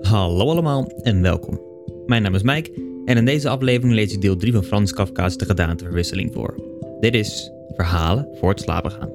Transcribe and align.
Hallo 0.00 0.48
allemaal 0.50 0.90
en 1.02 1.22
welkom. 1.22 1.60
Mijn 2.06 2.22
naam 2.22 2.34
is 2.34 2.42
Mike 2.42 2.70
en 3.04 3.16
in 3.16 3.24
deze 3.24 3.48
aflevering 3.48 3.94
lees 3.94 4.12
ik 4.12 4.20
deel 4.20 4.36
3 4.36 4.52
van 4.52 4.64
Frans 4.64 4.92
Kafka's 4.92 5.36
De 5.36 5.44
Gedaanteverwisseling 5.44 6.32
voor. 6.32 6.54
Dit 7.00 7.14
is 7.14 7.50
Verhalen 7.76 8.28
voor 8.32 8.48
het 8.48 8.60
slapen 8.60 8.90
gaan. 8.90 9.10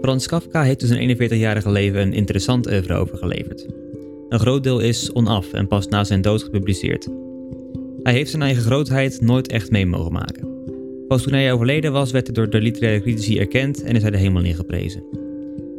Frans 0.00 0.26
Kafka 0.26 0.62
heeft 0.62 0.80
dus 0.80 0.90
een 0.90 1.16
41-jarige 1.16 1.70
leven 1.70 2.00
een 2.00 2.12
interessant 2.12 2.66
oeuvre 2.66 2.94
overgeleverd. 2.94 3.66
Een 4.28 4.38
groot 4.38 4.62
deel 4.62 4.80
is 4.80 5.12
onaf 5.12 5.52
en 5.52 5.66
pas 5.66 5.88
na 5.88 6.04
zijn 6.04 6.22
dood 6.22 6.42
gepubliceerd. 6.42 7.08
Hij 8.02 8.12
heeft 8.12 8.30
zijn 8.30 8.42
eigen 8.42 8.62
grootheid 8.62 9.20
nooit 9.20 9.48
echt 9.48 9.70
mee 9.70 9.86
mogen 9.86 10.12
maken. 10.12 10.49
Pas 11.10 11.22
toen 11.22 11.32
hij 11.32 11.52
overleden 11.52 11.92
was, 11.92 12.10
werd 12.10 12.26
hij 12.26 12.34
door 12.34 12.50
de 12.50 12.60
literaire 12.60 13.00
critici 13.00 13.38
erkend 13.38 13.82
en 13.82 13.94
is 13.94 14.02
hij 14.02 14.10
de 14.10 14.16
hemel 14.16 14.42
ingeprezen. 14.42 15.02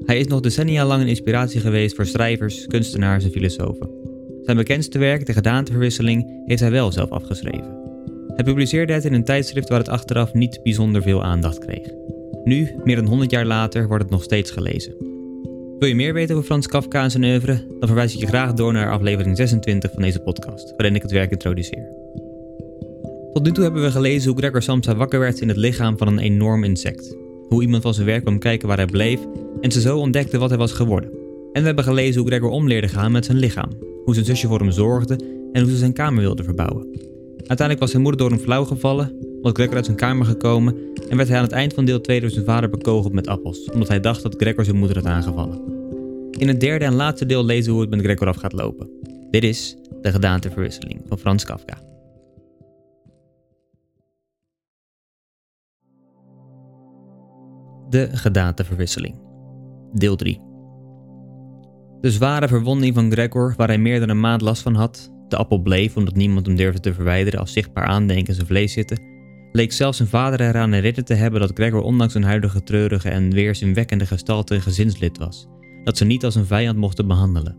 Hij 0.06 0.20
is 0.20 0.28
nog 0.28 0.40
decennia 0.40 0.86
lang 0.86 1.02
een 1.02 1.08
inspiratie 1.08 1.62
geweest 1.62 1.96
voor 1.96 2.06
schrijvers, 2.06 2.68
kunstenaars 2.68 3.24
en 3.24 3.32
filosofen. 3.32 3.90
Zijn 4.44 4.58
bekendste 4.58 5.00
werk, 5.00 5.26
De 5.26 5.34
Gedaanteverwisseling, 5.34 6.44
heeft 6.46 6.62
hij 6.62 6.72
wel 6.72 6.92
zelf 6.92 7.10
afgeschreven. 7.10 7.80
Hij 8.28 8.44
publiceerde 8.44 8.94
het 8.94 9.06
in 9.06 9.14
een 9.14 9.24
tijdschrift 9.24 9.70
waar 9.70 9.80
het 9.80 9.90
achteraf 9.90 10.34
niet 10.34 10.60
bijzonder 10.64 11.02
veel 11.02 11.24
aandacht 11.24 11.60
kreeg. 11.60 11.90
Nu, 12.44 12.76
meer 12.84 12.96
dan 12.96 13.08
100 13.08 13.32
jaar 13.32 13.46
later, 13.46 13.88
wordt 13.88 14.04
het 14.04 14.12
nog 14.12 14.24
steeds 14.24 14.52
gelezen. 14.52 14.96
Wil 15.80 15.90
je 15.90 15.96
meer 15.96 16.14
weten 16.14 16.36
over 16.36 16.48
Frans 16.48 16.68
Kafka 16.68 17.04
en 17.04 17.12
zijn 17.12 17.24
oeuvre? 17.24 17.66
Dan 17.80 17.88
verwijs 17.88 18.14
ik 18.14 18.20
je 18.20 18.28
graag 18.28 18.54
door 18.54 18.74
naar 18.74 18.92
aflevering 18.92 19.38
26 19.38 19.92
van 19.92 20.02
deze 20.02 20.20
podcast, 20.20 20.74
waarin 20.78 20.96
ik 20.96 21.02
het 21.02 21.12
werk 21.12 21.32
introduceer. 21.32 22.01
Tot 23.34 23.44
nu 23.44 23.52
toe 23.52 23.64
hebben 23.64 23.82
we 23.82 23.92
gelezen 23.92 24.32
hoe 24.32 24.40
Gregor 24.40 24.62
Samsa 24.62 24.96
wakker 24.96 25.20
werd 25.20 25.42
in 25.42 25.48
het 25.48 25.58
lichaam 25.58 25.98
van 25.98 26.08
een 26.08 26.20
enorm 26.20 26.64
insect. 26.64 27.18
Hoe 27.48 27.62
iemand 27.62 27.84
van 27.84 27.94
zijn 27.94 28.06
werk 28.06 28.22
kwam 28.22 28.40
kijken 28.40 28.68
waar 28.68 28.78
hij 28.78 28.86
bleef 28.86 29.20
en 29.62 29.72
ze 29.72 29.82
zo 29.82 29.98
ontdekte 29.98 30.38
wat 30.38 30.50
hij 30.50 30.58
was 30.58 30.72
geworden. 30.72 31.10
En 31.54 31.62
we 31.62 31.66
hebben 31.66 31.84
gelezen 31.84 32.22
hoe 32.22 32.30
Gregor 32.30 32.50
om 32.50 32.68
leerde 32.68 32.88
gaan 32.88 33.12
met 33.12 33.26
zijn 33.26 33.38
lichaam. 33.38 33.70
Hoe 34.06 34.14
zijn 34.14 34.26
zusje 34.26 34.48
voor 34.48 34.60
hem 34.60 34.72
zorgde 34.72 35.16
en 35.52 35.62
hoe 35.62 35.72
ze 35.72 35.78
zijn 35.78 35.94
kamer 35.94 36.22
wilde 36.22 36.44
verbouwen. 36.44 36.88
Uiteindelijk 37.38 37.80
was 37.80 37.90
zijn 37.90 38.02
moeder 38.02 38.22
door 38.22 38.32
een 38.32 38.40
flauw 38.40 38.66
gevallen, 38.66 39.14
was 39.42 39.52
Gregor 39.54 39.76
uit 39.76 39.86
zijn 39.86 39.98
kamer 39.98 40.26
gekomen 40.26 40.76
en 41.10 41.18
werd 41.18 41.30
hij 41.30 41.38
aan 41.38 41.44
het 41.44 41.54
eind 41.54 41.74
van 41.74 41.86
deel 41.86 42.02
2 42.02 42.20
door 42.20 42.30
zijn 42.30 42.46
vader 42.46 42.70
bekogeld 42.70 43.14
met 43.14 43.28
appels, 43.28 43.70
omdat 43.74 43.88
hij 43.88 44.00
dacht 44.00 44.24
dat 44.24 44.36
Gregor 44.38 44.66
zijn 44.66 44.78
moeder 44.78 44.98
had 44.98 45.06
aangevallen. 45.06 45.62
In 46.32 46.48
het 46.48 46.60
derde 46.60 46.86
en 46.86 46.94
laatste 46.94 47.26
deel 47.26 47.46
lezen 47.46 47.66
we 47.66 47.72
hoe 47.72 47.82
het 47.82 47.90
met 47.90 48.02
Gregor 48.02 48.28
af 48.28 48.38
gaat 48.38 48.54
lopen. 48.54 48.90
Dit 49.32 49.44
is 49.44 49.78
De 50.02 50.12
Gedaanteverwisseling 50.12 51.02
van 51.08 51.20
Frans 51.20 51.46
Kafka. 51.46 51.91
De 57.92 58.10
gedaanteverwisseling. 58.12 59.16
Deel 59.94 60.16
3. 60.16 60.42
De 62.02 62.12
zware 62.12 62.48
verwonding 62.48 62.96
van 62.96 63.12
Gregor, 63.12 63.54
waar 63.58 63.68
hij 63.68 63.78
meer 63.78 64.00
dan 64.00 64.10
een 64.10 64.20
maand 64.20 64.42
last 64.42 64.62
van 64.62 64.76
had, 64.76 65.12
de 65.28 65.38
appel 65.38 65.62
bleef 65.62 65.98
omdat 65.98 66.16
niemand 66.16 66.46
hem 66.46 66.56
durfde 66.56 66.80
te 66.80 66.94
verwijderen 66.94 67.40
als 67.40 67.54
zichtbaar 67.54 67.86
aandenken 67.86 68.28
in 68.28 68.34
zijn 68.34 68.48
vlees 68.48 68.74
zitten, 68.74 69.02
leek 69.52 69.72
zelfs 69.72 69.98
zijn 69.98 70.10
vader 70.10 70.42
eraan 70.42 70.72
herinnerd 70.72 71.06
te 71.06 71.14
hebben 71.14 71.40
dat 71.40 71.52
Gregor 71.54 71.82
ondanks 71.82 72.14
zijn 72.14 72.26
huidige 72.26 72.64
treurige 72.64 73.10
en 73.10 73.32
weerzinwekkende 73.32 74.06
gestalte 74.06 74.56
een 74.56 74.62
gezinslid 74.62 75.18
was, 75.18 75.48
dat 75.84 75.98
ze 75.98 76.06
niet 76.06 76.26
als 76.26 76.36
een 76.36 76.46
vijand 76.46 76.78
mochten 76.78 77.08
behandelen. 77.08 77.58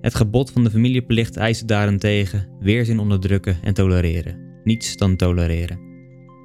Het 0.00 0.14
gebod 0.14 0.50
van 0.50 0.64
de 0.64 0.70
familieplicht 0.70 1.36
eiste 1.36 1.64
daarentegen 1.64 2.48
weerzin 2.60 2.98
onderdrukken 2.98 3.56
en 3.62 3.74
tolereren, 3.74 4.60
niets 4.64 4.96
dan 4.96 5.16
tolereren. 5.16 5.85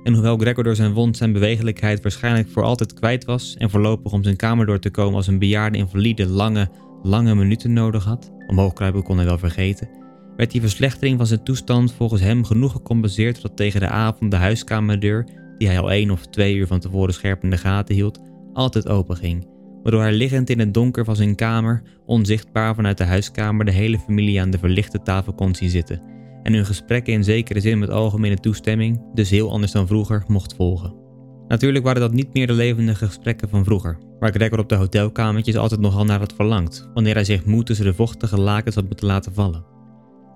En 0.04 0.14
hoewel 0.14 0.38
Gregor 0.38 0.64
door 0.64 0.76
zijn 0.76 0.94
wond 0.94 1.18
zijn 1.18 1.34
bewegelijkheid 1.34 2.02
waarschijnlijk 2.02 2.50
voor 2.50 2.64
altijd 2.64 2.94
kwijt 2.94 3.26
was 3.26 3.56
en 3.58 3.70
voorlopig 3.70 4.12
om 4.12 4.24
zijn 4.24 4.36
kamer 4.36 4.66
door 4.66 4.80
te 4.80 4.90
komen 4.90 5.16
als 5.16 5.28
een 5.28 5.40
bejaarde 5.40 5.78
invalide 5.78 6.28
lange, 6.28 6.70
lange 7.04 7.36
minuten 7.36 7.74
nodig 7.74 8.04
had, 8.04 8.32
omhoog 8.48 8.74
kruipen 8.74 9.04
kon 9.04 9.18
hij 9.18 9.26
wel 9.26 9.38
vergeten, 9.38 9.90
werd 10.36 10.52
die 10.52 10.62
verslechtering 10.62 11.18
van 11.18 11.28
zijn 11.28 11.44
toestand 11.44 11.94
volgens 11.94 12.22
hem 12.22 12.44
genoeg 12.44 12.72
gecompenseerd 12.72 13.42
dat 13.42 13.58
tegen 13.58 13.80
de 13.80 13.88
avond 13.88 14.32
de 14.32 14.38
huiskamerdeur, 14.38 15.28
die 15.58 15.68
hij 15.68 15.80
al 15.80 15.92
één 15.92 16.12
of 16.12 16.26
twee 16.26 16.56
uur 16.56 16.68
van 16.68 16.80
tevoren 16.80 17.14
scherp 17.14 17.44
in 17.44 17.50
de 17.50 17.58
gaten 17.58 17.96
hield, 17.96 18.20
altijd 18.54 18.88
open 18.88 19.18
ging, 19.18 19.48
waardoor 19.84 20.02
hij 20.02 20.14
liggend 20.14 20.50
in 20.50 20.60
het 20.60 20.74
donker 20.74 21.06
van 21.06 21.16
zijn 21.16 21.36
kamer, 21.36 21.82
onzichtbaar 22.06 22.76
vanuit 22.76 22.98
de 22.98 23.04
huiskamer, 23.04 23.66
de 23.66 23.72
hele 23.72 24.00
familie 24.00 24.42
aan 24.42 24.52
de 24.52 24.60
verlichte 24.60 25.02
tafel 25.02 25.34
kon 25.34 25.56
zien 25.56 25.70
zitten 25.70 26.12
en 26.44 26.54
hun 26.54 26.66
gesprekken 26.66 27.14
in 27.14 27.24
zekere 27.24 27.60
zin 27.60 27.80
met 27.80 27.90
algemene 27.90 28.36
toestemming, 28.36 29.02
dus 29.14 29.30
heel 29.30 29.52
anders 29.52 29.72
dan 29.72 29.88
vroeger, 29.88 30.24
mocht 30.28 30.56
volgen. 30.56 30.96
Natuurlijk 31.48 31.86
waren 31.86 32.02
dat 32.02 32.14
niet 32.14 32.34
meer 32.34 32.48
de 32.48 32.54
levendige 32.54 33.06
gesprekken 33.06 33.50
van 33.50 33.64
vroeger, 33.64 33.98
waar 34.20 34.32
Gregor 34.32 34.60
op 34.60 34.70
de 34.70 34.76
hotelkamertjes 34.76 35.56
altijd 35.56 35.82
nogal 35.82 36.06
naar 36.06 36.20
had 36.20 36.34
verlangd, 36.34 36.90
wanneer 36.94 37.14
hij 37.14 37.24
zich 37.24 37.46
moe 37.46 37.64
tussen 37.64 37.86
de 37.86 37.94
vochtige 37.94 38.40
lakens 38.40 38.76
had 38.76 38.86
moeten 38.86 39.08
laten 39.08 39.34
vallen. 39.34 39.66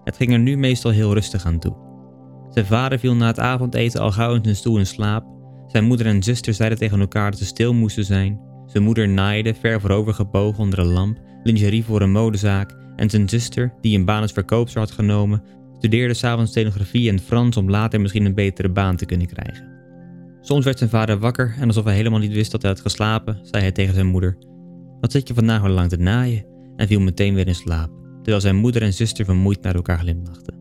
Het 0.04 0.16
ging 0.16 0.32
er 0.32 0.40
nu 0.40 0.58
meestal 0.58 0.92
heel 0.92 1.14
rustig 1.14 1.46
aan 1.46 1.60
toe. 1.60 1.76
Zijn 2.50 2.66
vader 2.66 3.00
viel 3.00 3.16
na 3.16 3.28
het 3.28 3.40
avondeten 3.40 4.02
al 4.02 4.12
gauw 4.12 4.36
in 4.36 4.44
zijn 4.44 4.56
stoel 4.56 4.78
in 4.78 4.86
slaap, 4.86 5.26
zijn 5.68 5.84
moeder 5.84 6.06
en 6.06 6.24
zuster 6.24 6.54
zeiden 6.54 6.78
tegen 6.78 7.00
elkaar 7.00 7.32
dat 7.32 7.40
ze 7.40 7.46
stil 7.46 7.74
moesten 7.74 8.06
zijn, 8.06 8.40
zijn 8.66 8.84
moeder 8.84 9.10
naaide, 9.10 9.54
ver 9.54 9.82
voorover 9.82 10.14
gebogen 10.14 10.64
onder 10.64 10.80
een 10.80 10.92
lamp, 10.92 11.20
lingerie 11.44 11.86
voor 11.86 12.02
een 12.02 12.12
modezaak 12.12 12.76
en 12.96 13.10
zijn 13.10 13.30
zuster, 13.30 13.74
die 13.82 13.98
een 13.98 14.06
baan 14.06 14.22
als 14.22 14.32
verkoopster 14.32 14.80
had 14.80 14.92
genomen, 14.92 15.44
studeerde 15.86 16.14
s'avonds 16.14 16.52
stenografie 16.52 17.10
en 17.10 17.20
Frans 17.20 17.58
om 17.58 17.70
later 17.70 18.02
misschien 18.02 18.26
een 18.26 18.34
betere 18.34 18.70
baan 18.70 18.96
te 18.96 19.06
kunnen 19.06 19.28
krijgen. 19.28 19.74
Soms 20.42 20.66
werd 20.66 20.78
zijn 20.78 20.90
vader 20.90 21.20
wakker 21.20 21.56
en 21.60 21.68
alsof 21.68 21.84
hij 21.84 21.96
helemaal 21.96 22.20
niet 22.20 22.34
wist 22.34 22.52
dat 22.52 22.62
hij 22.62 22.72
had 22.72 22.82
geslapen, 22.82 23.40
zei 23.42 23.64
hij 23.64 23.72
tegen 23.72 23.94
zijn 23.94 24.06
moeder: 24.06 24.38
Wat 25.00 25.12
zit 25.12 25.28
je 25.28 25.34
vandaag 25.34 25.64
al 25.64 25.70
lang 25.70 25.90
te 25.90 25.98
naaien? 25.98 26.46
en 26.76 26.88
viel 26.88 27.00
meteen 27.00 27.34
weer 27.34 27.48
in 27.48 27.56
slaap, 27.56 27.90
terwijl 28.16 28.42
zijn 28.42 28.56
moeder 28.56 28.82
en 28.82 28.94
zuster 28.94 29.26
vermoeid 29.26 29.62
naar 29.62 29.76
elkaar 29.76 30.00
glimlachten. 30.00 30.56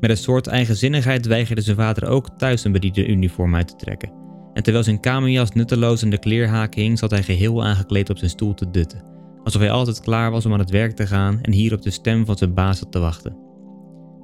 Met 0.00 0.10
een 0.10 0.16
soort 0.16 0.46
eigenzinnigheid 0.46 1.26
weigerde 1.26 1.62
zijn 1.62 1.76
vader 1.76 2.08
ook 2.08 2.28
thuis 2.38 2.64
een 2.64 2.72
bediende 2.72 3.06
uniform 3.06 3.54
uit 3.54 3.68
te 3.68 3.76
trekken. 3.76 4.12
En 4.54 4.62
terwijl 4.62 4.84
zijn 4.84 5.00
kamerjas 5.00 5.52
nutteloos 5.52 6.02
aan 6.02 6.10
de 6.10 6.18
kleerhaken 6.18 6.82
hing, 6.82 6.98
zat 6.98 7.10
hij 7.10 7.22
geheel 7.22 7.64
aangekleed 7.64 8.10
op 8.10 8.18
zijn 8.18 8.30
stoel 8.30 8.54
te 8.54 8.70
dutten, 8.70 9.02
alsof 9.44 9.60
hij 9.60 9.70
altijd 9.70 10.00
klaar 10.00 10.30
was 10.30 10.46
om 10.46 10.52
aan 10.52 10.58
het 10.58 10.70
werk 10.70 10.92
te 10.92 11.06
gaan 11.06 11.38
en 11.42 11.52
hier 11.52 11.74
op 11.74 11.82
de 11.82 11.90
stem 11.90 12.26
van 12.26 12.36
zijn 12.36 12.54
baas 12.54 12.78
zat 12.78 12.92
te 12.92 12.98
wachten. 12.98 13.43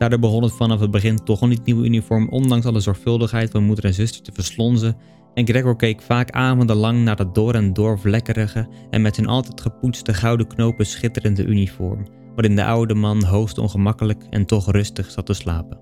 Daardoor 0.00 0.19
begon 0.19 0.43
het 0.43 0.53
vanaf 0.53 0.81
het 0.81 0.91
begin 0.91 1.25
toch 1.25 1.41
al 1.41 1.49
niet 1.49 1.65
nieuwe 1.65 1.84
uniform, 1.84 2.28
ondanks 2.28 2.66
alle 2.66 2.81
zorgvuldigheid 2.81 3.50
van 3.50 3.65
moeder 3.65 3.84
en 3.84 3.94
zuster 3.94 4.22
te 4.22 4.33
verslonzen. 4.34 4.97
En 5.34 5.47
Gregor 5.47 5.77
keek 5.77 6.03
vaak 6.03 6.31
avonden 6.31 7.03
naar 7.03 7.16
dat 7.16 7.34
door 7.34 7.55
en 7.55 7.72
door 7.72 7.99
vlekkerige 7.99 8.69
en 8.91 9.03
met 9.03 9.15
zijn 9.15 9.27
altijd 9.27 9.61
gepoetste 9.61 10.15
gouden 10.15 10.47
knopen 10.47 10.87
schitterende 10.87 11.44
uniform, 11.44 12.06
waarin 12.34 12.56
de 12.56 12.65
oude 12.65 12.94
man 12.94 13.25
hoogst 13.25 13.59
ongemakkelijk 13.59 14.22
en 14.31 14.47
toch 14.47 14.71
rustig 14.71 15.11
zat 15.11 15.27
te 15.27 15.34
slapen. 15.34 15.81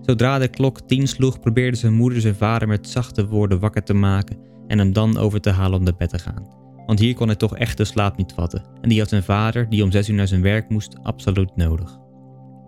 Zodra 0.00 0.38
de 0.38 0.48
klok 0.48 0.80
tien 0.80 1.06
sloeg, 1.06 1.40
probeerde 1.40 1.76
zijn 1.76 1.94
moeder 1.94 2.20
zijn 2.20 2.34
vader 2.34 2.68
met 2.68 2.88
zachte 2.88 3.26
woorden 3.26 3.60
wakker 3.60 3.82
te 3.82 3.94
maken 3.94 4.38
en 4.66 4.78
hem 4.78 4.92
dan 4.92 5.18
over 5.18 5.40
te 5.40 5.50
halen 5.50 5.78
om 5.78 5.84
naar 5.84 5.96
bed 5.96 6.10
te 6.10 6.18
gaan. 6.18 6.46
Want 6.86 6.98
hier 6.98 7.14
kon 7.14 7.26
hij 7.26 7.36
toch 7.36 7.56
echt 7.56 7.76
de 7.76 7.84
slaap 7.84 8.16
niet 8.16 8.32
vatten, 8.32 8.64
en 8.80 8.88
die 8.88 8.98
had 8.98 9.08
zijn 9.08 9.22
vader, 9.22 9.68
die 9.68 9.82
om 9.82 9.90
zes 9.90 10.08
uur 10.08 10.16
naar 10.16 10.28
zijn 10.28 10.42
werk 10.42 10.68
moest, 10.68 10.96
absoluut 11.02 11.56
nodig. 11.56 12.02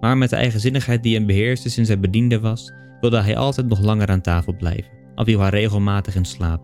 Maar 0.00 0.18
met 0.18 0.30
de 0.30 0.36
eigenzinnigheid 0.36 1.02
die 1.02 1.14
hem 1.14 1.26
beheerste 1.26 1.70
sinds 1.70 1.88
hij 1.88 2.00
bediende 2.00 2.40
was, 2.40 2.72
wilde 3.00 3.20
hij 3.20 3.36
altijd 3.36 3.68
nog 3.68 3.80
langer 3.80 4.08
aan 4.08 4.20
tafel 4.20 4.56
blijven, 4.56 4.92
al 5.14 5.24
viel 5.24 5.40
hij 5.40 5.50
regelmatig 5.50 6.14
in 6.14 6.24
slaap. 6.24 6.62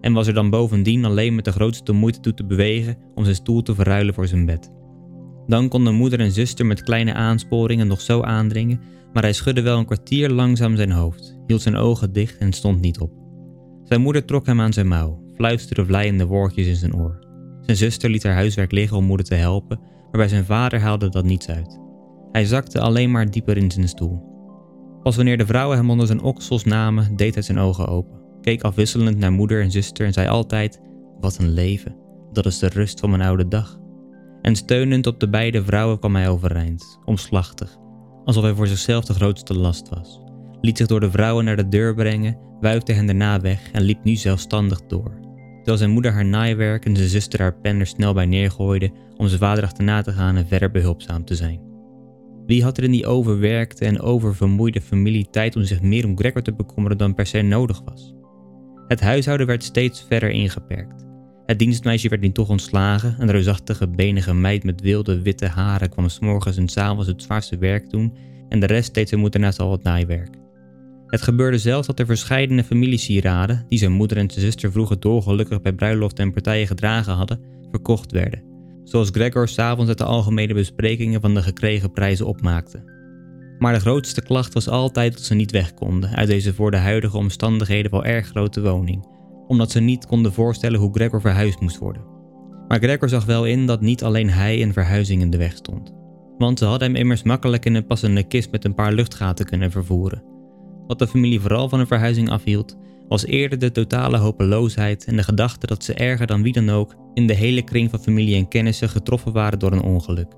En 0.00 0.12
was 0.12 0.26
er 0.26 0.34
dan 0.34 0.50
bovendien 0.50 1.04
alleen 1.04 1.34
met 1.34 1.44
de 1.44 1.52
grootste 1.52 1.92
moeite 1.92 2.20
toe 2.20 2.34
te 2.34 2.46
bewegen 2.46 2.96
om 3.14 3.24
zijn 3.24 3.36
stoel 3.36 3.62
te 3.62 3.74
verruilen 3.74 4.14
voor 4.14 4.26
zijn 4.26 4.46
bed. 4.46 4.72
Dan 5.46 5.68
konden 5.68 5.94
moeder 5.94 6.20
en 6.20 6.32
zuster 6.32 6.66
met 6.66 6.82
kleine 6.82 7.14
aansporingen 7.14 7.86
nog 7.86 8.00
zo 8.00 8.22
aandringen, 8.22 8.80
maar 9.12 9.22
hij 9.22 9.32
schudde 9.32 9.62
wel 9.62 9.78
een 9.78 9.86
kwartier 9.86 10.30
langzaam 10.30 10.76
zijn 10.76 10.90
hoofd, 10.90 11.38
hield 11.46 11.62
zijn 11.62 11.76
ogen 11.76 12.12
dicht 12.12 12.38
en 12.38 12.52
stond 12.52 12.80
niet 12.80 13.00
op. 13.00 13.12
Zijn 13.84 14.00
moeder 14.00 14.24
trok 14.24 14.46
hem 14.46 14.60
aan 14.60 14.72
zijn 14.72 14.88
mouw, 14.88 15.22
fluisterde 15.34 15.84
vleiende 15.84 16.26
woordjes 16.26 16.66
in 16.66 16.76
zijn 16.76 16.96
oor. 16.96 17.18
Zijn 17.60 17.76
zuster 17.76 18.10
liet 18.10 18.22
haar 18.22 18.34
huiswerk 18.34 18.72
liggen 18.72 18.96
om 18.96 19.04
moeder 19.04 19.26
te 19.26 19.34
helpen, 19.34 19.78
maar 19.78 20.20
bij 20.20 20.28
zijn 20.28 20.44
vader 20.44 20.80
haalde 20.80 21.08
dat 21.08 21.24
niets 21.24 21.48
uit. 21.48 21.82
Hij 22.34 22.44
zakte 22.44 22.80
alleen 22.80 23.10
maar 23.10 23.30
dieper 23.30 23.56
in 23.56 23.70
zijn 23.70 23.88
stoel. 23.88 24.22
Pas 25.02 25.16
wanneer 25.16 25.38
de 25.38 25.46
vrouwen 25.46 25.76
hem 25.76 25.90
onder 25.90 26.06
zijn 26.06 26.22
oksels 26.22 26.64
namen, 26.64 27.16
deed 27.16 27.34
hij 27.34 27.42
zijn 27.42 27.58
ogen 27.58 27.88
open, 27.88 28.20
keek 28.40 28.62
afwisselend 28.62 29.18
naar 29.18 29.32
moeder 29.32 29.62
en 29.62 29.70
zuster 29.70 30.06
en 30.06 30.12
zei 30.12 30.28
altijd: 30.28 30.80
Wat 31.20 31.38
een 31.38 31.52
leven, 31.52 31.96
dat 32.32 32.46
is 32.46 32.58
de 32.58 32.68
rust 32.68 33.00
van 33.00 33.10
mijn 33.10 33.22
oude 33.22 33.48
dag. 33.48 33.78
En 34.42 34.56
steunend 34.56 35.06
op 35.06 35.20
de 35.20 35.28
beide 35.28 35.64
vrouwen 35.64 35.98
kwam 35.98 36.14
hij 36.14 36.28
overeind, 36.28 36.98
omslachtig, 37.04 37.76
alsof 38.24 38.42
hij 38.42 38.54
voor 38.54 38.66
zichzelf 38.66 39.04
de 39.04 39.14
grootste 39.14 39.54
last 39.54 39.88
was. 39.88 40.20
Liet 40.60 40.76
zich 40.76 40.86
door 40.86 41.00
de 41.00 41.10
vrouwen 41.10 41.44
naar 41.44 41.56
de 41.56 41.68
deur 41.68 41.94
brengen, 41.94 42.38
wuifde 42.60 42.92
hen 42.92 43.06
daarna 43.06 43.40
weg 43.40 43.70
en 43.72 43.82
liep 43.82 44.04
nu 44.04 44.14
zelfstandig 44.14 44.80
door. 44.86 45.20
Terwijl 45.56 45.76
zijn 45.76 45.90
moeder 45.90 46.12
haar 46.12 46.26
naaiwerk 46.26 46.84
en 46.84 46.96
zijn 46.96 47.08
zuster 47.08 47.40
haar 47.40 47.60
pen 47.60 47.80
er 47.80 47.86
snel 47.86 48.14
bij 48.14 48.26
neergooide 48.26 48.92
om 49.16 49.28
zijn 49.28 49.40
vader 49.40 49.64
achterna 49.64 50.02
te 50.02 50.12
gaan 50.12 50.36
en 50.36 50.46
verder 50.46 50.70
behulpzaam 50.70 51.24
te 51.24 51.34
zijn. 51.34 51.73
Wie 52.46 52.62
had 52.62 52.78
er 52.78 52.84
in 52.84 52.90
die 52.90 53.06
overwerkte 53.06 53.84
en 53.84 54.00
oververmoeide 54.00 54.80
familie 54.80 55.26
tijd 55.30 55.56
om 55.56 55.64
zich 55.64 55.82
meer 55.82 56.04
om 56.04 56.18
Gregor 56.18 56.42
te 56.42 56.54
bekommeren 56.54 56.98
dan 56.98 57.14
per 57.14 57.26
se 57.26 57.42
nodig 57.42 57.82
was? 57.84 58.14
Het 58.88 59.00
huishouden 59.00 59.46
werd 59.46 59.62
steeds 59.62 60.04
verder 60.08 60.30
ingeperkt. 60.30 61.06
Het 61.46 61.58
dienstmeisje 61.58 62.08
werd 62.08 62.20
nu 62.20 62.32
toch 62.32 62.48
ontslagen. 62.48 63.16
Een 63.18 63.30
reusachtige, 63.30 63.88
benige 63.88 64.34
meid 64.34 64.64
met 64.64 64.80
wilde, 64.80 65.22
witte 65.22 65.46
haren 65.46 65.90
kwam 65.90 66.08
s'morgens 66.08 66.56
en 66.56 66.68
s'avonds 66.68 67.06
het 67.06 67.22
zwaarste 67.22 67.58
werk 67.58 67.90
doen 67.90 68.14
en 68.48 68.60
de 68.60 68.66
rest 68.66 68.94
deed 68.94 69.08
zijn 69.08 69.20
moeder 69.20 69.40
naast 69.40 69.60
al 69.60 69.72
het 69.72 69.82
naaiwerk. 69.82 70.36
Het 71.06 71.22
gebeurde 71.22 71.58
zelfs 71.58 71.86
dat 71.86 71.98
er 71.98 72.06
verscheidene 72.06 72.64
familiesieraden, 72.64 73.64
die 73.68 73.78
zijn 73.78 73.92
moeder 73.92 74.16
en 74.16 74.30
zijn 74.30 74.44
zuster 74.44 74.72
vroeger 74.72 75.00
dolgelukkig 75.00 75.60
bij 75.60 75.72
bruiloften 75.72 76.24
en 76.24 76.32
partijen 76.32 76.66
gedragen 76.66 77.12
hadden, 77.12 77.40
verkocht 77.70 78.12
werden. 78.12 78.53
Zoals 78.84 79.10
Gregor 79.10 79.48
s'avonds 79.48 79.88
uit 79.88 79.98
de 79.98 80.04
algemene 80.04 80.54
besprekingen 80.54 81.20
van 81.20 81.34
de 81.34 81.42
gekregen 81.42 81.92
prijzen 81.92 82.26
opmaakte. 82.26 82.92
Maar 83.58 83.72
de 83.72 83.80
grootste 83.80 84.22
klacht 84.22 84.54
was 84.54 84.68
altijd 84.68 85.12
dat 85.12 85.22
ze 85.22 85.34
niet 85.34 85.50
weg 85.50 85.74
konden 85.74 86.10
uit 86.10 86.28
deze 86.28 86.54
voor 86.54 86.70
de 86.70 86.76
huidige 86.76 87.16
omstandigheden 87.16 87.90
wel 87.90 88.04
erg 88.04 88.26
grote 88.26 88.62
woning, 88.62 89.06
omdat 89.46 89.70
ze 89.70 89.80
niet 89.80 90.06
konden 90.06 90.32
voorstellen 90.32 90.80
hoe 90.80 90.94
Gregor 90.94 91.20
verhuisd 91.20 91.60
moest 91.60 91.78
worden. 91.78 92.04
Maar 92.68 92.78
Gregor 92.78 93.08
zag 93.08 93.24
wel 93.24 93.46
in 93.46 93.66
dat 93.66 93.80
niet 93.80 94.04
alleen 94.04 94.30
hij 94.30 94.62
een 94.62 94.72
verhuizing 94.72 95.22
in 95.22 95.30
de 95.30 95.36
weg 95.36 95.56
stond. 95.56 95.92
Want 96.38 96.58
ze 96.58 96.64
hadden 96.64 96.88
hem 96.88 96.96
immers 96.96 97.22
makkelijk 97.22 97.64
in 97.64 97.74
een 97.74 97.86
passende 97.86 98.22
kist 98.22 98.50
met 98.50 98.64
een 98.64 98.74
paar 98.74 98.92
luchtgaten 98.92 99.46
kunnen 99.46 99.70
vervoeren. 99.70 100.33
Wat 100.86 100.98
de 100.98 101.06
familie 101.06 101.40
vooral 101.40 101.68
van 101.68 101.80
een 101.80 101.86
verhuizing 101.86 102.30
afhield, 102.30 102.76
was 103.08 103.26
eerder 103.26 103.58
de 103.58 103.72
totale 103.72 104.18
hopeloosheid 104.18 105.04
en 105.04 105.16
de 105.16 105.22
gedachte 105.22 105.66
dat 105.66 105.84
ze 105.84 105.94
erger 105.94 106.26
dan 106.26 106.42
wie 106.42 106.52
dan 106.52 106.70
ook 106.70 106.94
in 107.14 107.26
de 107.26 107.34
hele 107.34 107.62
kring 107.62 107.90
van 107.90 107.98
familie 107.98 108.36
en 108.36 108.48
kennissen 108.48 108.88
getroffen 108.88 109.32
waren 109.32 109.58
door 109.58 109.72
een 109.72 109.82
ongeluk. 109.82 110.32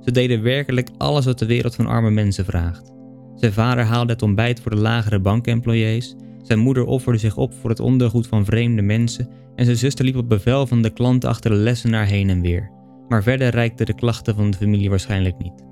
Ze 0.00 0.10
deden 0.10 0.42
werkelijk 0.42 0.88
alles 0.98 1.24
wat 1.24 1.38
de 1.38 1.46
wereld 1.46 1.74
van 1.74 1.86
arme 1.86 2.10
mensen 2.10 2.44
vraagt. 2.44 2.92
Zijn 3.34 3.52
vader 3.52 3.84
haalde 3.84 4.12
het 4.12 4.22
ontbijt 4.22 4.60
voor 4.60 4.70
de 4.70 4.80
lagere 4.80 5.18
bankemployees, 5.18 6.16
zijn 6.42 6.58
moeder 6.58 6.84
offerde 6.84 7.18
zich 7.18 7.36
op 7.36 7.54
voor 7.54 7.70
het 7.70 7.80
ondergoed 7.80 8.26
van 8.26 8.44
vreemde 8.44 8.82
mensen 8.82 9.28
en 9.56 9.64
zijn 9.64 9.76
zuster 9.76 10.04
liep 10.04 10.16
op 10.16 10.28
bevel 10.28 10.66
van 10.66 10.82
de 10.82 10.90
klanten 10.90 11.28
achter 11.28 11.50
de 11.50 11.56
lessenaar 11.56 12.06
heen 12.06 12.30
en 12.30 12.40
weer. 12.40 12.70
Maar 13.08 13.22
verder 13.22 13.48
reikten 13.48 13.86
de 13.86 13.94
klachten 13.94 14.34
van 14.34 14.50
de 14.50 14.56
familie 14.56 14.90
waarschijnlijk 14.90 15.38
niet. 15.38 15.64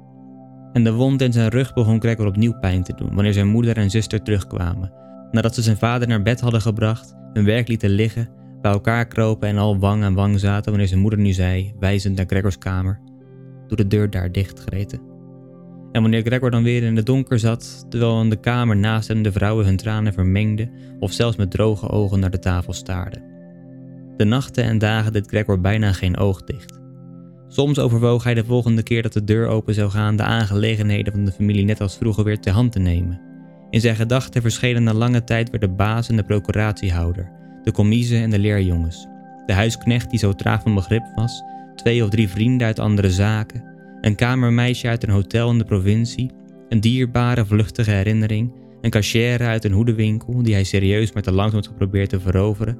En 0.72 0.84
de 0.84 0.92
wond 0.92 1.22
in 1.22 1.32
zijn 1.32 1.48
rug 1.48 1.74
begon 1.74 2.00
Gregor 2.00 2.26
opnieuw 2.26 2.58
pijn 2.60 2.82
te 2.82 2.94
doen 2.96 3.14
wanneer 3.14 3.32
zijn 3.32 3.48
moeder 3.48 3.76
en 3.76 3.90
zuster 3.90 4.22
terugkwamen. 4.22 4.92
Nadat 5.30 5.54
ze 5.54 5.62
zijn 5.62 5.76
vader 5.76 6.08
naar 6.08 6.22
bed 6.22 6.40
hadden 6.40 6.60
gebracht, 6.60 7.14
hun 7.32 7.44
werk 7.44 7.68
lieten 7.68 7.90
liggen, 7.90 8.28
bij 8.60 8.72
elkaar 8.72 9.06
kropen 9.06 9.48
en 9.48 9.58
al 9.58 9.78
wang 9.78 10.02
aan 10.02 10.14
wang 10.14 10.40
zaten 10.40 10.70
wanneer 10.70 10.88
zijn 10.88 11.00
moeder 11.00 11.18
nu 11.18 11.32
zei, 11.32 11.72
wijzend 11.78 12.16
naar 12.16 12.26
Gregors 12.26 12.58
kamer: 12.58 13.00
Doe 13.66 13.76
de 13.76 13.86
deur 13.86 14.10
daar 14.10 14.32
dicht, 14.32 14.60
Grete. 14.60 14.96
En 15.92 16.02
wanneer 16.02 16.22
Gregor 16.22 16.50
dan 16.50 16.62
weer 16.62 16.82
in 16.82 16.96
het 16.96 17.06
donker 17.06 17.38
zat, 17.38 17.86
terwijl 17.88 18.20
in 18.20 18.30
de 18.30 18.40
kamer 18.40 18.76
naast 18.76 19.08
hem 19.08 19.22
de 19.22 19.32
vrouwen 19.32 19.64
hun 19.64 19.76
tranen 19.76 20.12
vermengden 20.12 20.70
of 21.00 21.12
zelfs 21.12 21.36
met 21.36 21.50
droge 21.50 21.88
ogen 21.88 22.20
naar 22.20 22.30
de 22.30 22.38
tafel 22.38 22.72
staarden. 22.72 23.22
De 24.16 24.24
nachten 24.24 24.64
en 24.64 24.78
dagen 24.78 25.12
deed 25.12 25.26
Gregor 25.26 25.60
bijna 25.60 25.92
geen 25.92 26.16
oog 26.16 26.44
dicht. 26.44 26.81
Soms 27.52 27.78
overwoog 27.78 28.24
hij 28.24 28.34
de 28.34 28.44
volgende 28.44 28.82
keer 28.82 29.02
dat 29.02 29.12
de 29.12 29.24
deur 29.24 29.46
open 29.46 29.74
zou 29.74 29.90
gaan 29.90 30.16
de 30.16 30.22
aangelegenheden 30.22 31.12
van 31.12 31.24
de 31.24 31.32
familie 31.32 31.64
net 31.64 31.80
als 31.80 31.96
vroeger 31.96 32.24
weer 32.24 32.40
ter 32.40 32.52
hand 32.52 32.72
te 32.72 32.78
nemen. 32.78 33.20
In 33.70 33.80
zijn 33.80 33.96
gedachten 33.96 34.42
verschenen 34.42 34.82
na 34.82 34.92
lange 34.92 35.24
tijd 35.24 35.50
weer 35.50 35.60
de 35.60 35.68
baas 35.68 36.08
en 36.08 36.16
de 36.16 36.22
procuratiehouder, 36.22 37.30
de 37.62 37.72
commise 37.72 38.16
en 38.16 38.30
de 38.30 38.38
leerjongens, 38.38 39.06
de 39.46 39.52
huisknecht 39.52 40.10
die 40.10 40.18
zo 40.18 40.32
traag 40.32 40.62
van 40.62 40.74
begrip 40.74 41.02
was, 41.14 41.42
twee 41.74 42.04
of 42.04 42.10
drie 42.10 42.28
vrienden 42.28 42.66
uit 42.66 42.78
andere 42.78 43.10
zaken, 43.10 43.64
een 44.00 44.14
kamermeisje 44.14 44.88
uit 44.88 45.02
een 45.02 45.10
hotel 45.10 45.50
in 45.50 45.58
de 45.58 45.64
provincie, 45.64 46.30
een 46.68 46.80
dierbare 46.80 47.46
vluchtige 47.46 47.90
herinnering, 47.90 48.52
een 48.80 48.90
cachère 48.90 49.44
uit 49.44 49.64
een 49.64 49.72
hoedenwinkel 49.72 50.42
die 50.42 50.54
hij 50.54 50.64
serieus 50.64 51.12
maar 51.12 51.22
te 51.22 51.32
langzaam 51.32 51.60
had 51.60 51.68
geprobeerd 51.68 52.08
te 52.08 52.20
veroveren, 52.20 52.78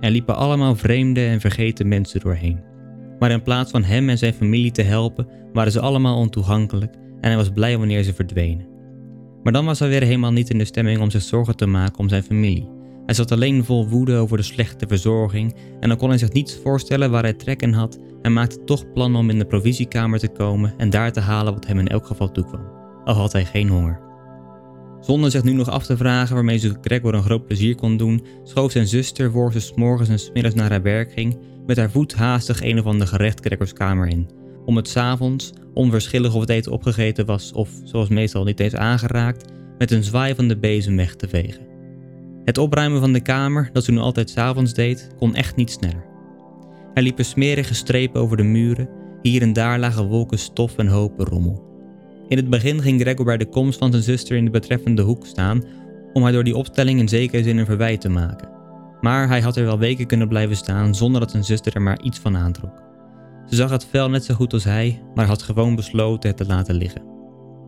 en 0.00 0.12
liepen 0.12 0.36
allemaal 0.36 0.76
vreemde 0.76 1.26
en 1.26 1.40
vergeten 1.40 1.88
mensen 1.88 2.20
doorheen. 2.20 2.74
Maar 3.18 3.30
in 3.30 3.42
plaats 3.42 3.70
van 3.70 3.84
hem 3.84 4.08
en 4.08 4.18
zijn 4.18 4.34
familie 4.34 4.70
te 4.70 4.82
helpen, 4.82 5.28
waren 5.52 5.72
ze 5.72 5.80
allemaal 5.80 6.18
ontoegankelijk 6.18 6.94
en 6.94 7.28
hij 7.28 7.36
was 7.36 7.50
blij 7.50 7.78
wanneer 7.78 8.02
ze 8.02 8.14
verdwenen. 8.14 8.66
Maar 9.42 9.52
dan 9.52 9.64
was 9.64 9.78
hij 9.78 9.88
weer 9.88 10.02
helemaal 10.02 10.32
niet 10.32 10.50
in 10.50 10.58
de 10.58 10.64
stemming 10.64 11.00
om 11.00 11.10
zich 11.10 11.22
zorgen 11.22 11.56
te 11.56 11.66
maken 11.66 11.98
om 11.98 12.08
zijn 12.08 12.22
familie. 12.22 12.68
Hij 13.06 13.14
zat 13.14 13.32
alleen 13.32 13.64
vol 13.64 13.88
woede 13.88 14.16
over 14.16 14.36
de 14.36 14.42
slechte 14.42 14.86
verzorging 14.88 15.54
en 15.80 15.88
dan 15.88 15.98
kon 15.98 16.08
hij 16.08 16.18
zich 16.18 16.32
niets 16.32 16.58
voorstellen 16.62 17.10
waar 17.10 17.22
hij 17.22 17.32
trek 17.32 17.62
in 17.62 17.72
had 17.72 17.98
en 18.22 18.32
maakte 18.32 18.64
toch 18.64 18.92
plannen 18.92 19.20
om 19.20 19.30
in 19.30 19.38
de 19.38 19.46
provisiekamer 19.46 20.18
te 20.18 20.28
komen 20.28 20.74
en 20.76 20.90
daar 20.90 21.12
te 21.12 21.20
halen 21.20 21.52
wat 21.52 21.66
hem 21.66 21.78
in 21.78 21.88
elk 21.88 22.06
geval 22.06 22.30
toekwam, 22.30 22.68
al 23.04 23.14
had 23.14 23.32
hij 23.32 23.44
geen 23.44 23.68
honger. 23.68 24.00
Zonder 25.00 25.30
zich 25.30 25.42
nu 25.42 25.52
nog 25.52 25.68
af 25.68 25.86
te 25.86 25.96
vragen 25.96 26.34
waarmee 26.34 26.58
ze 26.58 26.76
Gregor 26.80 27.14
een 27.14 27.22
groot 27.22 27.46
plezier 27.46 27.74
kon 27.74 27.96
doen, 27.96 28.24
schoof 28.42 28.72
zijn 28.72 28.86
zuster 28.86 29.30
voor 29.30 29.52
ze 29.52 29.60
s 29.60 29.72
morgens 29.74 30.08
en 30.08 30.18
smiddags 30.18 30.54
naar 30.54 30.70
haar 30.70 30.82
werk 30.82 31.12
ging 31.12 31.36
met 31.66 31.76
haar 31.76 31.90
voet 31.90 32.14
haastig 32.14 32.62
een 32.62 32.78
of 32.78 32.86
ander 32.86 33.06
gerecht 33.06 33.40
Gregors 33.40 33.72
kamer 33.72 34.08
in, 34.08 34.28
om 34.64 34.76
het 34.76 34.88
s'avonds, 34.88 35.52
onverschillig 35.74 36.34
of 36.34 36.40
het 36.40 36.50
eten 36.50 36.72
opgegeten 36.72 37.26
was 37.26 37.52
of, 37.52 37.70
zoals 37.84 38.08
meestal, 38.08 38.44
niet 38.44 38.60
eens 38.60 38.74
aangeraakt, 38.74 39.52
met 39.78 39.90
een 39.90 40.04
zwaai 40.04 40.34
van 40.34 40.48
de 40.48 40.56
bezem 40.56 40.96
weg 40.96 41.14
te 41.14 41.28
vegen. 41.28 41.66
Het 42.44 42.58
opruimen 42.58 43.00
van 43.00 43.12
de 43.12 43.20
kamer, 43.20 43.70
dat 43.72 43.84
ze 43.84 43.92
nu 43.92 43.98
altijd 43.98 44.30
s'avonds 44.30 44.74
deed, 44.74 45.08
kon 45.18 45.34
echt 45.34 45.56
niet 45.56 45.70
sneller. 45.70 46.04
Er 46.94 47.02
liepen 47.02 47.24
smerige 47.24 47.74
strepen 47.74 48.20
over 48.20 48.36
de 48.36 48.42
muren, 48.42 48.88
hier 49.22 49.42
en 49.42 49.52
daar 49.52 49.78
lagen 49.78 50.06
wolken 50.06 50.38
stof 50.38 50.76
en 50.76 50.86
hopen 50.86 51.24
rommel. 51.24 51.64
In 52.28 52.36
het 52.36 52.50
begin 52.50 52.82
ging 52.82 53.00
Gregor 53.00 53.24
bij 53.24 53.36
de 53.36 53.48
komst 53.48 53.78
van 53.78 53.90
zijn 53.90 54.02
zuster 54.02 54.36
in 54.36 54.44
de 54.44 54.50
betreffende 54.50 55.02
hoek 55.02 55.26
staan 55.26 55.64
om 56.12 56.22
haar 56.22 56.32
door 56.32 56.44
die 56.44 56.56
opstelling 56.56 57.00
in 57.00 57.08
zekere 57.08 57.42
zin 57.42 57.56
een 57.56 57.66
verwijt 57.66 58.00
te 58.00 58.08
maken. 58.08 58.55
Maar 59.00 59.28
hij 59.28 59.40
had 59.40 59.56
er 59.56 59.64
wel 59.64 59.78
weken 59.78 60.06
kunnen 60.06 60.28
blijven 60.28 60.56
staan 60.56 60.94
zonder 60.94 61.20
dat 61.20 61.30
zijn 61.30 61.44
zuster 61.44 61.74
er 61.74 61.82
maar 61.82 62.02
iets 62.02 62.18
van 62.18 62.36
aantrok. 62.36 62.82
Ze 63.46 63.56
zag 63.56 63.70
het 63.70 63.86
vel 63.90 64.10
net 64.10 64.24
zo 64.24 64.34
goed 64.34 64.52
als 64.52 64.64
hij, 64.64 65.02
maar 65.14 65.26
had 65.26 65.42
gewoon 65.42 65.74
besloten 65.74 66.28
het 66.28 66.38
te 66.38 66.46
laten 66.46 66.74
liggen. 66.74 67.02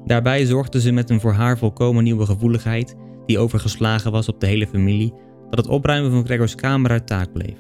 Daarbij 0.05 0.45
zorgde 0.45 0.81
ze 0.81 0.93
met 0.93 1.11
een 1.11 1.21
voor 1.21 1.33
haar 1.33 1.59
volkomen 1.59 2.05
nieuwe 2.05 2.27
gevoeligheid, 2.27 2.97
die 3.27 3.39
overgeslagen 3.39 4.13
was 4.13 4.29
op 4.29 4.41
de 4.41 4.47
hele 4.47 4.67
familie, 4.67 5.13
dat 5.51 5.59
het 5.59 5.69
opruimen 5.69 6.11
van 6.11 6.25
Gregors 6.25 6.55
kamer 6.55 6.91
haar 6.91 7.05
taak 7.05 7.33
bleef. 7.33 7.57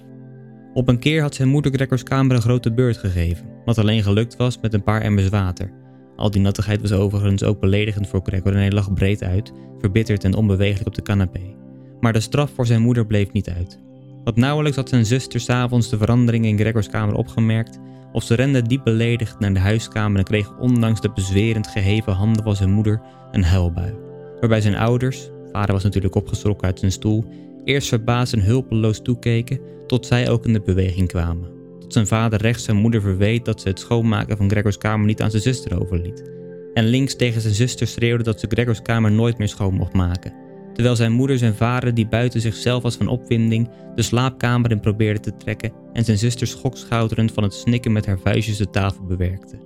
Op 0.74 0.88
een 0.88 0.98
keer 0.98 1.22
had 1.22 1.34
zijn 1.34 1.48
moeder 1.48 1.72
Gregors 1.72 2.02
kamer 2.02 2.36
een 2.36 2.42
grote 2.42 2.72
beurt 2.72 2.96
gegeven, 2.96 3.46
wat 3.64 3.78
alleen 3.78 4.02
gelukt 4.02 4.36
was 4.36 4.60
met 4.60 4.74
een 4.74 4.82
paar 4.82 5.00
emmers 5.00 5.28
water. 5.28 5.72
Al 6.16 6.30
die 6.30 6.40
nattigheid 6.40 6.80
was 6.80 6.92
overigens 6.92 7.42
ook 7.44 7.60
beledigend 7.60 8.08
voor 8.08 8.20
Gregor 8.24 8.52
en 8.52 8.58
hij 8.58 8.72
lag 8.72 8.92
breed 8.92 9.22
uit, 9.22 9.52
verbitterd 9.78 10.24
en 10.24 10.34
onbeweeglijk 10.34 10.86
op 10.86 10.94
de 10.94 11.02
canapé. 11.02 11.57
Maar 12.00 12.12
de 12.12 12.20
straf 12.20 12.50
voor 12.54 12.66
zijn 12.66 12.82
moeder 12.82 13.06
bleef 13.06 13.32
niet 13.32 13.48
uit. 13.48 13.78
Want 14.24 14.36
nauwelijks 14.36 14.76
had 14.76 14.88
zijn 14.88 15.06
zuster 15.06 15.40
s'avonds 15.40 15.88
de 15.88 15.98
verandering 15.98 16.44
in 16.44 16.58
Gregors 16.58 16.88
kamer 16.88 17.14
opgemerkt, 17.14 17.78
of 18.12 18.22
ze 18.22 18.34
rende 18.34 18.62
diep 18.62 18.84
beledigd 18.84 19.38
naar 19.38 19.52
de 19.52 19.60
huiskamer 19.60 20.18
en 20.18 20.24
kreeg 20.24 20.58
ondanks 20.58 21.00
de 21.00 21.10
bezwerend 21.10 21.66
geheven 21.66 22.12
handen 22.12 22.42
van 22.42 22.56
zijn 22.56 22.70
moeder 22.70 23.00
een 23.32 23.44
huilbui. 23.44 23.94
Waarbij 24.40 24.60
zijn 24.60 24.76
ouders, 24.76 25.30
vader 25.52 25.72
was 25.72 25.82
natuurlijk 25.82 26.14
opgeschrokken 26.14 26.66
uit 26.66 26.78
zijn 26.78 26.92
stoel, 26.92 27.24
eerst 27.64 27.88
verbaasd 27.88 28.32
en 28.32 28.42
hulpeloos 28.42 29.02
toekeken 29.02 29.60
tot 29.86 30.06
zij 30.06 30.30
ook 30.30 30.46
in 30.46 30.52
de 30.52 30.60
beweging 30.60 31.08
kwamen. 31.08 31.48
Tot 31.80 31.92
zijn 31.92 32.06
vader 32.06 32.40
rechts 32.40 32.64
zijn 32.64 32.76
moeder 32.76 33.00
verweet 33.00 33.44
dat 33.44 33.60
ze 33.60 33.68
het 33.68 33.78
schoonmaken 33.78 34.36
van 34.36 34.50
Gregors 34.50 34.78
kamer 34.78 35.06
niet 35.06 35.22
aan 35.22 35.30
zijn 35.30 35.42
zuster 35.42 35.80
overliet. 35.80 36.30
En 36.74 36.84
links 36.84 37.16
tegen 37.16 37.40
zijn 37.40 37.54
zuster 37.54 37.86
schreeuwde 37.86 38.24
dat 38.24 38.40
ze 38.40 38.46
Gregors 38.48 38.82
kamer 38.82 39.12
nooit 39.12 39.38
meer 39.38 39.48
schoon 39.48 39.74
mocht 39.74 39.92
maken 39.92 40.46
terwijl 40.78 40.98
zijn 40.98 41.12
moeder 41.12 41.38
zijn 41.38 41.54
vader, 41.54 41.94
die 41.94 42.06
buiten 42.06 42.40
zichzelf 42.40 42.82
was 42.82 42.96
van 42.96 43.08
opwinding, 43.08 43.68
de 43.94 44.02
slaapkamer 44.02 44.70
in 44.70 44.80
probeerde 44.80 45.20
te 45.20 45.36
trekken 45.36 45.72
en 45.92 46.04
zijn 46.04 46.18
zuster 46.18 46.46
schokschouderend 46.46 47.32
van 47.32 47.42
het 47.42 47.54
snikken 47.54 47.92
met 47.92 48.06
haar 48.06 48.18
vuistjes 48.18 48.56
de 48.56 48.70
tafel 48.70 49.04
bewerkte. 49.04 49.58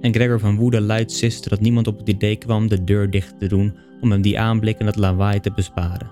En 0.00 0.14
Gregor 0.14 0.38
van 0.40 0.56
woede 0.56 0.80
luid 0.80 1.12
siste 1.12 1.48
dat 1.48 1.60
niemand 1.60 1.86
op 1.86 1.98
het 1.98 2.08
idee 2.08 2.36
kwam 2.36 2.68
de 2.68 2.84
deur 2.84 3.10
dicht 3.10 3.38
te 3.38 3.46
doen 3.46 3.76
om 4.00 4.10
hem 4.10 4.22
die 4.22 4.38
aanblik 4.38 4.78
en 4.78 4.86
het 4.86 4.96
lawaai 4.96 5.40
te 5.40 5.52
besparen. 5.52 6.10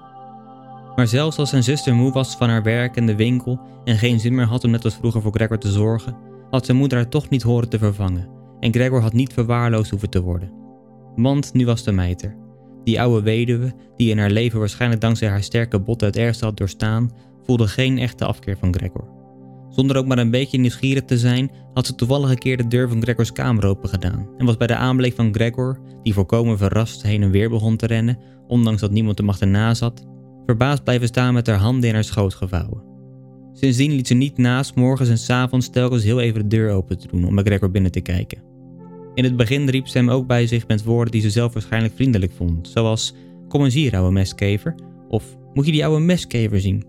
Maar 0.96 1.06
zelfs 1.06 1.38
als 1.38 1.50
zijn 1.50 1.62
zuster 1.62 1.94
moe 1.94 2.12
was 2.12 2.36
van 2.36 2.48
haar 2.48 2.62
werk 2.62 2.96
in 2.96 3.06
de 3.06 3.16
winkel 3.16 3.60
en 3.84 3.98
geen 3.98 4.20
zin 4.20 4.34
meer 4.34 4.46
had 4.46 4.64
om 4.64 4.70
net 4.70 4.84
als 4.84 4.96
vroeger 4.96 5.22
voor 5.22 5.32
Gregor 5.32 5.58
te 5.58 5.70
zorgen, 5.70 6.16
had 6.50 6.64
zijn 6.64 6.76
moeder 6.76 6.98
haar 6.98 7.08
toch 7.08 7.28
niet 7.28 7.42
horen 7.42 7.68
te 7.68 7.78
vervangen 7.78 8.28
en 8.60 8.72
Gregor 8.72 9.00
had 9.00 9.12
niet 9.12 9.32
verwaarloosd 9.32 9.90
hoeven 9.90 10.10
te 10.10 10.22
worden. 10.22 10.52
Want 11.16 11.52
nu 11.52 11.66
was 11.66 11.84
de 11.84 11.92
meid 11.92 12.22
er 12.22 12.46
die 12.88 13.00
oude 13.00 13.22
weduwe, 13.22 13.72
die 13.96 14.10
in 14.10 14.18
haar 14.18 14.30
leven 14.30 14.58
waarschijnlijk 14.58 15.00
dankzij 15.00 15.28
haar 15.28 15.42
sterke 15.42 15.80
botten 15.80 16.08
het 16.08 16.16
ergste 16.16 16.44
had 16.44 16.56
doorstaan, 16.56 17.10
voelde 17.44 17.66
geen 17.66 17.98
echte 17.98 18.24
afkeer 18.24 18.56
van 18.58 18.74
Gregor. 18.74 19.08
Zonder 19.70 19.96
ook 19.96 20.06
maar 20.06 20.18
een 20.18 20.30
beetje 20.30 20.58
nieuwsgierig 20.58 21.04
te 21.04 21.18
zijn, 21.18 21.50
had 21.74 21.86
ze 21.86 21.94
toevallig 21.94 22.30
een 22.30 22.38
keer 22.38 22.56
de 22.56 22.68
deur 22.68 22.88
van 22.88 23.02
Gregors 23.02 23.32
kamer 23.32 23.66
open 23.66 23.88
gedaan 23.88 24.28
en 24.38 24.46
was 24.46 24.56
bij 24.56 24.66
de 24.66 24.74
aanblik 24.74 25.14
van 25.14 25.34
Gregor, 25.34 25.80
die 26.02 26.14
voorkomen 26.14 26.58
verrast 26.58 27.02
heen 27.02 27.22
en 27.22 27.30
weer 27.30 27.50
begon 27.50 27.76
te 27.76 27.86
rennen, 27.86 28.18
ondanks 28.46 28.80
dat 28.80 28.90
niemand 28.90 29.18
hem 29.18 29.28
achterna 29.28 29.74
zat, 29.74 30.06
verbaasd 30.46 30.84
blijven 30.84 31.08
staan 31.08 31.34
met 31.34 31.46
haar 31.46 31.56
handen 31.56 31.88
in 31.88 31.94
haar 31.94 32.04
schoot 32.04 32.34
gevouwen. 32.34 32.82
Sindsdien 33.52 33.92
liet 33.92 34.06
ze 34.06 34.14
niet 34.14 34.38
naast 34.38 34.74
morgens 34.74 35.08
en 35.08 35.18
s 35.18 35.30
avonds 35.30 35.70
telkens 35.70 36.04
heel 36.04 36.20
even 36.20 36.40
de 36.40 36.56
deur 36.56 36.70
open 36.70 36.98
te 36.98 37.08
doen 37.08 37.24
om 37.24 37.34
bij 37.34 37.44
Gregor 37.44 37.70
binnen 37.70 37.92
te 37.92 38.00
kijken. 38.00 38.47
In 39.14 39.24
het 39.24 39.36
begin 39.36 39.68
riep 39.68 39.86
ze 39.86 39.98
hem 39.98 40.10
ook 40.10 40.26
bij 40.26 40.46
zich 40.46 40.66
met 40.66 40.84
woorden 40.84 41.12
die 41.12 41.20
ze 41.20 41.30
zelf 41.30 41.52
waarschijnlijk 41.52 41.94
vriendelijk 41.94 42.32
vond, 42.32 42.68
zoals: 42.68 43.14
Kom 43.48 43.64
eens 43.64 43.74
hier, 43.74 43.94
ouwe 43.94 44.12
mestkever, 44.12 44.74
of 45.08 45.36
Moet 45.52 45.66
je 45.66 45.72
die 45.72 45.84
ouwe 45.84 46.00
mestkever 46.00 46.60
zien? 46.60 46.84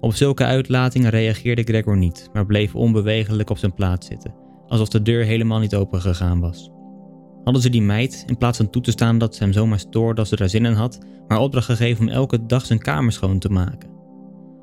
Op 0.00 0.14
zulke 0.14 0.44
uitlatingen 0.44 1.10
reageerde 1.10 1.62
Gregor 1.62 1.96
niet, 1.96 2.28
maar 2.32 2.46
bleef 2.46 2.74
onbewegelijk 2.74 3.50
op 3.50 3.58
zijn 3.58 3.74
plaats 3.74 4.06
zitten, 4.06 4.34
alsof 4.66 4.88
de 4.88 5.02
deur 5.02 5.24
helemaal 5.24 5.58
niet 5.58 5.74
open 5.74 6.00
gegaan 6.00 6.40
was. 6.40 6.70
Hadden 7.44 7.62
ze 7.62 7.70
die 7.70 7.82
meid, 7.82 8.24
in 8.26 8.38
plaats 8.38 8.56
van 8.56 8.70
toe 8.70 8.82
te 8.82 8.90
staan 8.90 9.18
dat 9.18 9.34
ze 9.34 9.42
hem 9.42 9.52
zomaar 9.52 9.78
stoorde 9.78 10.20
als 10.20 10.28
ze 10.28 10.36
daar 10.36 10.48
zin 10.48 10.64
in 10.64 10.72
had, 10.72 10.98
maar 11.28 11.38
opdracht 11.38 11.66
gegeven 11.66 12.06
om 12.06 12.12
elke 12.12 12.46
dag 12.46 12.66
zijn 12.66 12.78
kamer 12.78 13.12
schoon 13.12 13.38
te 13.38 13.48
maken? 13.48 13.90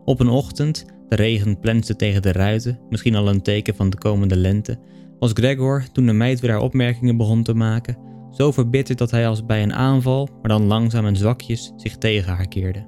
Op 0.05 0.19
een 0.19 0.29
ochtend, 0.29 0.85
de 1.07 1.15
regen 1.15 1.59
plenste 1.59 1.95
tegen 1.95 2.21
de 2.21 2.31
ruiten, 2.31 2.79
misschien 2.89 3.15
al 3.15 3.27
een 3.27 3.41
teken 3.41 3.75
van 3.75 3.89
de 3.89 3.97
komende 3.97 4.35
lente, 4.35 4.79
was 5.21 5.31
Gregor, 5.33 5.83
toen 5.91 6.05
de 6.05 6.13
meid 6.13 6.39
weer 6.39 6.51
haar 6.51 6.61
opmerkingen 6.61 7.17
begon 7.17 7.43
te 7.43 7.53
maken, 7.53 7.97
zo 8.31 8.51
verbitterd 8.51 8.97
dat 8.97 9.11
hij 9.11 9.27
als 9.27 9.45
bij 9.45 9.63
een 9.63 9.73
aanval, 9.73 10.29
maar 10.41 10.51
dan 10.51 10.65
langzaam 10.65 11.05
en 11.05 11.15
zwakjes, 11.15 11.73
zich 11.75 11.97
tegen 11.97 12.33
haar 12.33 12.47
keerde. 12.47 12.85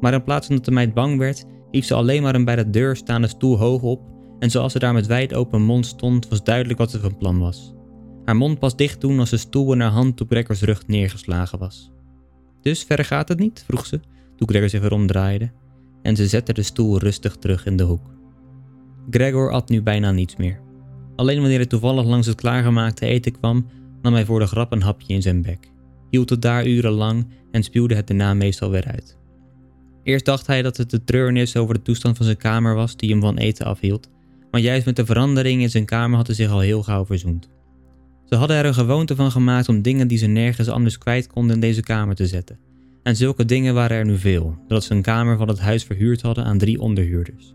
Maar 0.00 0.12
in 0.12 0.24
plaats 0.24 0.46
van 0.46 0.56
dat 0.56 0.64
de 0.64 0.70
meid 0.70 0.94
bang 0.94 1.18
werd, 1.18 1.44
hief 1.70 1.84
ze 1.84 1.94
alleen 1.94 2.22
maar 2.22 2.34
een 2.34 2.44
bij 2.44 2.56
de 2.56 2.70
deur 2.70 2.96
staande 2.96 3.28
stoel 3.28 3.58
hoog 3.58 3.82
op 3.82 4.00
en 4.38 4.50
zoals 4.50 4.72
ze 4.72 4.78
daar 4.78 4.92
met 4.92 5.06
wijd 5.06 5.34
open 5.34 5.62
mond 5.62 5.86
stond, 5.86 6.28
was 6.28 6.44
duidelijk 6.44 6.78
wat 6.78 6.90
ze 6.90 7.00
van 7.00 7.16
plan 7.16 7.38
was. 7.38 7.74
Haar 8.24 8.36
mond 8.36 8.58
pas 8.58 8.76
dicht 8.76 9.00
doen 9.00 9.18
als 9.18 9.30
de 9.30 9.36
stoel 9.36 9.72
in 9.72 9.80
haar 9.80 9.90
hand 9.90 10.20
op 10.20 10.30
Gregors 10.30 10.62
rug 10.62 10.86
neergeslagen 10.86 11.58
was. 11.58 11.90
Dus 12.60 12.82
verder 12.84 13.04
gaat 13.04 13.28
het 13.28 13.38
niet? 13.38 13.64
vroeg 13.66 13.86
ze, 13.86 14.00
toen 14.36 14.48
Gregor 14.48 14.68
zich 14.68 14.80
weer 14.80 14.92
omdraaide, 14.92 15.50
en 16.02 16.16
ze 16.16 16.26
zette 16.26 16.52
de 16.52 16.62
stoel 16.62 16.98
rustig 16.98 17.36
terug 17.36 17.66
in 17.66 17.76
de 17.76 17.84
hoek. 17.84 18.14
Gregor 19.10 19.52
at 19.52 19.68
nu 19.68 19.82
bijna 19.82 20.10
niets 20.10 20.36
meer. 20.36 20.64
Alleen 21.16 21.40
wanneer 21.40 21.56
hij 21.56 21.66
toevallig 21.66 22.04
langs 22.04 22.26
het 22.26 22.36
klaargemaakte 22.36 23.06
eten 23.06 23.32
kwam, 23.32 23.66
nam 24.02 24.12
hij 24.12 24.24
voor 24.24 24.40
de 24.40 24.46
grap 24.46 24.72
een 24.72 24.82
hapje 24.82 25.14
in 25.14 25.22
zijn 25.22 25.42
bek, 25.42 25.70
hield 26.10 26.30
het 26.30 26.42
daar 26.42 26.66
urenlang 26.66 27.26
en 27.50 27.62
spuwde 27.62 27.94
het 27.94 28.06
daarna 28.06 28.34
meestal 28.34 28.70
weer 28.70 28.84
uit. 28.84 29.18
Eerst 30.02 30.24
dacht 30.24 30.46
hij 30.46 30.62
dat 30.62 30.76
het 30.76 30.90
de 30.90 31.04
treurnis 31.04 31.56
over 31.56 31.74
de 31.74 31.82
toestand 31.82 32.16
van 32.16 32.26
zijn 32.26 32.38
kamer 32.38 32.74
was 32.74 32.96
die 32.96 33.10
hem 33.10 33.20
van 33.20 33.36
eten 33.36 33.66
afhield, 33.66 34.10
maar 34.50 34.60
juist 34.60 34.86
met 34.86 34.96
de 34.96 35.06
verandering 35.06 35.62
in 35.62 35.70
zijn 35.70 35.84
kamer 35.84 36.16
had 36.16 36.26
hij 36.26 36.36
zich 36.36 36.50
al 36.50 36.60
heel 36.60 36.82
gauw 36.82 37.06
verzoend. 37.06 37.48
Ze 38.24 38.34
hadden 38.34 38.56
er 38.56 38.64
een 38.64 38.74
gewoonte 38.74 39.14
van 39.16 39.30
gemaakt 39.30 39.68
om 39.68 39.82
dingen 39.82 40.08
die 40.08 40.18
ze 40.18 40.26
nergens 40.26 40.68
anders 40.68 40.98
kwijt 40.98 41.26
konden 41.26 41.54
in 41.54 41.60
deze 41.60 41.80
kamer 41.80 42.14
te 42.14 42.26
zetten. 42.26 42.58
En 43.02 43.16
zulke 43.16 43.44
dingen 43.44 43.74
waren 43.74 43.96
er 43.96 44.04
nu 44.04 44.18
veel, 44.18 44.56
doordat 44.58 44.84
ze 44.84 44.94
een 44.94 45.02
kamer 45.02 45.36
van 45.36 45.48
het 45.48 45.58
huis 45.58 45.84
verhuurd 45.84 46.22
hadden 46.22 46.44
aan 46.44 46.58
drie 46.58 46.80
onderhuurders. 46.80 47.54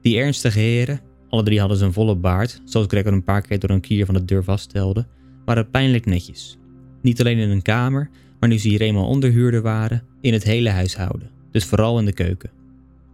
Die 0.00 0.18
ernstige 0.18 0.58
heren, 0.58 1.00
alle 1.34 1.42
drie 1.42 1.60
hadden 1.60 1.78
ze 1.78 1.84
een 1.84 1.92
volle 1.92 2.16
baard, 2.16 2.60
zoals 2.64 2.86
Gregor 2.86 3.12
een 3.12 3.24
paar 3.24 3.42
keer 3.42 3.58
door 3.58 3.70
een 3.70 3.80
kier 3.80 4.04
van 4.04 4.14
de 4.14 4.24
deur 4.24 4.44
vaststelde, 4.44 5.06
waren 5.44 5.70
pijnlijk 5.70 6.06
netjes. 6.06 6.58
Niet 7.02 7.20
alleen 7.20 7.38
in 7.38 7.50
een 7.50 7.62
kamer, 7.62 8.10
maar 8.40 8.48
nu 8.48 8.58
ze 8.58 8.68
hier 8.68 8.80
eenmaal 8.80 9.06
onderhuurder 9.06 9.62
waren, 9.62 10.02
in 10.20 10.32
het 10.32 10.44
hele 10.44 10.70
huishouden, 10.70 11.30
dus 11.50 11.64
vooral 11.64 11.98
in 11.98 12.04
de 12.04 12.12
keuken. 12.12 12.50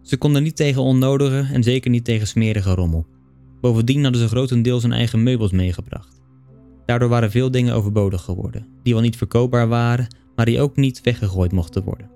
Ze 0.01 0.17
konden 0.17 0.43
niet 0.43 0.55
tegen 0.55 0.81
onnodige 0.81 1.53
en 1.53 1.63
zeker 1.63 1.91
niet 1.91 2.05
tegen 2.05 2.27
smerige 2.27 2.73
rommel. 2.73 3.05
Bovendien 3.61 4.03
hadden 4.03 4.21
ze 4.21 4.27
grotendeels 4.27 4.83
hun 4.83 4.93
eigen 4.93 5.23
meubels 5.23 5.51
meegebracht. 5.51 6.21
Daardoor 6.85 7.09
waren 7.09 7.31
veel 7.31 7.51
dingen 7.51 7.73
overbodig 7.73 8.21
geworden, 8.21 8.67
die 8.83 8.93
wel 8.93 9.01
niet 9.01 9.17
verkoopbaar 9.17 9.67
waren, 9.67 10.07
maar 10.35 10.45
die 10.45 10.61
ook 10.61 10.75
niet 10.75 11.01
weggegooid 11.01 11.51
mochten 11.51 11.83
worden. 11.83 12.09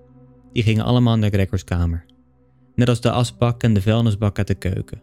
Die 0.53 0.63
gingen 0.63 0.85
allemaal 0.85 1.17
naar 1.17 1.29
Gregors 1.29 1.63
kamer. 1.63 2.05
Net 2.75 2.89
als 2.89 3.01
de 3.01 3.11
asbak 3.11 3.63
en 3.63 3.73
de 3.73 3.81
vuilnisbak 3.81 4.37
uit 4.37 4.47
de 4.47 4.55
keuken. 4.55 5.01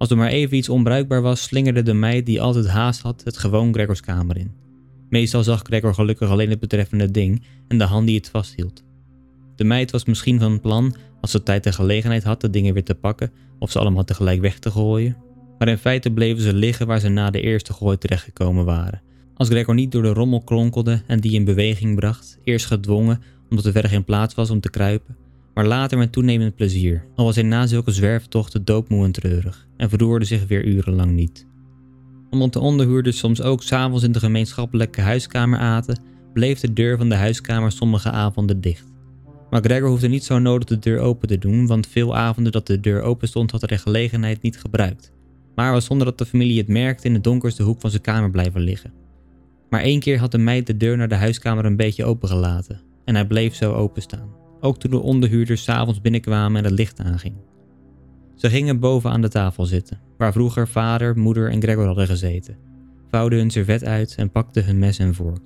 Als 0.00 0.10
er 0.10 0.16
maar 0.16 0.30
even 0.30 0.56
iets 0.56 0.68
onbruikbaar 0.68 1.22
was, 1.22 1.42
slingerde 1.42 1.82
de 1.82 1.92
meid 1.92 2.26
die 2.26 2.40
altijd 2.40 2.66
haast 2.66 3.00
had 3.00 3.24
het 3.24 3.38
gewoon 3.38 3.72
Gregors 3.74 4.00
kamer 4.00 4.36
in. 4.36 4.52
Meestal 5.08 5.42
zag 5.42 5.62
Gregor 5.62 5.94
gelukkig 5.94 6.30
alleen 6.30 6.50
het 6.50 6.60
betreffende 6.60 7.10
ding 7.10 7.42
en 7.68 7.78
de 7.78 7.84
hand 7.84 8.06
die 8.06 8.16
het 8.16 8.28
vasthield. 8.28 8.84
De 9.56 9.64
meid 9.64 9.90
was 9.90 10.04
misschien 10.04 10.40
van 10.40 10.60
plan, 10.60 10.94
als 11.20 11.30
ze 11.30 11.42
tijd 11.42 11.66
en 11.66 11.72
gelegenheid 11.72 12.22
had, 12.22 12.40
de 12.40 12.50
dingen 12.50 12.74
weer 12.74 12.84
te 12.84 12.94
pakken 12.94 13.32
of 13.58 13.70
ze 13.70 13.78
allemaal 13.78 14.04
tegelijk 14.04 14.40
weg 14.40 14.58
te 14.58 14.70
gooien, 14.70 15.16
maar 15.58 15.68
in 15.68 15.78
feite 15.78 16.10
bleven 16.10 16.42
ze 16.42 16.54
liggen 16.54 16.86
waar 16.86 17.00
ze 17.00 17.08
na 17.08 17.30
de 17.30 17.40
eerste 17.40 17.72
gooi 17.72 17.98
terechtgekomen 17.98 18.64
waren. 18.64 19.02
Als 19.34 19.48
Gregor 19.48 19.74
niet 19.74 19.92
door 19.92 20.02
de 20.02 20.12
rommel 20.12 20.40
kronkelde 20.40 21.02
en 21.06 21.20
die 21.20 21.32
in 21.32 21.44
beweging 21.44 21.94
bracht, 21.94 22.38
eerst 22.44 22.66
gedwongen 22.66 23.22
omdat 23.50 23.64
er 23.64 23.72
verder 23.72 23.90
geen 23.90 24.04
plaats 24.04 24.34
was 24.34 24.50
om 24.50 24.60
te 24.60 24.70
kruipen, 24.70 25.16
maar 25.60 25.68
later 25.68 25.98
met 25.98 26.12
toenemend 26.12 26.54
plezier, 26.54 27.04
al 27.14 27.24
was 27.24 27.34
hij 27.34 27.44
na 27.44 27.66
zulke 27.66 27.90
zwerftochten 27.90 28.64
doodmoe 28.64 29.04
en 29.04 29.12
treurig 29.12 29.66
en 29.76 29.88
verroerde 29.88 30.24
zich 30.24 30.46
weer 30.46 30.64
urenlang 30.64 31.12
niet. 31.12 31.46
Omdat 32.30 32.52
de 32.52 32.60
onderhuurders 32.60 33.18
soms 33.18 33.42
ook 33.42 33.62
s'avonds 33.62 34.04
in 34.04 34.12
de 34.12 34.18
gemeenschappelijke 34.18 35.00
huiskamer 35.00 35.58
aten, 35.58 36.02
bleef 36.32 36.60
de 36.60 36.72
deur 36.72 36.96
van 36.96 37.08
de 37.08 37.14
huiskamer 37.14 37.72
sommige 37.72 38.10
avonden 38.10 38.60
dicht. 38.60 38.92
Maar 39.50 39.62
Gregor 39.62 39.88
hoefde 39.88 40.08
niet 40.08 40.24
zo 40.24 40.38
nodig 40.38 40.68
de 40.68 40.78
deur 40.78 40.98
open 40.98 41.28
te 41.28 41.38
doen, 41.38 41.66
want 41.66 41.86
veel 41.86 42.16
avonden 42.16 42.52
dat 42.52 42.66
de 42.66 42.80
deur 42.80 43.02
open 43.02 43.28
stond 43.28 43.50
had 43.50 43.60
hij 43.60 43.68
de 43.68 43.82
gelegenheid 43.82 44.42
niet 44.42 44.58
gebruikt 44.58 45.12
maar 45.54 45.72
was 45.72 45.84
zonder 45.84 46.06
dat 46.06 46.18
de 46.18 46.26
familie 46.26 46.58
het 46.58 46.68
merkte 46.68 47.06
in 47.06 47.14
de 47.14 47.20
donkerste 47.20 47.62
hoek 47.62 47.80
van 47.80 47.90
zijn 47.90 48.02
kamer 48.02 48.30
blijven 48.30 48.60
liggen. 48.60 48.92
Maar 49.70 49.80
één 49.80 50.00
keer 50.00 50.18
had 50.18 50.30
de 50.30 50.38
meid 50.38 50.66
de 50.66 50.76
deur 50.76 50.96
naar 50.96 51.08
de 51.08 51.14
huiskamer 51.14 51.64
een 51.64 51.76
beetje 51.76 52.04
opengelaten 52.04 52.80
en 53.04 53.14
hij 53.14 53.26
bleef 53.26 53.54
zo 53.54 53.72
openstaan, 53.72 54.28
ook 54.60 54.78
toen 54.78 54.90
de 54.90 55.00
onderhuurders 55.00 55.62
s'avonds 55.62 56.00
binnenkwamen 56.00 56.58
en 56.58 56.64
het 56.64 56.78
licht 56.78 57.00
aanging. 57.00 57.34
Ze 58.34 58.50
gingen 58.50 58.80
boven 58.80 59.10
aan 59.10 59.20
de 59.20 59.28
tafel 59.28 59.64
zitten, 59.64 60.00
waar 60.16 60.32
vroeger 60.32 60.68
vader, 60.68 61.18
moeder 61.18 61.50
en 61.50 61.62
Gregor 61.62 61.86
hadden 61.86 62.06
gezeten, 62.06 62.56
vouwden 63.10 63.38
hun 63.38 63.50
servet 63.50 63.84
uit 63.84 64.14
en 64.14 64.30
pakten 64.30 64.64
hun 64.64 64.78
mes 64.78 64.98
en 64.98 65.14
vork. 65.14 65.42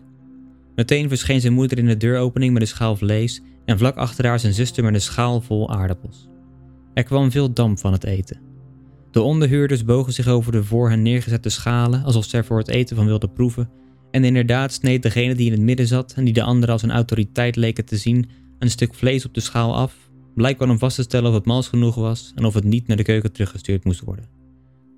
Meteen 0.74 1.08
verscheen 1.08 1.40
zijn 1.40 1.52
moeder 1.52 1.78
in 1.78 1.86
de 1.86 1.96
deuropening 1.96 2.52
met 2.52 2.62
een 2.62 2.68
schaal 2.68 2.96
vlees 2.96 3.42
en 3.64 3.78
vlak 3.78 3.96
achter 3.96 4.26
haar 4.26 4.40
zijn 4.40 4.52
zuster 4.52 4.84
met 4.84 4.94
een 4.94 5.00
schaal 5.00 5.40
vol 5.40 5.70
aardappels. 5.70 6.28
Er 6.94 7.04
kwam 7.04 7.30
veel 7.30 7.52
damp 7.52 7.78
van 7.78 7.92
het 7.92 8.04
eten 8.04 8.52
de 9.14 9.22
onderhuurders 9.22 9.84
bogen 9.84 10.12
zich 10.12 10.28
over 10.28 10.52
de 10.52 10.64
voor 10.64 10.90
hen 10.90 11.02
neergezette 11.02 11.48
schalen 11.48 12.04
alsof 12.04 12.24
ze 12.24 12.36
er 12.36 12.44
voor 12.44 12.58
het 12.58 12.68
eten 12.68 12.96
van 12.96 13.06
wilden 13.06 13.32
proeven. 13.32 13.70
En 14.10 14.24
inderdaad 14.24 14.72
sneed 14.72 15.02
degene 15.02 15.34
die 15.34 15.46
in 15.46 15.52
het 15.52 15.60
midden 15.60 15.86
zat 15.86 16.12
en 16.16 16.24
die 16.24 16.34
de 16.34 16.42
andere 16.42 16.72
als 16.72 16.82
een 16.82 16.90
autoriteit 16.90 17.56
leken 17.56 17.84
te 17.84 17.96
zien, 17.96 18.28
een 18.64 18.70
stuk 18.70 18.94
vlees 18.94 19.24
op 19.24 19.34
de 19.34 19.40
schaal 19.40 19.76
af, 19.76 19.94
blijkbaar 20.34 20.68
om 20.68 20.78
vast 20.78 20.96
te 20.96 21.02
stellen 21.02 21.28
of 21.28 21.34
het 21.34 21.44
mals 21.44 21.68
genoeg 21.68 21.94
was 21.94 22.32
en 22.34 22.44
of 22.44 22.54
het 22.54 22.64
niet 22.64 22.86
naar 22.86 22.96
de 22.96 23.02
keuken 23.02 23.32
teruggestuurd 23.32 23.84
moest 23.84 24.00
worden. 24.00 24.28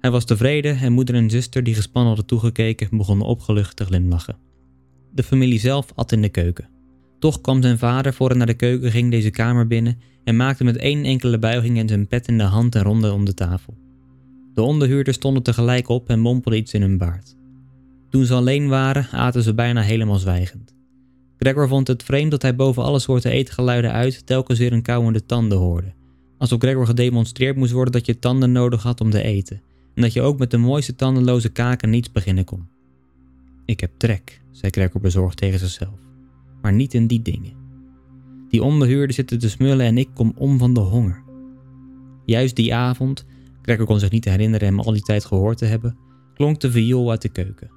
Hij 0.00 0.10
was 0.10 0.24
tevreden 0.24 0.76
en 0.76 0.92
moeder 0.92 1.14
en 1.14 1.30
zuster, 1.30 1.62
die 1.62 1.74
gespannen 1.74 2.08
hadden 2.08 2.26
toegekeken, 2.26 2.96
begonnen 2.96 3.26
opgelucht 3.26 3.76
te 3.76 3.84
glimlachen. 3.84 4.36
De 5.12 5.22
familie 5.22 5.58
zelf 5.58 5.92
at 5.94 6.12
in 6.12 6.22
de 6.22 6.28
keuken. 6.28 6.68
Toch 7.18 7.40
kwam 7.40 7.62
zijn 7.62 7.78
vader 7.78 8.14
voor 8.14 8.28
hij 8.28 8.36
naar 8.38 8.46
de 8.46 8.54
keuken 8.54 8.90
ging 8.90 9.10
deze 9.10 9.30
kamer 9.30 9.66
binnen 9.66 9.98
en 10.24 10.36
maakte 10.36 10.64
met 10.64 10.76
één 10.76 11.04
enkele 11.04 11.38
buiging 11.38 11.78
en 11.78 11.88
zijn 11.88 12.06
pet 12.06 12.28
in 12.28 12.38
de 12.38 12.44
hand 12.44 12.74
en 12.74 12.82
ronde 12.82 13.12
om 13.12 13.24
de 13.24 13.34
tafel. 13.34 13.74
De 14.54 14.62
onderhuurders 14.62 15.16
stonden 15.16 15.42
tegelijk 15.42 15.88
op 15.88 16.08
en 16.08 16.20
mompelden 16.20 16.60
iets 16.60 16.74
in 16.74 16.82
hun 16.82 16.98
baard. 16.98 17.36
Toen 18.10 18.24
ze 18.24 18.34
alleen 18.34 18.68
waren, 18.68 19.08
aten 19.10 19.42
ze 19.42 19.54
bijna 19.54 19.80
helemaal 19.80 20.18
zwijgend. 20.18 20.75
Gregor 21.38 21.68
vond 21.68 21.86
het 21.86 22.02
vreemd 22.02 22.30
dat 22.30 22.42
hij 22.42 22.56
boven 22.56 22.82
alle 22.82 22.98
soorten 22.98 23.30
eetgeluiden 23.30 23.92
uit 23.92 24.26
telkens 24.26 24.58
weer 24.58 24.72
een 24.72 24.82
kauwende 24.82 25.26
tanden 25.26 25.58
hoorde. 25.58 25.92
Alsof 26.38 26.60
Gregor 26.60 26.86
gedemonstreerd 26.86 27.56
moest 27.56 27.72
worden 27.72 27.92
dat 27.92 28.06
je 28.06 28.18
tanden 28.18 28.52
nodig 28.52 28.82
had 28.82 29.00
om 29.00 29.10
te 29.10 29.22
eten. 29.22 29.62
En 29.94 30.02
dat 30.02 30.12
je 30.12 30.22
ook 30.22 30.38
met 30.38 30.50
de 30.50 30.56
mooiste 30.56 30.94
tandenloze 30.94 31.48
kaken 31.48 31.90
niets 31.90 32.12
beginnen 32.12 32.44
kon. 32.44 32.68
Ik 33.64 33.80
heb 33.80 33.90
trek, 33.96 34.40
zei 34.50 34.72
Gregor 34.72 35.00
bezorgd 35.00 35.36
tegen 35.36 35.58
zichzelf. 35.58 35.98
Maar 36.62 36.72
niet 36.72 36.94
in 36.94 37.06
die 37.06 37.22
dingen. 37.22 37.52
Die 38.48 38.62
onderhuurden 38.62 39.14
zitten 39.14 39.38
te 39.38 39.48
smullen 39.48 39.86
en 39.86 39.98
ik 39.98 40.08
kom 40.14 40.32
om 40.36 40.58
van 40.58 40.74
de 40.74 40.80
honger. 40.80 41.22
Juist 42.24 42.56
die 42.56 42.74
avond 42.74 43.24
Gregor 43.66 43.86
kon 43.86 43.98
zich 43.98 44.10
niet 44.10 44.24
herinneren 44.24 44.68
hem 44.68 44.80
al 44.80 44.92
die 44.92 45.02
tijd 45.02 45.24
gehoord 45.24 45.58
te 45.58 45.64
hebben, 45.64 45.96
klonk 46.34 46.60
de 46.60 46.70
viool 46.70 47.10
uit 47.10 47.22
de 47.22 47.28
keuken. 47.28 47.70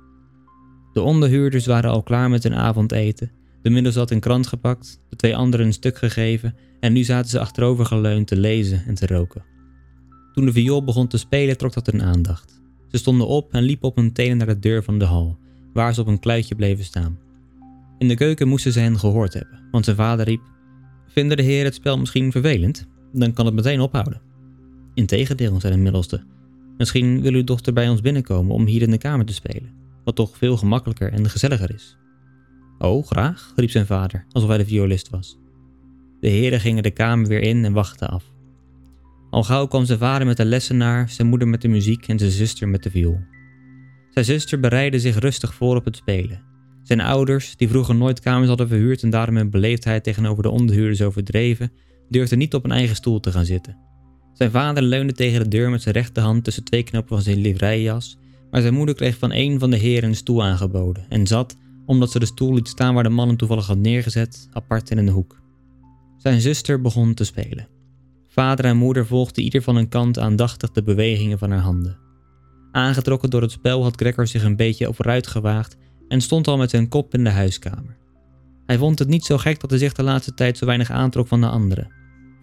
De 0.93 1.01
onderhuurders 1.01 1.65
waren 1.65 1.89
al 1.89 2.03
klaar 2.03 2.29
met 2.29 2.43
hun 2.43 2.55
avondeten, 2.55 3.31
de 3.61 3.69
middels 3.69 3.95
had 3.95 4.11
een 4.11 4.19
krant 4.19 4.47
gepakt, 4.47 5.01
de 5.09 5.15
twee 5.15 5.35
anderen 5.35 5.65
een 5.65 5.73
stuk 5.73 5.97
gegeven 5.97 6.55
en 6.79 6.93
nu 6.93 7.03
zaten 7.03 7.29
ze 7.29 7.39
achterover 7.39 7.85
geleund 7.85 8.27
te 8.27 8.37
lezen 8.37 8.83
en 8.87 8.95
te 8.95 9.07
roken. 9.07 9.43
Toen 10.33 10.45
de 10.45 10.51
viool 10.51 10.83
begon 10.83 11.07
te 11.07 11.17
spelen 11.17 11.57
trok 11.57 11.73
dat 11.73 11.85
hun 11.85 12.01
aandacht. 12.01 12.61
Ze 12.91 12.97
stonden 12.97 13.27
op 13.27 13.53
en 13.53 13.63
liepen 13.63 13.87
op 13.87 13.95
hun 13.95 14.13
tenen 14.13 14.37
naar 14.37 14.47
de 14.47 14.59
deur 14.59 14.83
van 14.83 14.99
de 14.99 15.05
hal, 15.05 15.37
waar 15.73 15.93
ze 15.93 16.01
op 16.01 16.07
een 16.07 16.19
kluitje 16.19 16.55
bleven 16.55 16.85
staan. 16.85 17.19
In 17.97 18.07
de 18.07 18.15
keuken 18.15 18.47
moesten 18.47 18.71
ze 18.71 18.79
hen 18.79 18.99
gehoord 18.99 19.33
hebben, 19.33 19.67
want 19.71 19.85
zijn 19.85 19.95
vader 19.95 20.25
riep: 20.25 20.41
Vinden 21.07 21.37
de 21.37 21.43
heren 21.43 21.65
het 21.65 21.75
spel 21.75 21.97
misschien 21.97 22.31
vervelend? 22.31 22.87
Dan 23.13 23.33
kan 23.33 23.45
het 23.45 23.55
meteen 23.55 23.79
ophouden. 23.79 24.21
Integendeel, 24.93 25.59
zei 25.59 25.73
de 25.73 25.79
middelste. 25.79 26.23
Misschien 26.77 27.21
wil 27.21 27.33
uw 27.33 27.43
dochter 27.43 27.73
bij 27.73 27.89
ons 27.89 28.01
binnenkomen 28.01 28.55
om 28.55 28.65
hier 28.65 28.81
in 28.81 28.91
de 28.91 28.97
kamer 28.97 29.25
te 29.25 29.33
spelen, 29.33 29.71
wat 30.03 30.15
toch 30.15 30.37
veel 30.37 30.57
gemakkelijker 30.57 31.11
en 31.11 31.29
gezelliger 31.29 31.73
is. 31.73 31.97
Oh, 32.79 33.05
graag, 33.05 33.53
riep 33.55 33.69
zijn 33.69 33.85
vader, 33.85 34.25
alsof 34.31 34.49
hij 34.49 34.57
de 34.57 34.65
violist 34.65 35.09
was. 35.09 35.37
De 36.19 36.27
heren 36.27 36.59
gingen 36.59 36.83
de 36.83 36.91
kamer 36.91 37.27
weer 37.27 37.41
in 37.41 37.65
en 37.65 37.73
wachten 37.73 38.09
af. 38.09 38.23
Al 39.29 39.43
gauw 39.43 39.67
kwam 39.67 39.85
zijn 39.85 39.99
vader 39.99 40.27
met 40.27 40.37
de 40.37 40.45
lessenaar, 40.45 41.09
zijn 41.09 41.27
moeder 41.27 41.47
met 41.47 41.61
de 41.61 41.67
muziek 41.67 42.07
en 42.07 42.19
zijn 42.19 42.31
zuster 42.31 42.67
met 42.67 42.83
de 42.83 42.89
viool. 42.89 43.19
Zijn 44.09 44.25
zuster 44.25 44.59
bereidde 44.59 44.99
zich 44.99 45.19
rustig 45.19 45.53
voor 45.53 45.75
op 45.75 45.85
het 45.85 45.95
spelen. 45.95 46.41
Zijn 46.83 47.01
ouders, 47.01 47.55
die 47.55 47.69
vroeger 47.69 47.95
nooit 47.95 48.19
kamers 48.19 48.47
hadden 48.47 48.67
verhuurd 48.67 49.03
en 49.03 49.09
daarom 49.09 49.35
hun 49.35 49.49
beleefdheid 49.49 50.03
tegenover 50.03 50.43
de 50.43 50.49
onderhuurders 50.49 51.01
overdreven, 51.01 51.71
durfden 52.09 52.37
niet 52.37 52.53
op 52.53 52.63
een 52.63 52.71
eigen 52.71 52.95
stoel 52.95 53.19
te 53.19 53.31
gaan 53.31 53.45
zitten. 53.45 53.77
Zijn 54.33 54.51
vader 54.51 54.83
leunde 54.83 55.13
tegen 55.13 55.39
de 55.43 55.47
deur 55.47 55.69
met 55.69 55.81
zijn 55.81 55.95
rechterhand 55.95 56.43
tussen 56.43 56.63
twee 56.63 56.83
knoppen 56.83 57.15
van 57.15 57.23
zijn 57.23 57.37
livreijas, 57.37 58.17
maar 58.51 58.61
zijn 58.61 58.73
moeder 58.73 58.95
kreeg 58.95 59.17
van 59.17 59.33
een 59.33 59.59
van 59.59 59.69
de 59.69 59.77
heren 59.77 60.09
een 60.09 60.15
stoel 60.15 60.43
aangeboden 60.43 61.05
en 61.09 61.27
zat, 61.27 61.55
omdat 61.89 62.11
ze 62.11 62.19
de 62.19 62.25
stoel 62.25 62.53
liet 62.53 62.67
staan 62.67 62.93
waar 62.93 63.03
de 63.03 63.09
man 63.09 63.27
hem 63.27 63.37
toevallig 63.37 63.67
had 63.67 63.77
neergezet, 63.77 64.47
apart 64.51 64.89
in 64.89 64.97
een 64.97 65.09
hoek. 65.09 65.41
Zijn 66.17 66.41
zuster 66.41 66.81
begon 66.81 67.13
te 67.13 67.23
spelen. 67.23 67.67
Vader 68.27 68.65
en 68.65 68.77
moeder 68.77 69.05
volgden 69.05 69.43
ieder 69.43 69.61
van 69.61 69.75
een 69.75 69.89
kant 69.89 70.19
aandachtig 70.19 70.71
de 70.71 70.83
bewegingen 70.83 71.39
van 71.39 71.51
haar 71.51 71.59
handen. 71.59 71.97
Aangetrokken 72.71 73.29
door 73.29 73.41
het 73.41 73.51
spel 73.51 73.83
had 73.83 73.95
Gregor 73.95 74.27
zich 74.27 74.43
een 74.43 74.55
beetje 74.55 74.93
vooruit 74.93 75.27
gewaagd 75.27 75.77
en 76.07 76.21
stond 76.21 76.47
al 76.47 76.57
met 76.57 76.69
zijn 76.69 76.87
kop 76.87 77.13
in 77.13 77.23
de 77.23 77.29
huiskamer. 77.29 77.97
Hij 78.65 78.77
vond 78.77 78.99
het 78.99 79.07
niet 79.07 79.25
zo 79.25 79.37
gek 79.37 79.59
dat 79.59 79.69
hij 79.69 79.79
zich 79.79 79.93
de 79.93 80.03
laatste 80.03 80.33
tijd 80.33 80.57
zo 80.57 80.65
weinig 80.65 80.91
aantrok 80.91 81.27
van 81.27 81.41
de 81.41 81.47
anderen. 81.47 81.91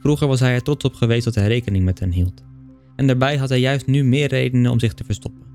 Vroeger 0.00 0.28
was 0.28 0.40
hij 0.40 0.54
er 0.54 0.62
trots 0.62 0.84
op 0.84 0.94
geweest 0.94 1.24
dat 1.24 1.34
hij 1.34 1.46
rekening 1.46 1.84
met 1.84 2.00
hen 2.00 2.12
hield. 2.12 2.42
En 2.96 3.06
daarbij 3.06 3.36
had 3.36 3.48
hij 3.48 3.60
juist 3.60 3.86
nu 3.86 4.04
meer 4.04 4.28
redenen 4.28 4.70
om 4.70 4.78
zich 4.78 4.94
te 4.94 5.04
verstoppen. 5.04 5.45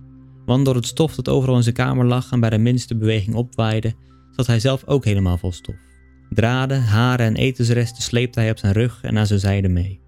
Want 0.52 0.66
door 0.66 0.76
het 0.76 0.86
stof 0.86 1.16
dat 1.16 1.30
overal 1.30 1.56
in 1.56 1.64
zijn 1.64 1.76
kamer 1.76 2.06
lag 2.06 2.32
en 2.32 2.40
bij 2.40 2.50
de 2.50 2.58
minste 2.58 2.96
beweging 2.96 3.36
opwaaide, 3.36 3.94
zat 4.32 4.48
hij 4.48 4.60
zelf 4.60 4.86
ook 4.86 5.06
helemaal 5.06 5.38
vol 5.38 5.52
stof. 5.52 5.76
Draden, 6.30 6.84
haren 6.84 7.26
en 7.26 7.36
etensresten 7.36 8.04
sleepte 8.04 8.40
hij 8.40 8.52
op 8.52 8.58
zijn 8.58 8.74
rug 8.74 9.00
en 9.02 9.18
aan 9.18 9.28
zijn 9.28 9.40
zijde 9.40 9.70
mee. 9.70 10.02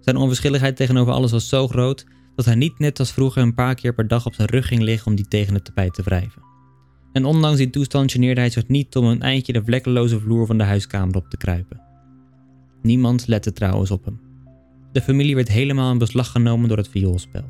Zijn 0.00 0.16
onverschilligheid 0.16 0.76
tegenover 0.76 1.12
alles 1.12 1.30
was 1.30 1.48
zo 1.48 1.68
groot 1.68 2.06
dat 2.36 2.44
hij 2.44 2.54
niet 2.54 2.78
net 2.78 2.98
als 2.98 3.12
vroeger 3.12 3.42
een 3.42 3.54
paar 3.54 3.74
keer 3.74 3.94
per 3.94 4.08
dag 4.08 4.26
op 4.26 4.34
zijn 4.34 4.48
rug 4.48 4.66
ging 4.66 4.82
liggen 4.82 5.06
om 5.06 5.14
die 5.14 5.28
tegen 5.28 5.54
het 5.54 5.64
tapijt 5.64 5.94
te 5.94 6.02
wrijven. 6.02 6.42
En 7.12 7.24
ondanks 7.24 7.58
die 7.58 7.70
toestand 7.70 8.12
geneerde 8.12 8.40
hij 8.40 8.50
zich 8.50 8.68
niet 8.68 8.96
om 8.96 9.04
een 9.04 9.22
eindje 9.22 9.52
de 9.52 9.64
vlekkeloze 9.64 10.20
vloer 10.20 10.46
van 10.46 10.58
de 10.58 10.64
huiskamer 10.64 11.16
op 11.16 11.30
te 11.30 11.36
kruipen. 11.36 11.80
Niemand 12.82 13.26
lette 13.26 13.52
trouwens 13.52 13.90
op 13.90 14.04
hem. 14.04 14.20
De 14.92 15.02
familie 15.02 15.34
werd 15.34 15.48
helemaal 15.48 15.92
in 15.92 15.98
beslag 15.98 16.30
genomen 16.30 16.68
door 16.68 16.78
het 16.78 16.88
vioolspel. 16.88 17.44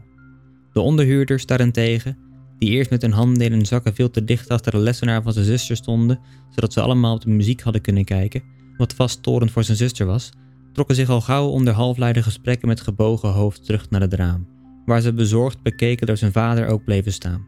De 0.73 0.81
onderhuurders 0.81 1.47
daarentegen, 1.47 2.27
die 2.59 2.71
eerst 2.71 2.91
met 2.91 3.03
hun 3.03 3.13
handen 3.13 3.45
in 3.45 3.53
hun 3.53 3.67
zakken 3.67 3.95
veel 3.95 4.11
te 4.11 4.25
dicht 4.25 4.49
achter 4.49 4.73
de 4.73 4.79
lessenaar 4.79 5.23
van 5.23 5.33
zijn 5.33 5.45
zuster 5.45 5.77
stonden, 5.77 6.21
zodat 6.51 6.73
ze 6.73 6.81
allemaal 6.81 7.15
op 7.15 7.21
de 7.21 7.31
muziek 7.31 7.61
hadden 7.61 7.83
kunnen 7.83 8.05
kijken, 8.05 8.43
wat 8.77 8.95
vaststorend 8.95 9.51
voor 9.51 9.65
zijn 9.65 9.77
zuster 9.77 10.07
was, 10.07 10.31
trokken 10.73 10.95
zich 10.95 11.09
al 11.09 11.21
gauw 11.21 11.49
onder 11.49 11.75
halfluide 11.75 12.23
gesprekken 12.23 12.69
met 12.69 12.81
gebogen 12.81 13.33
hoofd 13.33 13.65
terug 13.65 13.91
naar 13.91 14.01
het 14.01 14.15
raam, 14.15 14.47
waar 14.87 15.01
ze 15.01 15.13
bezorgd 15.13 15.63
bekeken 15.63 16.07
door 16.07 16.17
zijn 16.17 16.33
vader 16.33 16.67
ook 16.67 16.85
bleven 16.85 17.13
staan. 17.13 17.47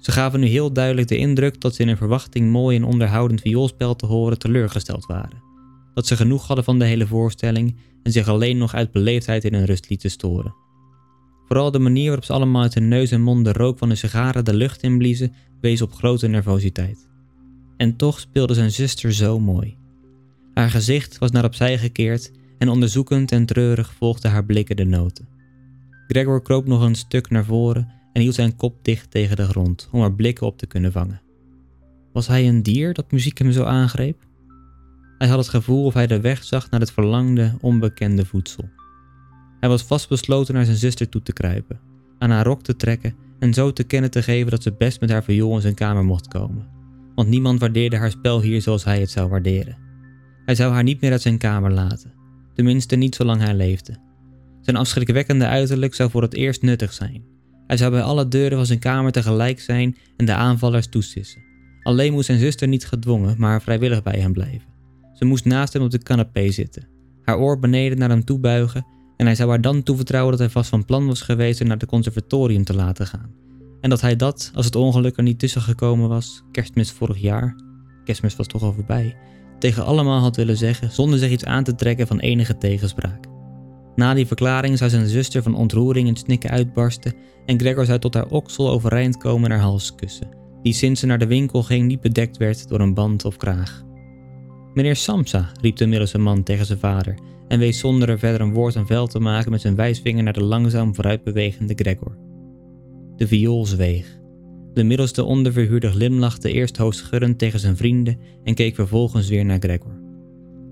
Ze 0.00 0.12
gaven 0.12 0.40
nu 0.40 0.46
heel 0.46 0.72
duidelijk 0.72 1.08
de 1.08 1.16
indruk 1.16 1.60
dat 1.60 1.74
ze 1.74 1.82
in 1.82 1.88
een 1.88 1.96
verwachting 1.96 2.50
mooi 2.50 2.76
en 2.76 2.84
onderhoudend 2.84 3.40
vioolspel 3.40 3.96
te 3.96 4.06
horen 4.06 4.38
teleurgesteld 4.38 5.06
waren. 5.06 5.42
Dat 5.94 6.06
ze 6.06 6.16
genoeg 6.16 6.46
hadden 6.46 6.64
van 6.64 6.78
de 6.78 6.84
hele 6.84 7.06
voorstelling 7.06 7.76
en 8.02 8.12
zich 8.12 8.28
alleen 8.28 8.58
nog 8.58 8.74
uit 8.74 8.92
beleefdheid 8.92 9.44
in 9.44 9.54
hun 9.54 9.64
rust 9.64 9.88
lieten 9.88 10.10
storen. 10.10 10.54
Vooral 11.50 11.70
de 11.70 11.78
manier 11.78 12.06
waarop 12.06 12.24
ze 12.24 12.32
allemaal 12.32 12.62
uit 12.62 12.74
hun 12.74 12.88
neus 12.88 13.10
en 13.10 13.22
mond 13.22 13.44
de 13.44 13.52
rook 13.52 13.78
van 13.78 13.88
de 13.88 13.94
sigaren 13.94 14.44
de 14.44 14.54
lucht 14.54 14.82
inbliezen, 14.82 15.32
wees 15.60 15.82
op 15.82 15.92
grote 15.92 16.26
nervositeit. 16.26 17.08
En 17.76 17.96
toch 17.96 18.20
speelde 18.20 18.54
zijn 18.54 18.70
zuster 18.70 19.12
zo 19.12 19.40
mooi. 19.40 19.76
Haar 20.54 20.70
gezicht 20.70 21.18
was 21.18 21.30
naar 21.30 21.44
opzij 21.44 21.78
gekeerd 21.78 22.32
en 22.58 22.68
onderzoekend 22.68 23.32
en 23.32 23.46
treurig 23.46 23.92
volgden 23.92 24.30
haar 24.30 24.44
blikken 24.44 24.76
de 24.76 24.84
noten. 24.84 25.28
Gregor 26.08 26.42
kroop 26.42 26.66
nog 26.66 26.82
een 26.82 26.94
stuk 26.94 27.30
naar 27.30 27.44
voren 27.44 27.88
en 28.12 28.22
hield 28.22 28.34
zijn 28.34 28.56
kop 28.56 28.84
dicht 28.84 29.10
tegen 29.10 29.36
de 29.36 29.46
grond 29.46 29.88
om 29.92 30.02
er 30.02 30.14
blikken 30.14 30.46
op 30.46 30.58
te 30.58 30.66
kunnen 30.66 30.92
vangen. 30.92 31.20
Was 32.12 32.26
hij 32.26 32.48
een 32.48 32.62
dier 32.62 32.94
dat 32.94 33.12
muziek 33.12 33.38
hem 33.38 33.52
zo 33.52 33.64
aangreep? 33.64 34.26
Hij 35.18 35.28
had 35.28 35.38
het 35.38 35.48
gevoel 35.48 35.84
of 35.84 35.94
hij 35.94 36.06
de 36.06 36.20
weg 36.20 36.44
zag 36.44 36.70
naar 36.70 36.80
het 36.80 36.92
verlangde, 36.92 37.56
onbekende 37.60 38.24
voedsel. 38.24 38.68
Hij 39.60 39.68
was 39.68 39.82
vastbesloten 39.82 40.54
naar 40.54 40.64
zijn 40.64 40.76
zuster 40.76 41.08
toe 41.08 41.22
te 41.22 41.32
kruipen, 41.32 41.80
aan 42.18 42.30
haar 42.30 42.44
rok 42.44 42.62
te 42.62 42.76
trekken 42.76 43.14
en 43.38 43.54
zo 43.54 43.72
te 43.72 43.84
kennen 43.84 44.10
te 44.10 44.22
geven 44.22 44.50
dat 44.50 44.62
ze 44.62 44.72
best 44.72 45.00
met 45.00 45.10
haar 45.10 45.24
viool 45.24 45.54
in 45.54 45.60
zijn 45.60 45.74
kamer 45.74 46.04
mocht 46.04 46.28
komen. 46.28 46.68
Want 47.14 47.28
niemand 47.28 47.60
waardeerde 47.60 47.96
haar 47.96 48.10
spel 48.10 48.40
hier 48.40 48.62
zoals 48.62 48.84
hij 48.84 49.00
het 49.00 49.10
zou 49.10 49.28
waarderen. 49.28 49.78
Hij 50.44 50.54
zou 50.54 50.72
haar 50.72 50.82
niet 50.82 51.00
meer 51.00 51.12
uit 51.12 51.22
zijn 51.22 51.38
kamer 51.38 51.72
laten, 51.72 52.12
tenminste 52.54 52.96
niet 52.96 53.14
zolang 53.14 53.40
hij 53.40 53.54
leefde. 53.54 53.96
Zijn 54.60 54.76
afschrikwekkende 54.76 55.46
uiterlijk 55.46 55.94
zou 55.94 56.10
voor 56.10 56.22
het 56.22 56.34
eerst 56.34 56.62
nuttig 56.62 56.92
zijn. 56.92 57.24
Hij 57.66 57.76
zou 57.76 57.90
bij 57.90 58.02
alle 58.02 58.28
deuren 58.28 58.56
van 58.56 58.66
zijn 58.66 58.78
kamer 58.78 59.12
tegelijk 59.12 59.60
zijn 59.60 59.96
en 60.16 60.24
de 60.24 60.34
aanvallers 60.34 60.88
toesissen. 60.88 61.42
Alleen 61.82 62.12
moest 62.12 62.26
zijn 62.26 62.38
zuster 62.38 62.68
niet 62.68 62.86
gedwongen, 62.86 63.34
maar 63.38 63.62
vrijwillig 63.62 64.02
bij 64.02 64.20
hem 64.20 64.32
blijven. 64.32 64.68
Ze 65.14 65.24
moest 65.24 65.44
naast 65.44 65.72
hem 65.72 65.82
op 65.82 65.90
de 65.90 65.98
canapé 65.98 66.50
zitten, 66.50 66.88
haar 67.22 67.38
oor 67.38 67.58
beneden 67.58 67.98
naar 67.98 68.08
hem 68.08 68.24
toe 68.24 68.38
buigen 68.38 68.86
en 69.20 69.26
hij 69.26 69.34
zou 69.34 69.48
haar 69.48 69.60
dan 69.60 69.82
toevertrouwen 69.82 70.30
dat 70.30 70.40
hij 70.40 70.48
vast 70.48 70.70
van 70.70 70.84
plan 70.84 71.06
was 71.06 71.20
geweest 71.20 71.62
naar 71.64 71.76
het 71.76 71.86
conservatorium 71.86 72.64
te 72.64 72.74
laten 72.74 73.06
gaan. 73.06 73.30
En 73.80 73.90
dat 73.90 74.00
hij 74.00 74.16
dat, 74.16 74.50
als 74.54 74.64
het 74.64 74.76
ongeluk 74.76 75.16
er 75.16 75.22
niet 75.22 75.38
tussen 75.38 75.60
gekomen 75.60 76.08
was, 76.08 76.42
kerstmis 76.52 76.90
vorig 76.90 77.20
jaar, 77.20 77.56
kerstmis 78.04 78.36
was 78.36 78.46
toch 78.46 78.62
al 78.62 78.72
voorbij, 78.72 79.16
tegen 79.58 79.84
allemaal 79.84 80.20
had 80.20 80.36
willen 80.36 80.56
zeggen 80.56 80.90
zonder 80.90 81.18
zich 81.18 81.30
iets 81.30 81.44
aan 81.44 81.64
te 81.64 81.74
trekken 81.74 82.06
van 82.06 82.18
enige 82.18 82.58
tegenspraak. 82.58 83.26
Na 83.94 84.14
die 84.14 84.26
verklaring 84.26 84.78
zou 84.78 84.90
zijn 84.90 85.06
zuster 85.06 85.42
van 85.42 85.54
ontroering 85.54 86.08
in 86.08 86.16
snikken 86.16 86.50
uitbarsten 86.50 87.14
en 87.46 87.60
Gregor 87.60 87.84
zou 87.84 87.98
tot 87.98 88.14
haar 88.14 88.28
oksel 88.28 88.70
overeind 88.70 89.16
komen 89.16 89.50
en 89.50 89.56
haar 89.56 89.66
hals 89.66 89.94
kussen, 89.94 90.28
die 90.62 90.72
sinds 90.72 91.00
ze 91.00 91.06
naar 91.06 91.18
de 91.18 91.26
winkel 91.26 91.62
ging 91.62 91.86
niet 91.86 92.00
bedekt 92.00 92.36
werd 92.36 92.68
door 92.68 92.80
een 92.80 92.94
band 92.94 93.24
of 93.24 93.36
kraag. 93.36 93.82
Meneer 94.74 94.96
Samsa, 94.96 95.50
riep 95.60 95.76
de 95.76 95.86
middelste 95.86 96.18
man 96.18 96.42
tegen 96.42 96.66
zijn 96.66 96.78
vader 96.78 97.14
en 97.50 97.58
wees 97.58 97.78
zonder 97.78 98.08
er 98.08 98.18
verder 98.18 98.40
een 98.40 98.52
woord 98.52 98.76
aan 98.76 98.86
vuil 98.86 99.06
te 99.06 99.18
maken 99.18 99.50
met 99.50 99.60
zijn 99.60 99.74
wijsvinger 99.74 100.22
naar 100.22 100.32
de 100.32 100.42
langzaam 100.42 100.94
vooruitbewegende 100.94 101.74
Gregor. 101.76 102.16
De 103.16 103.26
viool 103.26 103.66
zweeg. 103.66 104.18
De 104.74 104.84
middelste 104.84 105.24
onderverhuurder 105.24 105.90
glimlachte 105.90 106.52
eerst 106.52 106.76
hoofdschuddend 106.76 107.38
tegen 107.38 107.60
zijn 107.60 107.76
vrienden 107.76 108.18
en 108.44 108.54
keek 108.54 108.74
vervolgens 108.74 109.28
weer 109.28 109.44
naar 109.44 109.58
Gregor. 109.60 110.00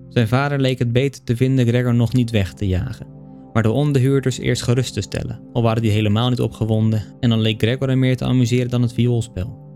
Zijn 0.09 0.29
vader 0.29 0.61
leek 0.61 0.79
het 0.79 0.93
beter 0.93 1.25
te 1.25 1.37
vinden 1.37 1.67
Gregor 1.67 1.95
nog 1.95 2.13
niet 2.13 2.31
weg 2.31 2.53
te 2.53 2.67
jagen, 2.67 3.07
maar 3.53 3.63
de 3.63 3.71
onderhuurders 3.71 4.39
eerst 4.39 4.63
gerust 4.63 4.95
te 4.95 5.01
stellen, 5.01 5.41
al 5.53 5.63
waren 5.63 5.83
die 5.83 5.91
helemaal 5.91 6.29
niet 6.29 6.41
opgewonden 6.41 7.03
en 7.21 7.29
dan 7.29 7.41
leek 7.41 7.63
Gregor 7.63 7.89
er 7.89 7.99
meer 7.99 8.17
te 8.17 8.25
amuseren 8.25 8.71
dan 8.71 8.83
het 8.83 8.93
vioolspel. 8.93 9.67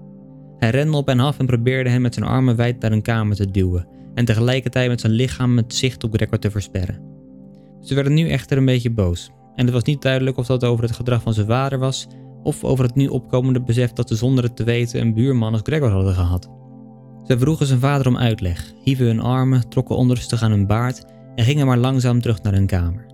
Hij 0.59 0.71
rende 0.71 0.97
op 0.97 1.09
en 1.09 1.21
af 1.21 1.39
en 1.39 1.47
probeerde 1.47 1.91
hem 1.91 2.03
met 2.03 2.15
zijn 2.15 2.27
armen 2.27 2.57
wijd 2.57 2.81
naar 2.81 2.93
een 2.93 3.03
kamer 3.03 3.37
te 3.37 3.51
duwen 3.51 3.87
en 4.15 4.25
tegelijkertijd 4.25 4.89
met 4.89 5.01
zijn 5.01 5.13
lichaam 5.13 5.57
het 5.57 5.75
zicht 5.75 6.05
op 6.05 6.15
Gregor 6.15 6.39
te 6.39 6.51
versperren. 6.51 7.01
Ze 7.81 7.95
werden 7.95 8.15
nu 8.15 8.29
echter 8.29 8.59
een 8.59 8.65
beetje 8.65 8.91
boos 8.91 9.31
en 9.55 9.65
het 9.65 9.75
was 9.75 9.83
niet 9.83 10.03
duidelijk 10.03 10.37
of 10.37 10.47
dat 10.47 10.65
over 10.65 10.85
het 10.85 10.97
gedrag 10.97 11.23
van 11.23 11.35
zijn 11.35 11.47
vader 11.47 11.79
was 11.79 12.07
of 12.43 12.65
over 12.65 12.85
het 12.85 12.95
nu 12.95 13.07
opkomende 13.07 13.63
besef 13.63 13.93
dat 13.93 14.09
ze 14.09 14.17
zonder 14.17 14.45
het 14.45 14.57
te 14.57 14.65
weten 14.65 15.01
een 15.01 15.15
buurman 15.15 15.53
als 15.53 15.61
Gregor 15.65 15.91
hadden 15.91 16.15
gehad. 16.15 16.51
Ze 17.27 17.39
vroegen 17.39 17.67
zijn 17.67 17.81
vader 17.81 18.07
om 18.07 18.17
uitleg, 18.17 18.73
hieven 18.85 19.07
hun 19.07 19.21
armen, 19.21 19.69
trokken 19.69 19.97
onrustig 19.97 20.43
aan 20.43 20.51
hun 20.51 20.67
baard 20.67 21.05
en 21.35 21.45
gingen 21.45 21.67
maar 21.67 21.79
langzaam 21.79 22.21
terug 22.21 22.43
naar 22.43 22.53
hun 22.53 22.67
kamer. 22.67 23.07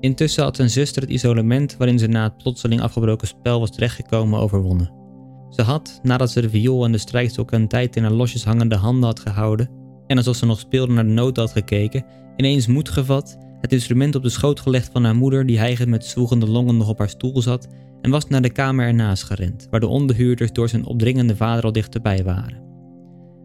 Intussen 0.00 0.42
had 0.42 0.56
zijn 0.56 0.70
zuster 0.70 1.02
het 1.02 1.10
isolement 1.10 1.76
waarin 1.76 1.98
ze 1.98 2.06
na 2.06 2.22
het 2.22 2.36
plotseling 2.36 2.80
afgebroken 2.80 3.26
spel 3.26 3.60
was 3.60 3.70
terechtgekomen 3.70 4.40
overwonnen. 4.40 4.92
Ze 5.50 5.62
had, 5.62 6.00
nadat 6.02 6.30
ze 6.30 6.40
de 6.40 6.50
viool 6.50 6.84
en 6.84 6.92
de 6.92 6.98
strijkstok 6.98 7.52
een 7.52 7.68
tijd 7.68 7.96
in 7.96 8.02
haar 8.02 8.12
losjes 8.12 8.44
hangende 8.44 8.76
handen 8.76 9.04
had 9.04 9.20
gehouden, 9.20 9.70
en 10.10 10.16
alsof 10.16 10.36
ze 10.36 10.46
nog 10.46 10.58
speelde 10.58 10.92
naar 10.92 11.06
de 11.06 11.10
noten 11.10 11.42
had 11.42 11.52
gekeken, 11.52 12.04
ineens 12.36 12.66
moed 12.66 12.88
gevat, 12.88 13.38
het 13.60 13.72
instrument 13.72 14.14
op 14.14 14.22
de 14.22 14.28
schoot 14.28 14.60
gelegd 14.60 14.88
van 14.92 15.04
haar 15.04 15.16
moeder 15.16 15.46
die 15.46 15.58
hijgend 15.58 15.88
met 15.88 16.04
zwoegende 16.04 16.46
longen 16.46 16.76
nog 16.76 16.88
op 16.88 16.98
haar 16.98 17.08
stoel 17.08 17.42
zat, 17.42 17.68
en 18.02 18.10
was 18.10 18.28
naar 18.28 18.42
de 18.42 18.50
kamer 18.50 18.86
ernaast 18.86 19.22
gerend, 19.22 19.66
waar 19.70 19.80
de 19.80 19.86
onderhuurders 19.86 20.52
door 20.52 20.68
zijn 20.68 20.84
opdringende 20.84 21.36
vader 21.36 21.64
al 21.64 21.72
dichterbij 21.72 22.24
waren. 22.24 22.62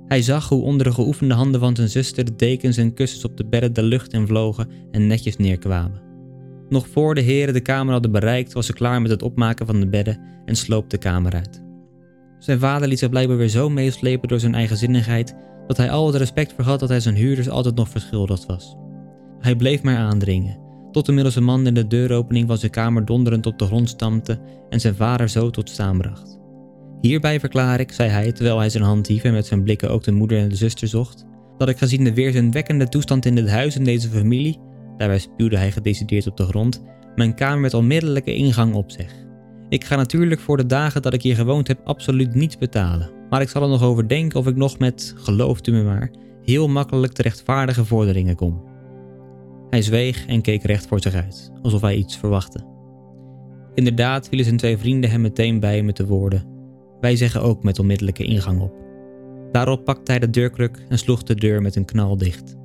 Hij 0.08 0.22
zag 0.22 0.50
hoe 0.50 0.62
onder 0.62 0.86
de 0.86 0.94
geoefende 0.94 1.34
handen 1.34 1.60
van 1.60 1.76
zijn 1.76 1.90
zuster 1.90 2.26
de 2.26 2.36
dekens 2.36 2.78
en 2.78 2.94
kussens 2.94 3.26
op 3.26 3.38
de 3.38 3.46
bedden 3.46 3.74
de 3.74 3.84
lucht 3.84 4.14
in 4.14 4.28
vlogen 4.28 4.70
en 4.92 5.08
netjes 5.08 5.38
neerkwamen. 5.38 6.02
Nog 6.70 6.88
voor 6.88 7.16
de 7.16 7.22
heren 7.22 7.54
de 7.54 7.62
kamer 7.62 7.94
hadden 7.94 8.12
bereikt, 8.12 8.54
was 8.54 8.66
ze 8.66 8.74
klaar 8.74 9.02
met 9.02 9.12
het 9.12 9.24
opmaken 9.24 9.66
van 9.66 9.80
de 9.80 9.88
bedden 9.88 10.20
en 10.46 10.56
sloop 10.56 10.90
de 10.90 10.98
kamer 10.98 11.34
uit. 11.34 11.64
Zijn 12.40 12.60
vader 12.60 12.88
liet 12.88 13.00
zich 13.00 13.10
blijkbaar 13.10 13.38
weer 13.38 13.48
zo 13.48 13.70
meeslepen 13.70 14.28
door 14.28 14.40
zijn 14.40 14.56
eigenzinnigheid 14.56 15.36
dat 15.68 15.78
hij 15.78 15.92
al 15.92 16.08
het 16.08 16.16
respect 16.16 16.54
vergat 16.54 16.80
dat 16.80 16.90
hij 16.90 17.00
zijn 17.00 17.16
huurders 17.16 17.50
altijd 17.50 17.76
nog 17.76 17.90
verschuldigd 17.90 18.46
was. 18.46 18.76
Hij 19.40 19.56
bleef 19.56 19.82
maar 19.82 19.98
aandringen, 19.98 20.60
tot 20.92 21.08
inmiddels 21.08 21.36
een 21.36 21.44
man 21.44 21.68
in 21.68 21.74
de 21.74 21.88
deuropening 21.88 22.48
van 22.48 22.58
zijn 22.58 22.72
kamer 22.72 23.06
donderend 23.06 23.46
op 23.46 23.60
de 23.60 23.66
grond 23.66 23.90
stampte 23.90 24.40
en 24.70 24.80
zijn 24.80 24.96
vader 24.96 25.30
zo 25.30 25.50
tot 25.50 25.70
staan 25.70 25.98
bracht. 25.98 26.40
Hierbij 27.02 27.40
verklaar 27.40 27.80
ik, 27.80 27.92
zei 27.92 28.10
hij 28.10 28.32
terwijl 28.32 28.60
hij 28.60 28.70
zijn 28.70 28.84
hand 28.84 29.08
hief 29.08 29.24
en 29.24 29.34
met 29.34 29.46
zijn 29.46 29.64
blikken 29.64 29.90
ook 29.90 30.04
de 30.04 30.12
moeder 30.12 30.38
en 30.38 30.50
de 30.50 30.56
zuster 30.56 30.88
zocht, 30.88 31.26
dat 31.58 31.70
ik 31.70 31.78
gezien 31.78 32.04
de 32.04 32.14
weerzinwekkende 32.14 32.90
toestand 32.90 33.26
in 33.26 33.36
dit 33.36 33.50
huis 33.50 33.76
en 33.76 33.84
deze 33.84 34.10
familie, 34.10 34.60
daarbij 34.98 35.20
spuwde 35.20 35.58
hij 35.58 35.72
gedecideerd 35.72 36.28
op 36.28 36.38
de 36.38 36.46
grond, 36.46 36.84
mijn 37.16 37.36
kamer 37.36 37.60
met 37.60 37.74
onmiddellijke 37.74 38.36
ingang 38.36 38.74
opzeg. 38.74 39.12
Ik 39.70 39.84
ga 39.84 39.96
natuurlijk 39.96 40.42
voor 40.42 40.58
de 40.58 40.66
dagen 40.66 41.02
dat 41.02 41.14
ik 41.14 41.22
hier 41.22 41.36
gewoond 41.36 41.68
heb 41.68 41.80
absoluut 41.84 42.36
niets 42.36 42.58
betalen. 42.58 43.10
Maar 43.30 43.42
ik 43.42 43.50
zal 43.50 43.62
er 43.62 43.70
nog 43.70 43.84
over 43.84 44.08
denken 44.08 44.40
of 44.40 44.48
ik 44.48 44.56
nog 44.56 44.80
met, 44.80 45.14
gelooft 45.18 45.68
u 45.68 45.72
me 45.72 45.84
maar, 45.84 46.12
heel 46.44 46.68
makkelijk 46.68 47.14
te 47.14 47.22
rechtvaardige 47.22 47.86
vorderingen 47.86 48.36
kom. 48.36 48.64
Hij 49.70 49.82
zweeg 49.82 50.26
en 50.26 50.42
keek 50.42 50.64
recht 50.64 50.88
voor 50.88 51.02
zich 51.02 51.14
uit, 51.14 51.52
alsof 51.62 51.82
hij 51.82 51.96
iets 51.96 52.18
verwachtte. 52.18 52.74
Inderdaad 53.74 54.28
vielen 54.28 54.46
zijn 54.46 54.58
twee 54.58 54.78
vrienden 54.78 55.10
hem 55.10 55.22
meteen 55.22 55.60
bij 55.60 55.84
met 55.84 55.98
de 55.98 56.06
woorden: 56.06 56.44
Wij 57.00 57.16
zeggen 57.16 57.42
ook 57.42 57.64
met 57.64 57.80
onmiddellijke 57.80 58.24
ingang 58.24 58.62
op. 58.62 58.74
Daarop 59.52 59.84
pakte 59.84 60.12
hij 60.12 60.20
de 60.20 60.30
deurkruk 60.30 60.86
en 60.90 60.98
sloeg 60.98 61.24
de 61.24 61.36
deur 61.36 61.62
met 61.62 61.76
een 61.76 61.86
knal 61.86 62.18
dicht. 62.18 62.56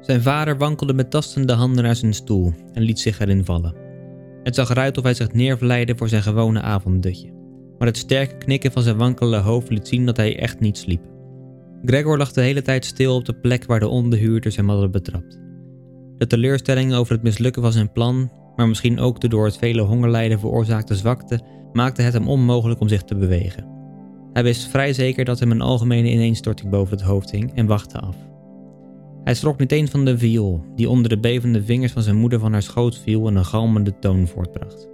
Zijn 0.00 0.22
vader 0.22 0.58
wankelde 0.58 0.94
met 0.94 1.10
tastende 1.10 1.52
handen 1.52 1.84
naar 1.84 1.96
zijn 1.96 2.14
stoel 2.14 2.52
en 2.72 2.82
liet 2.82 2.98
zich 2.98 3.20
erin 3.20 3.44
vallen. 3.44 3.74
Het 4.42 4.54
zag 4.54 4.70
eruit 4.70 4.98
of 4.98 5.04
hij 5.04 5.14
zich 5.14 5.32
neervleide 5.32 5.96
voor 5.96 6.08
zijn 6.08 6.22
gewone 6.22 6.60
avonddutje, 6.60 7.32
maar 7.82 7.90
het 7.90 8.00
sterke 8.00 8.36
knikken 8.36 8.72
van 8.72 8.82
zijn 8.82 8.96
wankelende 8.96 9.48
hoofd 9.48 9.70
liet 9.70 9.88
zien 9.88 10.06
dat 10.06 10.16
hij 10.16 10.38
echt 10.38 10.60
niet 10.60 10.78
sliep. 10.78 11.02
Gregor 11.84 12.18
lag 12.18 12.32
de 12.32 12.40
hele 12.40 12.62
tijd 12.62 12.84
stil 12.84 13.14
op 13.14 13.24
de 13.24 13.32
plek 13.32 13.64
waar 13.64 13.80
de 13.80 13.88
onderhuurders 13.88 14.56
hem 14.56 14.68
hadden 14.68 14.90
betrapt. 14.90 15.40
De 16.18 16.26
teleurstelling 16.26 16.94
over 16.94 17.12
het 17.12 17.22
mislukken 17.22 17.62
van 17.62 17.72
zijn 17.72 17.92
plan, 17.92 18.30
maar 18.56 18.68
misschien 18.68 19.00
ook 19.00 19.20
de 19.20 19.28
door 19.28 19.44
het 19.44 19.56
vele 19.56 19.82
hongerlijden 19.82 20.38
veroorzaakte 20.38 20.94
zwakte, 20.94 21.40
maakte 21.72 22.02
het 22.02 22.12
hem 22.12 22.28
onmogelijk 22.28 22.80
om 22.80 22.88
zich 22.88 23.02
te 23.02 23.14
bewegen. 23.14 23.66
Hij 24.32 24.42
wist 24.42 24.68
vrij 24.68 24.92
zeker 24.92 25.24
dat 25.24 25.40
hem 25.40 25.50
een 25.50 25.60
algemene 25.60 26.10
ineenstorting 26.10 26.70
boven 26.70 26.96
het 26.96 27.06
hoofd 27.06 27.30
hing 27.30 27.54
en 27.54 27.66
wachtte 27.66 27.98
af. 27.98 28.16
Hij 29.24 29.34
schrok 29.34 29.58
niet 29.58 29.72
eens 29.72 29.90
van 29.90 30.04
de 30.04 30.18
viool, 30.18 30.64
die 30.74 30.88
onder 30.88 31.08
de 31.08 31.18
bevende 31.18 31.62
vingers 31.62 31.92
van 31.92 32.02
zijn 32.02 32.16
moeder 32.16 32.38
van 32.38 32.52
haar 32.52 32.62
schoot 32.62 32.98
viel 32.98 33.26
en 33.26 33.36
een 33.36 33.44
galmende 33.44 33.98
toon 33.98 34.26
voortbracht. 34.26 34.88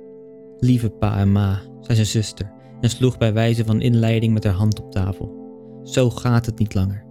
Lieve 0.59 0.89
pa 0.89 1.19
en 1.19 1.33
ma, 1.33 1.61
zei 1.81 1.95
zijn 1.95 2.07
zuster 2.07 2.57
en 2.81 2.91
sloeg 2.91 3.19
bij 3.19 3.33
wijze 3.33 3.65
van 3.65 3.81
inleiding 3.81 4.33
met 4.33 4.45
haar 4.45 4.53
hand 4.53 4.83
op 4.83 4.93
tafel. 4.93 5.37
Zo 5.85 6.11
gaat 6.11 6.47
het 6.47 6.59
niet 6.59 6.75
langer. 6.75 7.05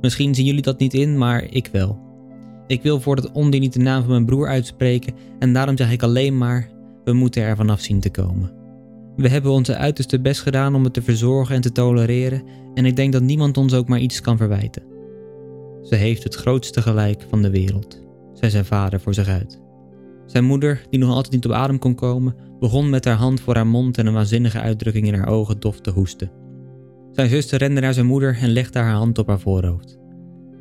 Misschien 0.00 0.34
zien 0.34 0.44
jullie 0.44 0.62
dat 0.62 0.78
niet 0.78 0.94
in, 0.94 1.18
maar 1.18 1.44
ik 1.50 1.68
wel. 1.72 1.98
Ik 2.66 2.82
wil 2.82 3.00
voor 3.00 3.16
dat 3.16 3.32
ondie 3.32 3.60
niet 3.60 3.72
de 3.72 3.78
naam 3.78 4.00
van 4.00 4.10
mijn 4.10 4.26
broer 4.26 4.48
uitspreken 4.48 5.14
en 5.38 5.52
daarom 5.52 5.76
zeg 5.76 5.92
ik 5.92 6.02
alleen 6.02 6.38
maar: 6.38 6.70
we 7.04 7.12
moeten 7.12 7.42
er 7.42 7.56
vanaf 7.56 7.80
zien 7.80 8.00
te 8.00 8.10
komen. 8.10 8.52
We 9.16 9.28
hebben 9.28 9.52
onze 9.52 9.76
uiterste 9.76 10.20
best 10.20 10.40
gedaan 10.40 10.74
om 10.74 10.84
het 10.84 10.92
te 10.92 11.02
verzorgen 11.02 11.54
en 11.54 11.60
te 11.60 11.72
tolereren 11.72 12.42
en 12.74 12.84
ik 12.84 12.96
denk 12.96 13.12
dat 13.12 13.22
niemand 13.22 13.56
ons 13.56 13.74
ook 13.74 13.88
maar 13.88 13.98
iets 13.98 14.20
kan 14.20 14.36
verwijten. 14.36 14.82
Ze 15.82 15.94
heeft 15.94 16.24
het 16.24 16.34
grootste 16.34 16.82
gelijk 16.82 17.26
van 17.28 17.42
de 17.42 17.50
wereld, 17.50 18.02
zei 18.32 18.50
zijn 18.50 18.64
vader 18.64 19.00
voor 19.00 19.14
zich 19.14 19.28
uit. 19.28 19.62
Zijn 20.26 20.44
moeder, 20.44 20.86
die 20.90 21.00
nog 21.00 21.10
altijd 21.10 21.32
niet 21.32 21.44
op 21.44 21.52
adem 21.52 21.78
kon 21.78 21.94
komen, 21.94 22.34
begon 22.64 22.90
met 22.90 23.04
haar 23.04 23.16
hand 23.16 23.40
voor 23.40 23.54
haar 23.54 23.66
mond 23.66 23.98
en 23.98 24.06
een 24.06 24.12
waanzinnige 24.12 24.60
uitdrukking 24.60 25.06
in 25.06 25.14
haar 25.14 25.28
ogen 25.28 25.60
dof 25.60 25.80
te 25.80 25.90
hoesten. 25.90 26.30
Zijn 27.12 27.28
zuster 27.28 27.58
rende 27.58 27.80
naar 27.80 27.94
zijn 27.94 28.06
moeder 28.06 28.38
en 28.40 28.48
legde 28.48 28.78
haar 28.78 28.94
hand 28.94 29.18
op 29.18 29.26
haar 29.26 29.40
voorhoofd. 29.40 29.98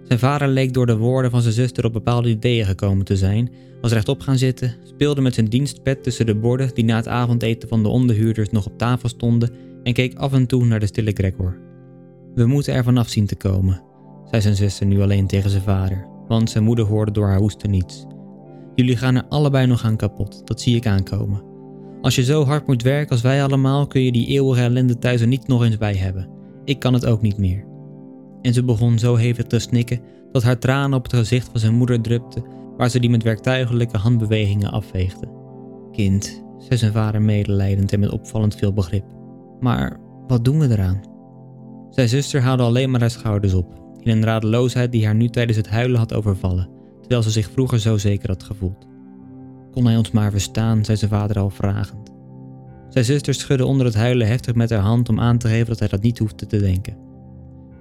Zijn 0.03 0.19
vader 0.19 0.47
leek 0.47 0.73
door 0.73 0.85
de 0.85 0.97
woorden 0.97 1.31
van 1.31 1.41
zijn 1.41 1.53
zuster 1.53 1.85
op 1.85 1.93
bepaalde 1.93 2.29
ideeën 2.29 2.65
gekomen 2.65 3.05
te 3.05 3.17
zijn, 3.17 3.51
was 3.81 3.91
rechtop 3.91 4.21
gaan 4.21 4.37
zitten, 4.37 4.75
speelde 4.83 5.21
met 5.21 5.33
zijn 5.33 5.49
dienstpet 5.49 6.03
tussen 6.03 6.25
de 6.25 6.35
borden 6.35 6.73
die 6.73 6.83
na 6.83 6.95
het 6.95 7.07
avondeten 7.07 7.69
van 7.69 7.83
de 7.83 7.89
onderhuurders 7.89 8.49
nog 8.49 8.65
op 8.65 8.77
tafel 8.77 9.09
stonden 9.09 9.51
en 9.83 9.93
keek 9.93 10.17
af 10.17 10.33
en 10.33 10.45
toe 10.45 10.65
naar 10.65 10.79
de 10.79 10.85
stille 10.85 11.11
Gregor. 11.13 11.57
We 12.35 12.45
moeten 12.45 12.73
er 12.73 12.83
vanaf 12.83 13.09
zien 13.09 13.25
te 13.25 13.35
komen, 13.35 13.83
zei 14.29 14.41
zijn 14.41 14.55
zuster 14.55 14.85
nu 14.85 15.01
alleen 15.01 15.27
tegen 15.27 15.49
zijn 15.49 15.63
vader, 15.63 16.07
want 16.27 16.49
zijn 16.49 16.63
moeder 16.63 16.85
hoorde 16.85 17.11
door 17.11 17.27
haar 17.27 17.39
hoesten 17.39 17.69
niets. 17.69 18.05
Jullie 18.75 18.97
gaan 18.97 19.15
er 19.15 19.25
allebei 19.29 19.67
nog 19.67 19.85
aan 19.85 19.97
kapot, 19.97 20.47
dat 20.47 20.61
zie 20.61 20.75
ik 20.75 20.87
aankomen. 20.87 21.51
Als 22.03 22.15
je 22.15 22.23
zo 22.23 22.43
hard 22.43 22.67
moet 22.67 22.81
werken 22.81 23.09
als 23.09 23.21
wij 23.21 23.43
allemaal, 23.43 23.87
kun 23.87 24.01
je 24.01 24.11
die 24.11 24.27
eeuwige 24.27 24.61
ellende 24.61 24.99
thuis 24.99 25.21
er 25.21 25.27
niet 25.27 25.47
nog 25.47 25.63
eens 25.63 25.77
bij 25.77 25.95
hebben. 25.95 26.29
Ik 26.65 26.79
kan 26.79 26.93
het 26.93 27.05
ook 27.05 27.21
niet 27.21 27.37
meer. 27.37 27.65
En 28.41 28.53
ze 28.53 28.63
begon 28.63 28.99
zo 28.99 29.15
hevig 29.15 29.45
te 29.45 29.59
snikken 29.59 30.01
dat 30.31 30.43
haar 30.43 30.59
tranen 30.59 30.97
op 30.97 31.03
het 31.03 31.13
gezicht 31.13 31.49
van 31.51 31.59
zijn 31.59 31.73
moeder 31.73 32.01
drupten, 32.01 32.43
waar 32.77 32.89
ze 32.89 32.99
die 32.99 33.09
met 33.09 33.23
werktuigelijke 33.23 33.97
handbewegingen 33.97 34.71
afveegde. 34.71 35.27
Kind, 35.91 36.43
zei 36.57 36.79
zijn 36.79 36.91
vader 36.91 37.21
medelijdend 37.21 37.93
en 37.93 37.99
met 37.99 38.11
opvallend 38.11 38.55
veel 38.55 38.73
begrip. 38.73 39.05
Maar 39.59 39.99
wat 40.27 40.45
doen 40.45 40.59
we 40.59 40.69
eraan? 40.69 41.01
Zijn 41.89 42.09
zuster 42.09 42.41
haalde 42.41 42.63
alleen 42.63 42.91
maar 42.91 42.99
haar 42.99 43.09
schouders 43.09 43.53
op, 43.53 43.81
in 43.99 44.11
een 44.11 44.23
radeloosheid 44.23 44.91
die 44.91 45.05
haar 45.05 45.15
nu 45.15 45.29
tijdens 45.29 45.57
het 45.57 45.69
huilen 45.69 45.99
had 45.99 46.13
overvallen, 46.13 46.69
terwijl 46.99 47.23
ze 47.23 47.31
zich 47.31 47.49
vroeger 47.51 47.79
zo 47.79 47.97
zeker 47.97 48.29
had 48.29 48.43
gevoeld. 48.43 48.91
Kon 49.73 49.85
hij 49.85 49.97
ons 49.97 50.11
maar 50.11 50.31
verstaan, 50.31 50.85
zei 50.85 50.97
zijn 50.97 51.11
vader 51.11 51.39
al 51.39 51.49
vragend. 51.49 52.11
Zijn 52.89 53.05
zuster 53.05 53.33
schudde 53.33 53.65
onder 53.65 53.85
het 53.85 53.95
huilen 53.95 54.27
heftig 54.27 54.55
met 54.55 54.69
haar 54.69 54.79
hand 54.79 55.09
om 55.09 55.19
aan 55.19 55.37
te 55.37 55.47
geven 55.47 55.67
dat 55.67 55.79
hij 55.79 55.87
dat 55.87 56.01
niet 56.01 56.19
hoefde 56.19 56.45
te 56.45 56.57
denken. 56.57 56.97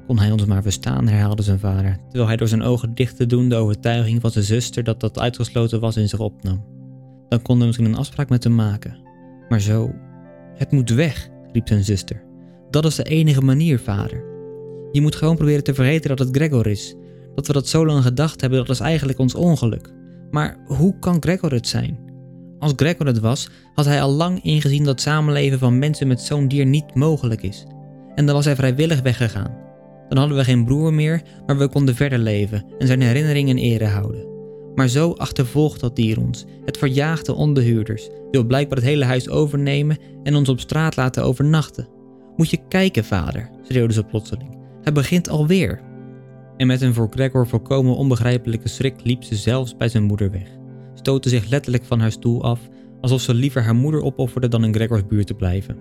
Kon 0.07 0.19
hij 0.19 0.31
ons 0.31 0.45
maar 0.45 0.63
verstaan, 0.63 1.09
herhaalde 1.09 1.43
zijn 1.43 1.59
vader, 1.59 1.99
terwijl 2.03 2.27
hij 2.27 2.37
door 2.37 2.49
zijn 2.49 2.63
ogen 2.63 2.95
dicht 2.95 3.17
te 3.17 3.27
doen 3.27 3.49
de 3.49 3.55
overtuiging 3.55 4.21
van 4.21 4.31
zijn 4.31 4.45
zuster 4.45 4.85
dat 4.85 5.01
dat 5.01 5.19
uitgesloten 5.19 5.81
was 5.81 5.97
in 5.97 6.09
zich 6.09 6.19
opnam. 6.19 6.65
Dan 7.29 7.43
konden 7.43 7.61
we 7.61 7.67
misschien 7.67 7.87
een 7.87 7.99
afspraak 7.99 8.29
met 8.29 8.45
hem 8.45 8.55
maken. 8.55 8.99
Maar 9.49 9.61
zo. 9.61 9.95
Het 10.55 10.71
moet 10.71 10.91
weg, 10.91 11.29
riep 11.53 11.69
zijn 11.69 11.85
zuster. 11.85 12.23
Dat 12.71 12.85
is 12.85 12.95
de 12.95 13.03
enige 13.03 13.41
manier, 13.41 13.79
vader. 13.79 14.25
Je 14.93 15.01
moet 15.01 15.15
gewoon 15.15 15.37
proberen 15.37 15.65
te 15.65 15.75
vergeten 15.75 16.09
dat 16.09 16.19
het 16.19 16.37
Gregor 16.37 16.67
is. 16.67 16.95
Dat 17.35 17.47
we 17.47 17.53
dat 17.53 17.69
zo 17.69 17.87
lang 17.87 18.03
gedacht 18.03 18.41
hebben, 18.41 18.59
dat 18.59 18.69
is 18.69 18.81
eigenlijk 18.81 19.19
ons 19.19 19.35
ongeluk. 19.35 19.93
Maar 20.33 20.57
hoe 20.67 20.99
kan 20.99 21.17
Gregor 21.23 21.53
het 21.53 21.69
zijn? 21.69 21.99
Als 22.59 22.73
Gregor 22.77 23.07
het 23.07 23.19
was, 23.19 23.49
had 23.75 23.85
hij 23.85 24.03
al 24.03 24.11
lang 24.11 24.43
ingezien 24.43 24.85
dat 24.85 25.01
samenleven 25.01 25.59
van 25.59 25.79
mensen 25.79 26.07
met 26.09 26.21
zo'n 26.21 26.49
dier 26.49 26.67
niet 26.67 26.95
mogelijk 26.95 27.43
is. 27.43 27.67
En 28.15 28.27
dan 28.27 28.35
was 28.35 28.45
hij 28.45 28.57
vrijwillig 28.57 29.03
weggegaan. 29.03 29.57
Dan 30.09 30.19
hadden 30.19 30.37
we 30.37 30.45
geen 30.45 30.65
broer 30.65 30.95
meer, 30.95 31.23
maar 31.47 31.59
we 31.59 31.69
konden 31.69 31.95
verder 31.95 32.19
leven 32.19 32.65
en 32.79 32.87
zijn 32.87 33.01
herinneringen 33.01 33.59
in 33.59 33.73
ere 33.73 33.87
houden. 33.87 34.27
Maar 34.75 34.89
zo 34.89 35.13
achtervolgt 35.13 35.81
dat 35.81 35.97
dier 35.97 36.21
ons. 36.21 36.45
Het 36.65 36.79
verjaagt 36.79 37.27
de 37.27 37.35
onderhuurders, 37.35 38.09
wil 38.31 38.45
blijkbaar 38.45 38.79
het 38.79 38.87
hele 38.87 39.05
huis 39.05 39.29
overnemen 39.29 39.99
en 40.23 40.35
ons 40.35 40.49
op 40.49 40.61
straat 40.61 40.97
laten 40.97 41.25
overnachten. 41.25 41.89
Moet 42.37 42.51
je 42.51 42.59
kijken, 42.69 43.05
vader, 43.05 43.51
schreeuwde 43.63 43.95
ze 43.95 44.05
plotseling. 44.05 44.59
Hij 44.83 44.93
begint 44.93 45.29
alweer. 45.29 45.81
En 46.57 46.67
met 46.67 46.81
een 46.81 46.95
voor 46.95 47.09
Gregor 47.11 47.47
volkomen 47.47 47.97
onbegrijpelijke 47.97 48.69
schrik 48.69 48.95
liep 49.03 49.23
ze 49.23 49.35
zelfs 49.35 49.77
bij 49.77 49.89
zijn 49.89 50.03
moeder 50.03 50.31
weg, 50.31 50.49
stootte 50.95 51.29
zich 51.29 51.49
letterlijk 51.49 51.85
van 51.85 52.01
haar 52.01 52.13
stoel 52.13 52.43
af, 52.43 52.69
alsof 53.01 53.21
ze 53.21 53.35
liever 53.35 53.63
haar 53.63 53.75
moeder 53.75 54.03
opofferde 54.03 54.49
dan 54.49 54.65
in 54.65 54.75
Gregors 54.75 55.07
buurt 55.07 55.27
te 55.27 55.35
blijven. 55.35 55.77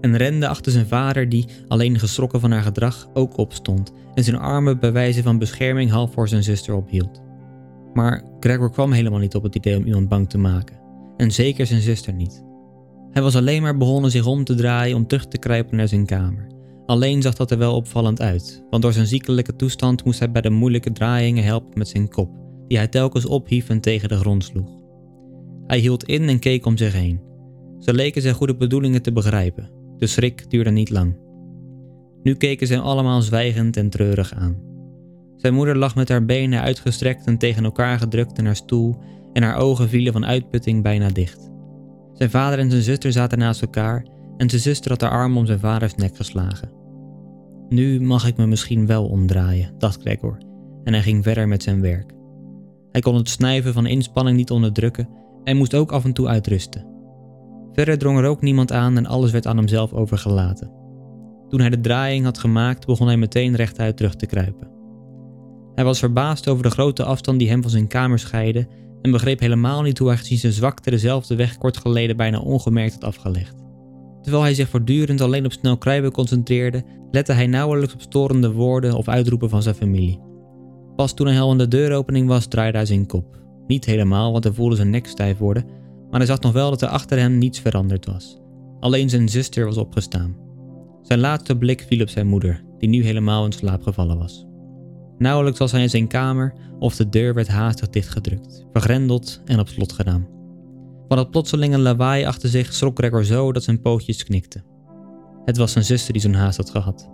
En 0.00 0.16
rende 0.16 0.48
achter 0.48 0.72
zijn 0.72 0.86
vader, 0.86 1.28
die, 1.28 1.46
alleen 1.68 1.98
geschrokken 1.98 2.40
van 2.40 2.50
haar 2.50 2.62
gedrag, 2.62 3.08
ook 3.14 3.36
opstond 3.36 3.92
en 4.14 4.24
zijn 4.24 4.38
armen 4.38 4.78
bij 4.78 4.92
wijze 4.92 5.22
van 5.22 5.38
bescherming 5.38 5.90
half 5.90 6.12
voor 6.12 6.28
zijn 6.28 6.42
zuster 6.42 6.74
ophield. 6.74 7.22
Maar 7.92 8.22
Gregor 8.40 8.70
kwam 8.70 8.92
helemaal 8.92 9.20
niet 9.20 9.34
op 9.34 9.42
het 9.42 9.54
idee 9.54 9.76
om 9.76 9.84
iemand 9.84 10.08
bang 10.08 10.28
te 10.28 10.38
maken, 10.38 10.80
en 11.16 11.30
zeker 11.30 11.66
zijn 11.66 11.80
zuster 11.80 12.12
niet. 12.12 12.44
Hij 13.10 13.22
was 13.22 13.36
alleen 13.36 13.62
maar 13.62 13.76
begonnen 13.76 14.10
zich 14.10 14.26
om 14.26 14.44
te 14.44 14.54
draaien 14.54 14.96
om 14.96 15.06
terug 15.06 15.26
te 15.26 15.38
kruipen 15.38 15.76
naar 15.76 15.88
zijn 15.88 16.06
kamer 16.06 16.54
Alleen 16.86 17.22
zag 17.22 17.34
dat 17.34 17.50
er 17.50 17.58
wel 17.58 17.74
opvallend 17.74 18.20
uit, 18.20 18.64
want 18.70 18.82
door 18.82 18.92
zijn 18.92 19.06
ziekelijke 19.06 19.56
toestand 19.56 20.04
moest 20.04 20.18
hij 20.18 20.30
bij 20.30 20.40
de 20.40 20.50
moeilijke 20.50 20.92
draaiingen 20.92 21.44
helpen 21.44 21.78
met 21.78 21.88
zijn 21.88 22.08
kop, 22.08 22.30
die 22.68 22.78
hij 22.78 22.88
telkens 22.88 23.26
ophief 23.26 23.68
en 23.68 23.80
tegen 23.80 24.08
de 24.08 24.16
grond 24.16 24.44
sloeg. 24.44 24.70
Hij 25.66 25.78
hield 25.78 26.04
in 26.04 26.28
en 26.28 26.38
keek 26.38 26.66
om 26.66 26.76
zich 26.76 26.92
heen. 26.92 27.20
Ze 27.78 27.94
leken 27.94 28.22
zijn 28.22 28.34
goede 28.34 28.56
bedoelingen 28.56 29.02
te 29.02 29.12
begrijpen. 29.12 29.70
De 29.98 30.06
schrik 30.06 30.50
duurde 30.50 30.70
niet 30.70 30.90
lang. 30.90 31.16
Nu 32.22 32.34
keken 32.34 32.66
ze 32.66 32.78
allemaal 32.78 33.22
zwijgend 33.22 33.76
en 33.76 33.90
treurig 33.90 34.34
aan. 34.34 34.56
Zijn 35.36 35.54
moeder 35.54 35.76
lag 35.76 35.94
met 35.94 36.08
haar 36.08 36.24
benen 36.24 36.60
uitgestrekt 36.60 37.26
en 37.26 37.38
tegen 37.38 37.64
elkaar 37.64 37.98
gedrukt 37.98 38.38
in 38.38 38.44
haar 38.44 38.56
stoel 38.56 38.96
en 39.32 39.42
haar 39.42 39.56
ogen 39.56 39.88
vielen 39.88 40.12
van 40.12 40.26
uitputting 40.26 40.82
bijna 40.82 41.08
dicht. 41.08 41.50
Zijn 42.12 42.30
vader 42.30 42.58
en 42.58 42.70
zijn 42.70 42.82
zuster 42.82 43.12
zaten 43.12 43.38
naast 43.38 43.62
elkaar 43.62 44.06
en 44.36 44.50
zijn 44.50 44.62
zuster 44.62 44.90
had 44.90 45.00
haar 45.00 45.10
arm 45.10 45.36
om 45.36 45.46
zijn 45.46 45.58
vaders 45.58 45.94
nek 45.94 46.16
geslagen. 46.16 46.75
Nu 47.68 48.00
mag 48.00 48.26
ik 48.26 48.36
me 48.36 48.46
misschien 48.46 48.86
wel 48.86 49.06
omdraaien, 49.06 49.74
dacht 49.78 50.00
Gregor, 50.00 50.38
en 50.84 50.92
hij 50.92 51.02
ging 51.02 51.22
verder 51.22 51.48
met 51.48 51.62
zijn 51.62 51.80
werk. 51.80 52.12
Hij 52.92 53.00
kon 53.00 53.14
het 53.14 53.28
snijven 53.28 53.72
van 53.72 53.86
inspanning 53.86 54.36
niet 54.36 54.50
onderdrukken 54.50 55.08
en 55.44 55.56
moest 55.56 55.74
ook 55.74 55.92
af 55.92 56.04
en 56.04 56.12
toe 56.12 56.28
uitrusten. 56.28 56.86
Verder 57.72 57.98
drong 57.98 58.18
er 58.18 58.24
ook 58.24 58.40
niemand 58.40 58.72
aan 58.72 58.96
en 58.96 59.06
alles 59.06 59.30
werd 59.30 59.46
aan 59.46 59.56
hemzelf 59.56 59.92
overgelaten. 59.92 60.70
Toen 61.48 61.60
hij 61.60 61.70
de 61.70 61.80
draaiing 61.80 62.24
had 62.24 62.38
gemaakt, 62.38 62.86
begon 62.86 63.06
hij 63.06 63.16
meteen 63.16 63.54
rechtuit 63.54 63.96
terug 63.96 64.14
te 64.14 64.26
kruipen. 64.26 64.70
Hij 65.74 65.84
was 65.84 65.98
verbaasd 65.98 66.48
over 66.48 66.62
de 66.62 66.70
grote 66.70 67.04
afstand 67.04 67.38
die 67.38 67.48
hem 67.48 67.62
van 67.62 67.70
zijn 67.70 67.86
kamer 67.86 68.18
scheidde 68.18 68.66
en 69.02 69.10
begreep 69.10 69.40
helemaal 69.40 69.82
niet 69.82 69.98
hoe 69.98 70.08
hij 70.08 70.16
gezien 70.16 70.38
zijn 70.38 70.52
zwakte 70.52 70.90
dezelfde 70.90 71.36
weg 71.36 71.58
kort 71.58 71.76
geleden 71.76 72.16
bijna 72.16 72.38
ongemerkt 72.38 72.92
had 72.92 73.04
afgelegd. 73.04 73.65
Terwijl 74.26 74.46
hij 74.46 74.54
zich 74.54 74.68
voortdurend 74.68 75.20
alleen 75.20 75.44
op 75.44 75.52
snel 75.52 75.76
kruipen 75.76 76.12
concentreerde, 76.12 76.84
lette 77.10 77.32
hij 77.32 77.46
nauwelijks 77.46 77.94
op 77.94 78.00
storende 78.00 78.52
woorden 78.52 78.94
of 78.94 79.08
uitroepen 79.08 79.48
van 79.48 79.62
zijn 79.62 79.74
familie. 79.74 80.20
Pas 80.96 81.14
toen 81.14 81.26
hij 81.26 81.40
al 81.40 81.50
aan 81.50 81.58
de 81.58 81.68
deuropening 81.68 82.28
was, 82.28 82.46
draaide 82.46 82.76
hij 82.76 82.86
zijn 82.86 83.06
kop. 83.06 83.40
Niet 83.66 83.84
helemaal, 83.84 84.32
want 84.32 84.44
hij 84.44 84.52
voelde 84.52 84.76
zijn 84.76 84.90
nek 84.90 85.06
stijf 85.06 85.38
worden, 85.38 85.64
maar 86.10 86.18
hij 86.18 86.28
zag 86.28 86.40
nog 86.40 86.52
wel 86.52 86.70
dat 86.70 86.82
er 86.82 86.88
achter 86.88 87.18
hem 87.18 87.38
niets 87.38 87.60
veranderd 87.60 88.06
was. 88.06 88.38
Alleen 88.80 89.08
zijn 89.08 89.28
zuster 89.28 89.64
was 89.64 89.76
opgestaan. 89.76 90.36
Zijn 91.02 91.20
laatste 91.20 91.56
blik 91.56 91.84
viel 91.88 92.00
op 92.00 92.08
zijn 92.08 92.26
moeder, 92.26 92.64
die 92.78 92.88
nu 92.88 93.04
helemaal 93.04 93.44
in 93.44 93.52
slaap 93.52 93.82
gevallen 93.82 94.18
was. 94.18 94.46
Nauwelijks 95.18 95.58
was 95.58 95.72
hij 95.72 95.82
in 95.82 95.90
zijn 95.90 96.08
kamer 96.08 96.54
of 96.78 96.96
de 96.96 97.08
deur 97.08 97.34
werd 97.34 97.48
haastig 97.48 97.88
dichtgedrukt, 97.88 98.66
vergrendeld 98.72 99.42
en 99.44 99.58
op 99.58 99.68
slot 99.68 99.92
gedaan. 99.92 100.35
Van 101.08 101.18
het 101.18 101.30
plotselinge 101.30 101.78
lawaai 101.78 102.24
achter 102.24 102.48
zich 102.48 102.72
schrok 102.72 102.98
Gregor 102.98 103.24
zo 103.24 103.52
dat 103.52 103.62
zijn 103.62 103.80
pootjes 103.80 104.24
knikten. 104.24 104.64
Het 105.44 105.56
was 105.56 105.72
zijn 105.72 105.84
zuster 105.84 106.12
die 106.12 106.22
zo'n 106.22 106.34
haast 106.34 106.56
had 106.56 106.70
gehad. 106.70 107.10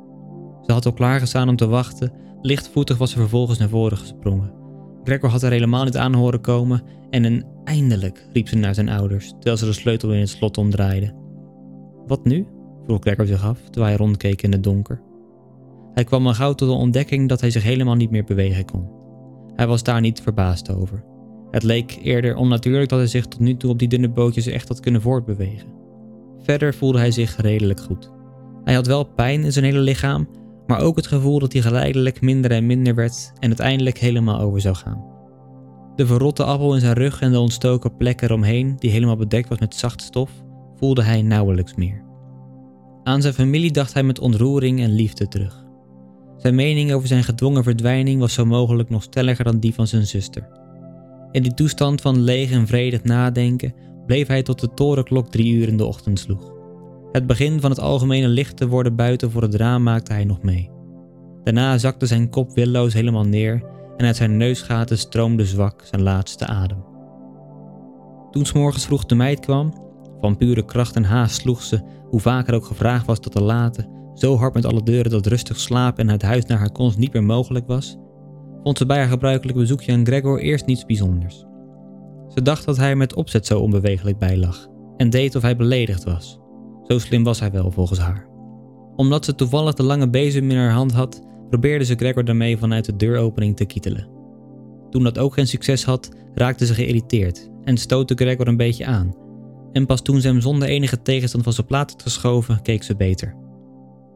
Ze 0.62 0.72
had 0.72 0.86
al 0.86 0.92
klaargestaan 0.92 1.48
om 1.48 1.56
te 1.56 1.66
wachten, 1.66 2.12
lichtvoetig 2.42 2.98
was 2.98 3.10
ze 3.10 3.18
vervolgens 3.18 3.58
naar 3.58 3.68
voren 3.68 3.98
gesprongen. 3.98 4.52
Gregor 5.04 5.28
had 5.28 5.42
er 5.42 5.50
helemaal 5.50 5.84
niet 5.84 5.96
aan 5.96 6.14
horen 6.14 6.40
komen 6.40 6.82
en 7.10 7.24
een 7.24 7.44
eindelijk 7.64 8.26
riep 8.32 8.48
ze 8.48 8.56
naar 8.56 8.74
zijn 8.74 8.88
ouders, 8.88 9.28
terwijl 9.30 9.56
ze 9.56 9.64
de 9.64 9.72
sleutel 9.72 10.12
in 10.12 10.20
het 10.20 10.28
slot 10.28 10.58
omdraaide. 10.58 11.14
Wat 12.06 12.24
nu? 12.24 12.46
vroeg 12.84 13.00
Gregor 13.00 13.26
zich 13.26 13.44
af, 13.44 13.60
terwijl 13.64 13.86
hij 13.86 13.96
rondkeek 13.96 14.42
in 14.42 14.52
het 14.52 14.62
donker. 14.62 15.02
Hij 15.94 16.04
kwam 16.04 16.26
al 16.26 16.34
gauw 16.34 16.52
tot 16.52 16.68
de 16.68 16.74
ontdekking 16.74 17.28
dat 17.28 17.40
hij 17.40 17.50
zich 17.50 17.62
helemaal 17.62 17.94
niet 17.94 18.10
meer 18.10 18.24
bewegen 18.24 18.64
kon. 18.64 18.90
Hij 19.54 19.66
was 19.66 19.82
daar 19.82 20.00
niet 20.00 20.20
verbaasd 20.20 20.70
over. 20.74 21.04
Het 21.52 21.62
leek 21.62 21.98
eerder 22.02 22.36
onnatuurlijk 22.36 22.88
dat 22.88 22.98
hij 22.98 23.08
zich 23.08 23.26
tot 23.26 23.40
nu 23.40 23.56
toe 23.56 23.70
op 23.70 23.78
die 23.78 23.88
dunne 23.88 24.08
bootjes 24.08 24.46
echt 24.46 24.68
had 24.68 24.80
kunnen 24.80 25.00
voortbewegen. 25.00 25.68
Verder 26.38 26.74
voelde 26.74 26.98
hij 26.98 27.10
zich 27.10 27.36
redelijk 27.36 27.80
goed. 27.80 28.10
Hij 28.64 28.74
had 28.74 28.86
wel 28.86 29.04
pijn 29.04 29.44
in 29.44 29.52
zijn 29.52 29.64
hele 29.64 29.78
lichaam, 29.78 30.28
maar 30.66 30.80
ook 30.80 30.96
het 30.96 31.06
gevoel 31.06 31.38
dat 31.38 31.52
hij 31.52 31.62
geleidelijk 31.62 32.20
minder 32.20 32.50
en 32.50 32.66
minder 32.66 32.94
werd 32.94 33.32
en 33.38 33.48
uiteindelijk 33.48 33.98
helemaal 33.98 34.40
over 34.40 34.60
zou 34.60 34.74
gaan. 34.74 35.04
De 35.96 36.06
verrotte 36.06 36.44
appel 36.44 36.74
in 36.74 36.80
zijn 36.80 36.94
rug 36.94 37.20
en 37.20 37.32
de 37.32 37.38
ontstoken 37.38 37.96
plek 37.96 38.20
eromheen, 38.20 38.76
die 38.78 38.90
helemaal 38.90 39.16
bedekt 39.16 39.48
was 39.48 39.58
met 39.58 39.74
zacht 39.74 40.00
stof, 40.00 40.30
voelde 40.76 41.02
hij 41.02 41.22
nauwelijks 41.22 41.74
meer. 41.74 42.02
Aan 43.02 43.22
zijn 43.22 43.34
familie 43.34 43.70
dacht 43.70 43.92
hij 43.92 44.02
met 44.02 44.18
ontroering 44.18 44.80
en 44.80 44.90
liefde 44.94 45.28
terug. 45.28 45.64
Zijn 46.36 46.54
mening 46.54 46.92
over 46.92 47.08
zijn 47.08 47.24
gedwongen 47.24 47.62
verdwijning 47.62 48.20
was 48.20 48.34
zo 48.34 48.44
mogelijk 48.44 48.90
nog 48.90 49.02
stelliger 49.02 49.44
dan 49.44 49.58
die 49.58 49.74
van 49.74 49.86
zijn 49.86 50.06
zuster. 50.06 50.61
In 51.32 51.42
die 51.42 51.54
toestand 51.54 52.00
van 52.00 52.20
leeg 52.20 52.50
en 52.50 52.66
vredig 52.66 53.04
nadenken 53.04 53.74
bleef 54.06 54.26
hij 54.26 54.42
tot 54.42 54.60
de 54.60 54.74
torenklok 54.74 55.30
drie 55.30 55.52
uur 55.52 55.68
in 55.68 55.76
de 55.76 55.84
ochtend 55.84 56.18
sloeg. 56.18 56.52
Het 57.12 57.26
begin 57.26 57.60
van 57.60 57.70
het 57.70 57.80
algemene 57.80 58.28
licht 58.28 58.56
te 58.56 58.68
worden 58.68 58.96
buiten 58.96 59.30
voor 59.30 59.42
het 59.42 59.54
raam 59.54 59.82
maakte 59.82 60.12
hij 60.12 60.24
nog 60.24 60.42
mee. 60.42 60.70
Daarna 61.44 61.78
zakte 61.78 62.06
zijn 62.06 62.30
kop 62.30 62.54
willoos 62.54 62.92
helemaal 62.92 63.24
neer 63.24 63.62
en 63.96 64.06
uit 64.06 64.16
zijn 64.16 64.36
neusgaten 64.36 64.98
stroomde 64.98 65.46
zwak 65.46 65.82
zijn 65.84 66.02
laatste 66.02 66.46
adem. 66.46 66.84
Toen 68.30 68.46
s'morgens 68.46 68.86
vroeg 68.86 69.04
de 69.04 69.14
meid 69.14 69.40
kwam, 69.40 69.72
van 70.20 70.36
pure 70.36 70.64
kracht 70.64 70.96
en 70.96 71.04
haast 71.04 71.40
sloeg 71.40 71.62
ze, 71.62 71.80
hoe 72.10 72.20
vaker 72.20 72.54
ook 72.54 72.64
gevraagd 72.64 73.06
was 73.06 73.18
tot 73.18 73.32
te 73.32 73.42
laten, 73.42 73.88
zo 74.14 74.36
hard 74.36 74.54
met 74.54 74.64
alle 74.64 74.82
deuren 74.82 75.10
dat 75.10 75.26
rustig 75.26 75.58
slapen 75.58 76.06
en 76.06 76.12
het 76.12 76.22
huis 76.22 76.44
naar 76.44 76.58
haar 76.58 76.72
konst 76.72 76.98
niet 76.98 77.12
meer 77.12 77.24
mogelijk 77.24 77.66
was, 77.66 77.96
vond 78.62 78.78
ze 78.78 78.86
bij 78.86 78.98
haar 78.98 79.08
gebruikelijke 79.08 79.60
bezoekje 79.60 79.92
aan 79.92 80.06
Gregor 80.06 80.40
eerst 80.40 80.66
niets 80.66 80.84
bijzonders. 80.84 81.44
Ze 82.28 82.42
dacht 82.42 82.64
dat 82.64 82.76
hij 82.76 82.96
met 82.96 83.14
opzet 83.14 83.46
zo 83.46 83.60
onbewegelijk 83.60 84.18
bijlag 84.18 84.68
en 84.96 85.10
deed 85.10 85.36
of 85.36 85.42
hij 85.42 85.56
beledigd 85.56 86.04
was. 86.04 86.40
Zo 86.82 86.98
slim 86.98 87.24
was 87.24 87.40
hij 87.40 87.50
wel 87.50 87.70
volgens 87.70 87.98
haar. 87.98 88.26
Omdat 88.96 89.24
ze 89.24 89.34
toevallig 89.34 89.74
de 89.74 89.82
lange 89.82 90.10
bezem 90.10 90.50
in 90.50 90.56
haar 90.56 90.72
hand 90.72 90.92
had, 90.92 91.22
probeerde 91.48 91.84
ze 91.84 91.94
Gregor 91.94 92.24
daarmee 92.24 92.58
vanuit 92.58 92.84
de 92.84 92.96
deuropening 92.96 93.56
te 93.56 93.64
kietelen. 93.64 94.08
Toen 94.90 95.02
dat 95.02 95.18
ook 95.18 95.34
geen 95.34 95.46
succes 95.46 95.84
had, 95.84 96.08
raakte 96.34 96.66
ze 96.66 96.74
geïrriteerd 96.74 97.50
en 97.64 97.76
stootte 97.76 98.14
Gregor 98.14 98.48
een 98.48 98.56
beetje 98.56 98.86
aan. 98.86 99.14
En 99.72 99.86
pas 99.86 100.02
toen 100.02 100.20
ze 100.20 100.28
hem 100.28 100.40
zonder 100.40 100.68
enige 100.68 101.02
tegenstand 101.02 101.44
van 101.44 101.52
zijn 101.52 101.66
plaat 101.66 101.90
had 101.90 102.02
geschoven, 102.02 102.62
keek 102.62 102.82
ze 102.82 102.96
beter. 102.96 103.36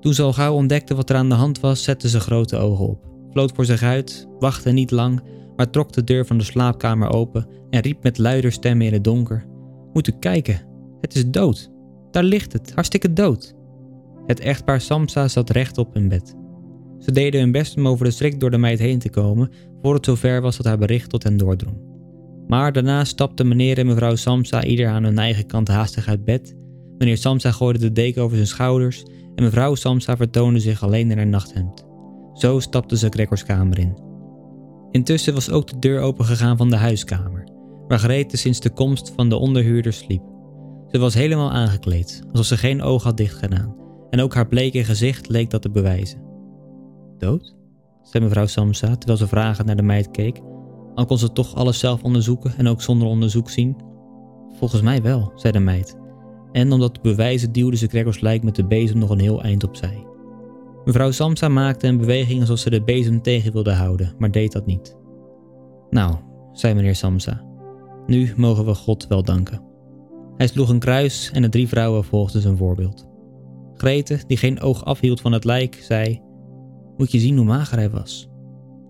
Toen 0.00 0.14
ze 0.14 0.22
al 0.22 0.32
gauw 0.32 0.54
ontdekte 0.54 0.94
wat 0.94 1.10
er 1.10 1.16
aan 1.16 1.28
de 1.28 1.34
hand 1.34 1.60
was, 1.60 1.82
zette 1.82 2.08
ze 2.08 2.20
grote 2.20 2.56
ogen 2.56 2.86
op, 2.86 3.06
vloot 3.36 3.52
voor 3.54 3.64
zich 3.64 3.82
uit, 3.82 4.28
wachtte 4.38 4.70
niet 4.70 4.90
lang, 4.90 5.22
maar 5.56 5.70
trok 5.70 5.92
de 5.92 6.04
deur 6.04 6.26
van 6.26 6.38
de 6.38 6.44
slaapkamer 6.44 7.10
open 7.10 7.46
en 7.70 7.80
riep 7.80 8.02
met 8.02 8.18
luider 8.18 8.52
stemmen 8.52 8.86
in 8.86 8.92
het 8.92 9.04
donker: 9.04 9.44
Moet 9.92 10.08
u 10.08 10.12
kijken, 10.18 10.60
het 11.00 11.14
is 11.14 11.30
dood. 11.30 11.70
Daar 12.10 12.22
ligt 12.22 12.52
het, 12.52 12.72
hartstikke 12.74 13.12
dood. 13.12 13.54
Het 14.26 14.40
echtpaar 14.40 14.80
Samsa 14.80 15.28
zat 15.28 15.50
rechtop 15.50 15.96
in 15.96 16.08
bed. 16.08 16.34
Ze 16.98 17.12
deden 17.12 17.40
hun 17.40 17.52
best 17.52 17.76
om 17.76 17.88
over 17.88 18.04
de 18.04 18.10
strik 18.10 18.40
door 18.40 18.50
de 18.50 18.58
meid 18.58 18.78
heen 18.78 18.98
te 18.98 19.10
komen, 19.10 19.50
voor 19.82 19.94
het 19.94 20.04
zover 20.04 20.40
was 20.40 20.56
dat 20.56 20.66
haar 20.66 20.78
bericht 20.78 21.10
tot 21.10 21.22
hen 21.22 21.36
doordrong. 21.36 21.76
Maar 22.46 22.72
daarna 22.72 23.04
stapten 23.04 23.48
meneer 23.48 23.78
en 23.78 23.86
mevrouw 23.86 24.14
Samsa 24.14 24.64
ieder 24.64 24.88
aan 24.88 25.04
hun 25.04 25.18
eigen 25.18 25.46
kant 25.46 25.68
haastig 25.68 26.08
uit 26.08 26.24
bed. 26.24 26.56
Meneer 26.98 27.16
Samsa 27.16 27.50
gooide 27.50 27.78
de 27.78 27.92
deken 27.92 28.22
over 28.22 28.36
zijn 28.36 28.48
schouders 28.48 29.04
en 29.34 29.44
mevrouw 29.44 29.74
Samsa 29.74 30.16
vertoonde 30.16 30.60
zich 30.60 30.82
alleen 30.82 31.10
in 31.10 31.16
haar 31.16 31.26
nachthemd. 31.26 31.86
Zo 32.36 32.60
stapte 32.60 32.96
ze 32.96 33.08
Gregors 33.08 33.44
kamer 33.44 33.78
in. 33.78 33.96
Intussen 34.90 35.34
was 35.34 35.50
ook 35.50 35.66
de 35.66 35.78
deur 35.78 36.00
opengegaan 36.00 36.56
van 36.56 36.70
de 36.70 36.76
huiskamer, 36.76 37.48
waar 37.88 37.98
Grete 37.98 38.36
sinds 38.36 38.60
de 38.60 38.70
komst 38.70 39.12
van 39.16 39.28
de 39.28 39.36
onderhuurder 39.36 39.92
sliep. 39.92 40.22
Ze 40.90 40.98
was 40.98 41.14
helemaal 41.14 41.50
aangekleed, 41.50 42.22
alsof 42.30 42.46
ze 42.46 42.56
geen 42.56 42.82
oog 42.82 43.02
had 43.02 43.16
dichtgedaan, 43.16 43.76
en 44.10 44.20
ook 44.20 44.34
haar 44.34 44.48
bleke 44.48 44.84
gezicht 44.84 45.28
leek 45.28 45.50
dat 45.50 45.62
te 45.62 45.70
bewijzen. 45.70 46.22
Dood? 47.18 47.54
zei 48.02 48.24
mevrouw 48.24 48.46
Samsa 48.46 48.96
terwijl 48.96 49.18
ze 49.18 49.26
vragend 49.26 49.66
naar 49.66 49.76
de 49.76 49.82
meid 49.82 50.10
keek, 50.10 50.40
al 50.94 51.06
kon 51.06 51.18
ze 51.18 51.32
toch 51.32 51.54
alles 51.54 51.78
zelf 51.78 52.02
onderzoeken 52.02 52.52
en 52.56 52.66
ook 52.66 52.82
zonder 52.82 53.08
onderzoek 53.08 53.50
zien. 53.50 53.76
Volgens 54.58 54.82
mij 54.82 55.02
wel, 55.02 55.32
zei 55.34 55.52
de 55.52 55.58
meid, 55.58 55.96
en 56.52 56.72
om 56.72 56.80
dat 56.80 56.94
te 56.94 57.00
bewijzen 57.02 57.52
duwde 57.52 57.76
ze 57.76 57.86
Gregors 57.86 58.20
lijk 58.20 58.42
met 58.42 58.54
de 58.54 58.66
bezem 58.66 58.98
nog 58.98 59.10
een 59.10 59.20
heel 59.20 59.42
eind 59.42 59.64
opzij. 59.64 60.05
Mevrouw 60.86 61.10
Samsa 61.10 61.48
maakte 61.48 61.86
een 61.86 61.98
beweging 61.98 62.40
alsof 62.40 62.58
ze 62.58 62.70
de 62.70 62.82
bezem 62.82 63.22
tegen 63.22 63.52
wilde 63.52 63.72
houden, 63.72 64.14
maar 64.18 64.30
deed 64.30 64.52
dat 64.52 64.66
niet. 64.66 64.96
Nou, 65.90 66.16
zei 66.52 66.74
meneer 66.74 66.94
Samsa, 66.94 67.44
nu 68.06 68.32
mogen 68.36 68.64
we 68.64 68.74
God 68.74 69.06
wel 69.06 69.22
danken. 69.22 69.62
Hij 70.36 70.46
sloeg 70.46 70.68
een 70.68 70.78
kruis 70.78 71.30
en 71.32 71.42
de 71.42 71.48
drie 71.48 71.68
vrouwen 71.68 72.04
volgden 72.04 72.42
zijn 72.42 72.56
voorbeeld. 72.56 73.08
Grete, 73.74 74.18
die 74.26 74.36
geen 74.36 74.60
oog 74.60 74.84
afhield 74.84 75.20
van 75.20 75.32
het 75.32 75.44
lijk, 75.44 75.78
zei: 75.82 76.20
Moet 76.96 77.12
je 77.12 77.18
zien 77.18 77.36
hoe 77.36 77.46
mager 77.46 77.78
hij 77.78 77.90
was. 77.90 78.28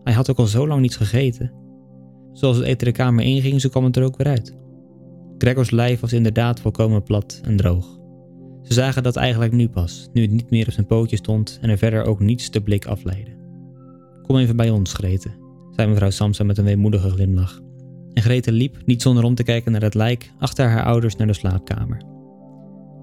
Hij 0.04 0.14
had 0.14 0.30
ook 0.30 0.38
al 0.38 0.46
zo 0.46 0.66
lang 0.66 0.80
niets 0.80 0.96
gegeten. 0.96 1.52
Zoals 2.32 2.56
het 2.56 2.66
eten 2.66 2.86
de 2.86 2.92
kamer 2.92 3.24
inging, 3.24 3.60
zo 3.60 3.68
kwam 3.68 3.84
het 3.84 3.96
er 3.96 4.04
ook 4.04 4.16
weer 4.16 4.28
uit. 4.28 4.56
Gregors 5.38 5.70
lijf 5.70 6.00
was 6.00 6.12
inderdaad 6.12 6.60
volkomen 6.60 7.02
plat 7.02 7.40
en 7.44 7.56
droog. 7.56 7.95
Ze 8.66 8.72
zagen 8.72 9.02
dat 9.02 9.16
eigenlijk 9.16 9.52
nu 9.52 9.68
pas, 9.68 10.08
nu 10.12 10.22
het 10.22 10.30
niet 10.30 10.50
meer 10.50 10.66
op 10.66 10.72
zijn 10.72 10.86
pootje 10.86 11.16
stond 11.16 11.58
en 11.62 11.70
er 11.70 11.78
verder 11.78 12.04
ook 12.04 12.20
niets 12.20 12.50
de 12.50 12.60
blik 12.60 12.86
afleidde. 12.86 13.30
Kom 14.22 14.36
even 14.36 14.56
bij 14.56 14.70
ons, 14.70 14.92
Grete, 14.92 15.30
zei 15.70 15.88
mevrouw 15.88 16.10
Samsa 16.10 16.44
met 16.44 16.58
een 16.58 16.64
weemoedige 16.64 17.10
glimlach. 17.10 17.60
En 18.12 18.22
Grete 18.22 18.52
liep, 18.52 18.76
niet 18.84 19.02
zonder 19.02 19.24
om 19.24 19.34
te 19.34 19.42
kijken 19.42 19.72
naar 19.72 19.82
het 19.82 19.94
lijk, 19.94 20.32
achter 20.38 20.68
haar 20.68 20.84
ouders 20.84 21.16
naar 21.16 21.26
de 21.26 21.32
slaapkamer. 21.32 22.02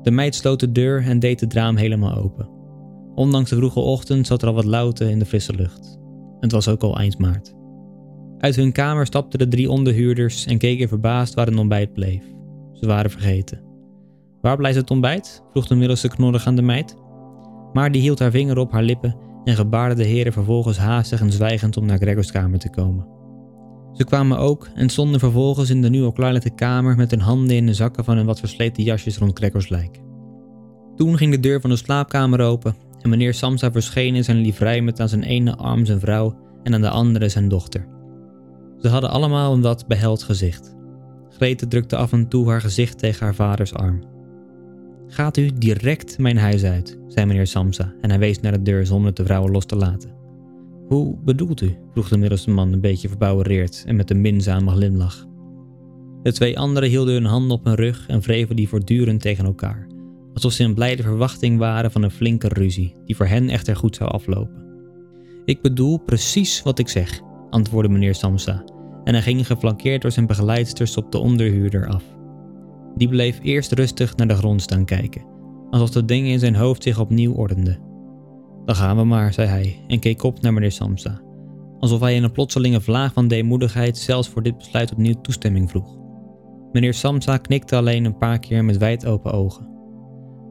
De 0.02 0.12
meid 0.12 0.36
sloot 0.36 0.60
de 0.60 0.72
deur 0.72 1.04
en 1.04 1.20
deed 1.20 1.40
het 1.40 1.54
raam 1.54 1.76
helemaal 1.76 2.16
open. 2.16 2.50
Ondanks 3.16 3.50
de 3.50 3.56
vroege 3.56 3.80
ochtend 3.80 4.28
zat 4.28 4.42
er 4.42 4.48
al 4.48 4.54
wat 4.54 4.66
lauwte 4.66 5.10
in 5.10 5.20
de 5.20 5.26
frisse 5.26 5.56
lucht. 5.56 6.00
Het 6.40 6.52
was 6.52 6.68
ook 6.68 6.82
al 6.82 6.98
eind 6.98 7.18
maart. 7.18 7.54
Uit 8.38 8.56
hun 8.56 8.72
kamer 8.72 9.06
stapten 9.06 9.40
de 9.40 9.48
drie 9.48 9.70
onderhuurders 9.70 10.46
en 10.46 10.58
keken 10.58 10.88
verbaasd 10.88 11.34
waar 11.34 11.46
het 11.46 11.58
ontbijt 11.58 11.94
bleef. 11.94 12.24
Ze 12.74 12.86
waren 12.88 13.12
vergeten. 13.12 13.73
Waar 14.44 14.58
blijft 14.58 14.78
het 14.78 14.92
ontbijt? 14.92 15.44
vroeg 15.52 15.68
de 15.68 15.76
middelste 15.76 16.08
knorrig 16.08 16.48
aan 16.48 16.56
de 16.56 16.62
meid. 16.62 16.96
Maar 17.74 17.92
die 17.92 18.02
hield 18.02 18.20
haar 18.20 18.32
vinger 18.32 18.58
op 18.58 18.72
haar 18.72 18.84
lippen 18.84 19.16
en 19.44 19.56
gebaarde 19.56 19.96
de 19.96 20.04
heren 20.04 20.34
vervolgens 20.34 20.78
haastig 20.78 21.22
en 21.22 21.32
zwijgend 21.32 21.78
om 21.78 21.86
naar 21.86 21.98
Gregors 21.98 22.32
kamer 22.32 22.60
te 22.60 22.70
komen. 22.70 23.08
Ze 23.94 24.04
kwamen 24.04 24.38
ook 24.38 24.70
en 24.76 24.90
stonden 24.90 25.20
vervolgens 25.20 25.70
in 25.70 25.82
de 25.82 25.90
nu 25.90 26.04
al 26.04 26.12
klaarlichte 26.12 26.50
kamer 26.50 26.96
met 26.96 27.12
hun 27.12 27.20
handen 27.20 27.56
in 27.56 27.66
de 27.66 27.74
zakken 27.74 28.04
van 28.04 28.18
hun 28.18 28.26
wat 28.26 28.40
versleten 28.40 28.84
jasjes 28.84 29.18
rond 29.18 29.38
Gregors 29.38 29.70
lijk. 29.70 30.02
Toen 30.96 31.18
ging 31.18 31.32
de 31.32 31.40
deur 31.40 31.62
van 31.62 31.70
de 31.70 31.76
slaapkamer 31.76 32.40
open 32.40 32.76
en 33.02 33.10
meneer 33.10 33.34
Samsa 33.34 33.72
verscheen 33.72 34.16
in 34.16 34.24
zijn 34.24 34.38
livrei 34.38 34.82
met 34.82 35.00
aan 35.00 35.10
zijn 35.10 35.24
ene 35.24 35.56
arm 35.56 35.86
zijn 35.86 36.00
vrouw 36.00 36.36
en 36.64 36.74
aan 36.74 36.82
de 36.82 36.90
andere 36.90 37.30
zijn 37.30 37.48
dochter. 37.50 37.88
Ze 38.78 38.90
hadden 38.90 39.10
allemaal 39.10 39.54
een 39.54 39.62
wat 39.62 39.88
beheld 39.88 40.24
gezicht. 40.24 40.76
Grete 41.30 41.68
drukte 41.68 41.96
af 41.96 42.12
en 42.12 42.28
toe 42.28 42.50
haar 42.50 42.62
gezicht 42.62 42.98
tegen 42.98 43.26
haar 43.26 43.36
vaders 43.36 43.74
arm. 43.74 44.13
Gaat 45.14 45.38
u 45.38 45.50
direct 45.58 46.18
mijn 46.18 46.38
huis 46.38 46.64
uit, 46.64 46.98
zei 47.08 47.26
meneer 47.26 47.48
Samsa 47.48 47.94
en 48.02 48.10
hij 48.10 48.20
wees 48.20 48.40
naar 48.40 48.52
de 48.52 48.62
deur 48.62 48.86
zonder 48.86 49.14
de 49.14 49.24
vrouwen 49.24 49.52
los 49.52 49.66
te 49.66 49.76
laten. 49.76 50.10
Hoe 50.88 51.18
bedoelt 51.24 51.62
u? 51.62 51.78
vroeg 51.92 52.10
de 52.10 52.18
middelste 52.18 52.50
man 52.50 52.74
een 52.74 52.82
beetje 52.82 53.08
verbouwereerd 53.08 53.84
en 53.88 53.96
met 53.96 54.10
een 54.10 54.22
minzame 54.22 54.72
glimlach. 54.72 55.28
De 56.24 56.34
twee 56.34 56.60
anderen 56.60 56.90
hielden 56.90 57.14
hun 57.14 57.26
handen 57.26 57.58
op 57.58 57.66
hun 57.66 57.76
rug 57.76 58.08
en 58.08 58.20
wreven 58.20 58.56
die 58.56 58.70
voortdurend 58.70 59.22
tegen 59.22 59.46
elkaar, 59.46 59.88
alsof 60.34 60.52
ze 60.52 60.64
in 60.64 60.74
blijde 60.74 61.04
verwachting 61.04 61.58
waren 61.58 61.92
van 61.92 62.04
een 62.04 62.12
flinke 62.12 62.48
ruzie, 62.48 62.96
die 63.06 63.16
voor 63.16 63.28
hen 63.28 63.50
echter 63.50 63.76
goed 63.76 63.96
zou 63.96 64.10
aflopen. 64.10 64.66
Ik 65.46 65.62
bedoel 65.62 65.98
precies 65.98 66.62
wat 66.62 66.80
ik 66.80 66.88
zeg, 66.88 67.22
antwoordde 67.50 67.94
meneer 67.94 68.16
Samsa, 68.16 68.64
en 69.04 69.14
hij 69.14 69.24
ging 69.24 69.48
geflankeerd 69.48 70.02
door 70.02 70.12
zijn 70.12 70.28
begeleidsters 70.28 70.98
op 70.98 71.12
de 71.12 71.18
onderhuurder 71.18 71.88
af. 71.88 72.04
Die 72.96 73.08
bleef 73.08 73.40
eerst 73.42 73.72
rustig 73.72 74.16
naar 74.16 74.28
de 74.28 74.36
grond 74.36 74.62
staan 74.62 74.86
kijken, 74.86 75.26
alsof 75.70 75.90
de 75.90 76.06
dingen 76.06 76.32
in 76.32 76.40
zijn 76.40 76.56
hoofd 76.56 76.84
zich 76.84 77.00
opnieuw 77.00 77.34
ordenden. 77.34 77.80
Dan 78.66 78.76
gaan 78.76 78.98
we 78.98 79.04
maar, 79.04 79.34
zei 79.34 79.48
hij 79.48 79.84
en 79.88 80.00
keek 80.00 80.24
op 80.24 80.42
naar 80.42 80.54
meneer 80.54 80.72
Samsa, 80.72 81.22
alsof 81.80 82.00
hij 82.00 82.16
in 82.16 82.24
een 82.24 82.32
plotselinge 82.32 82.82
vlaag 82.82 83.14
van 83.14 83.28
deemoedigheid 83.28 83.98
zelfs 83.98 84.30
voor 84.30 84.44
dit 84.44 84.58
besluit 84.58 84.92
opnieuw 84.92 85.22
toestemming 85.22 85.70
vroeg. 85.70 85.98
Meneer 86.72 86.94
Samsa 86.94 87.38
knikte 87.38 87.76
alleen 87.76 88.06
een 88.06 88.18
paar 88.18 88.40
keer 88.40 88.66
met 88.66 88.78
wijd 88.78 89.06
open 89.06 89.32
ogen. 89.32 89.68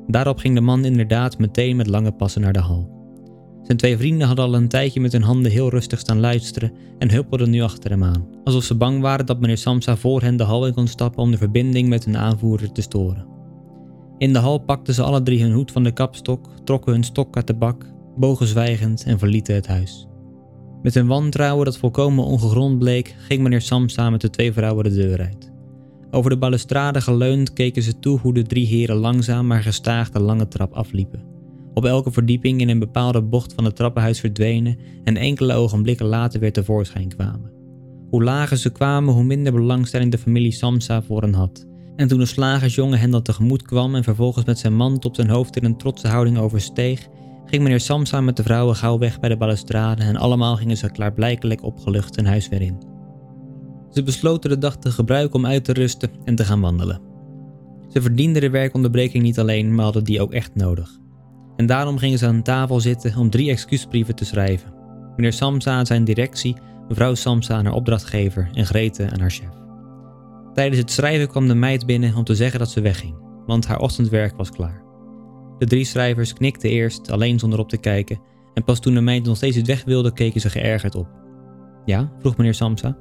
Daarop 0.07 0.38
ging 0.38 0.55
de 0.55 0.61
man 0.61 0.85
inderdaad 0.85 1.38
meteen 1.38 1.76
met 1.76 1.87
lange 1.87 2.12
passen 2.12 2.40
naar 2.40 2.52
de 2.52 2.59
hal. 2.59 3.01
Zijn 3.62 3.79
twee 3.79 3.96
vrienden 3.96 4.27
hadden 4.27 4.44
al 4.44 4.55
een 4.55 4.68
tijdje 4.68 5.01
met 5.01 5.12
hun 5.12 5.22
handen 5.22 5.53
heel 5.53 5.70
rustig 5.70 5.98
staan 5.98 6.20
luisteren 6.20 6.72
en 6.98 7.11
huppelden 7.11 7.51
nu 7.51 7.61
achter 7.61 7.90
hem 7.90 8.05
aan, 8.05 8.27
alsof 8.44 8.64
ze 8.64 8.75
bang 8.75 9.01
waren 9.01 9.27
dat 9.27 9.40
meneer 9.40 9.59
Samsa 9.59 9.96
voor 9.96 10.22
hen 10.22 10.37
de 10.37 10.44
hal 10.44 10.66
in 10.66 10.75
kon 10.75 10.87
stappen 10.87 11.22
om 11.22 11.31
de 11.31 11.37
verbinding 11.37 11.88
met 11.88 12.05
hun 12.05 12.16
aanvoerder 12.16 12.72
te 12.72 12.83
storen. 12.83 13.27
In 14.18 14.33
de 14.33 14.38
hal 14.38 14.59
pakten 14.59 14.94
ze 14.94 15.03
alle 15.03 15.22
drie 15.22 15.42
hun 15.42 15.53
hoed 15.53 15.70
van 15.70 15.83
de 15.83 15.92
kapstok, 15.92 16.48
trokken 16.64 16.92
hun 16.92 17.05
stok 17.05 17.37
uit 17.37 17.46
de 17.46 17.55
bak, 17.55 17.87
bogen 18.16 18.46
zwijgend 18.46 19.05
en 19.05 19.18
verlieten 19.18 19.55
het 19.55 19.66
huis. 19.66 20.07
Met 20.83 20.94
een 20.94 21.07
wantrouwen 21.07 21.64
dat 21.64 21.79
volkomen 21.79 22.25
ongegrond 22.25 22.79
bleek, 22.79 23.14
ging 23.18 23.42
meneer 23.42 23.61
Samsa 23.61 24.11
met 24.11 24.20
de 24.20 24.31
twee 24.31 24.53
vrouwen 24.53 24.85
de 24.85 24.94
deur 24.94 25.20
uit. 25.20 25.53
Over 26.11 26.31
de 26.31 26.38
balustrade 26.38 27.01
geleund 27.01 27.53
keken 27.53 27.83
ze 27.83 27.98
toe 27.98 28.18
hoe 28.18 28.35
de 28.35 28.42
drie 28.42 28.66
heren 28.66 28.96
langzaam 28.96 29.46
maar 29.46 29.62
gestaag 29.62 30.11
de 30.11 30.20
lange 30.20 30.48
trap 30.48 30.72
afliepen 30.72 31.31
op 31.74 31.85
elke 31.85 32.12
verdieping 32.12 32.61
in 32.61 32.68
een 32.68 32.78
bepaalde 32.78 33.22
bocht 33.22 33.52
van 33.52 33.64
het 33.64 33.76
trappenhuis 33.76 34.20
verdwenen 34.20 34.78
en 35.04 35.16
enkele 35.16 35.54
ogenblikken 35.54 36.06
later 36.06 36.40
weer 36.40 36.52
tevoorschijn 36.52 37.08
kwamen. 37.08 37.50
Hoe 38.11 38.22
lager 38.22 38.56
ze 38.56 38.70
kwamen, 38.70 39.14
hoe 39.14 39.24
minder 39.24 39.52
belangstelling 39.52 40.11
de 40.11 40.18
familie 40.18 40.52
Samsa 40.52 41.02
voor 41.02 41.22
hen 41.22 41.35
had. 41.35 41.66
En 41.96 42.08
toen 42.08 42.18
de 42.18 42.26
slagersjongen 42.26 42.98
hen 42.98 43.11
dat 43.11 43.24
tegemoet 43.24 43.62
kwam 43.62 43.94
en 43.94 44.04
vervolgens 44.04 44.44
met 44.44 44.58
zijn 44.58 44.76
mand 44.76 45.04
op 45.04 45.14
zijn 45.14 45.28
hoofd 45.28 45.56
in 45.56 45.64
een 45.64 45.76
trotse 45.76 46.08
houding 46.08 46.38
oversteeg, 46.38 47.08
ging 47.46 47.62
meneer 47.62 47.80
Samsa 47.80 48.20
met 48.20 48.37
de 48.37 48.42
vrouwen 48.42 48.76
gauw 48.76 48.98
weg 48.98 49.20
bij 49.20 49.28
de 49.28 49.37
balustrade 49.37 50.02
en 50.02 50.16
allemaal 50.16 50.56
gingen 50.56 50.76
ze 50.76 50.90
klaarblijkelijk 50.90 51.62
opgelucht 51.62 52.16
hun 52.16 52.26
huis 52.26 52.48
weer 52.48 52.62
in. 52.62 52.82
Ze 53.90 54.02
besloten 54.02 54.50
de 54.50 54.58
dag 54.58 54.76
te 54.76 54.90
gebruiken 54.90 55.35
om 55.35 55.46
uit 55.46 55.64
te 55.64 55.72
rusten 55.72 56.11
en 56.24 56.35
te 56.35 56.44
gaan 56.44 56.61
wandelen. 56.61 57.00
Ze 57.88 58.02
verdienden 58.02 58.42
de 58.42 58.50
werkonderbreking 58.50 59.22
niet 59.22 59.38
alleen, 59.38 59.74
maar 59.74 59.85
hadden 59.85 60.04
die 60.04 60.20
ook 60.20 60.32
echt 60.32 60.54
nodig. 60.54 61.00
En 61.56 61.66
daarom 61.66 61.98
gingen 61.98 62.18
ze 62.18 62.26
aan 62.26 62.42
tafel 62.42 62.80
zitten 62.80 63.16
om 63.16 63.30
drie 63.30 63.50
excuusbrieven 63.50 64.14
te 64.14 64.24
schrijven. 64.24 64.72
Meneer 65.16 65.32
Samsa 65.32 65.72
aan 65.72 65.86
zijn 65.86 66.04
directie, 66.04 66.56
mevrouw 66.88 67.14
Samsa 67.14 67.54
aan 67.54 67.64
haar 67.64 67.74
opdrachtgever 67.74 68.48
en 68.52 68.66
Grete 68.66 69.10
aan 69.10 69.20
haar 69.20 69.30
chef. 69.30 69.60
Tijdens 70.54 70.78
het 70.78 70.90
schrijven 70.90 71.28
kwam 71.28 71.48
de 71.48 71.54
meid 71.54 71.86
binnen 71.86 72.14
om 72.16 72.24
te 72.24 72.34
zeggen 72.34 72.58
dat 72.58 72.70
ze 72.70 72.80
wegging, 72.80 73.14
want 73.46 73.66
haar 73.66 73.78
ochtendwerk 73.78 74.36
was 74.36 74.50
klaar. 74.50 74.82
De 75.58 75.66
drie 75.66 75.84
schrijvers 75.84 76.32
knikten 76.32 76.70
eerst, 76.70 77.10
alleen 77.10 77.38
zonder 77.38 77.58
op 77.58 77.68
te 77.68 77.76
kijken, 77.76 78.20
en 78.54 78.64
pas 78.64 78.80
toen 78.80 78.94
de 78.94 79.00
meid 79.00 79.24
nog 79.24 79.36
steeds 79.36 79.62
weg 79.62 79.84
wilde, 79.84 80.12
keken 80.12 80.40
ze 80.40 80.50
geërgerd 80.50 80.94
op. 80.94 81.08
Ja? 81.84 82.12
vroeg 82.18 82.36
meneer 82.36 82.54
Samsa. 82.54 82.96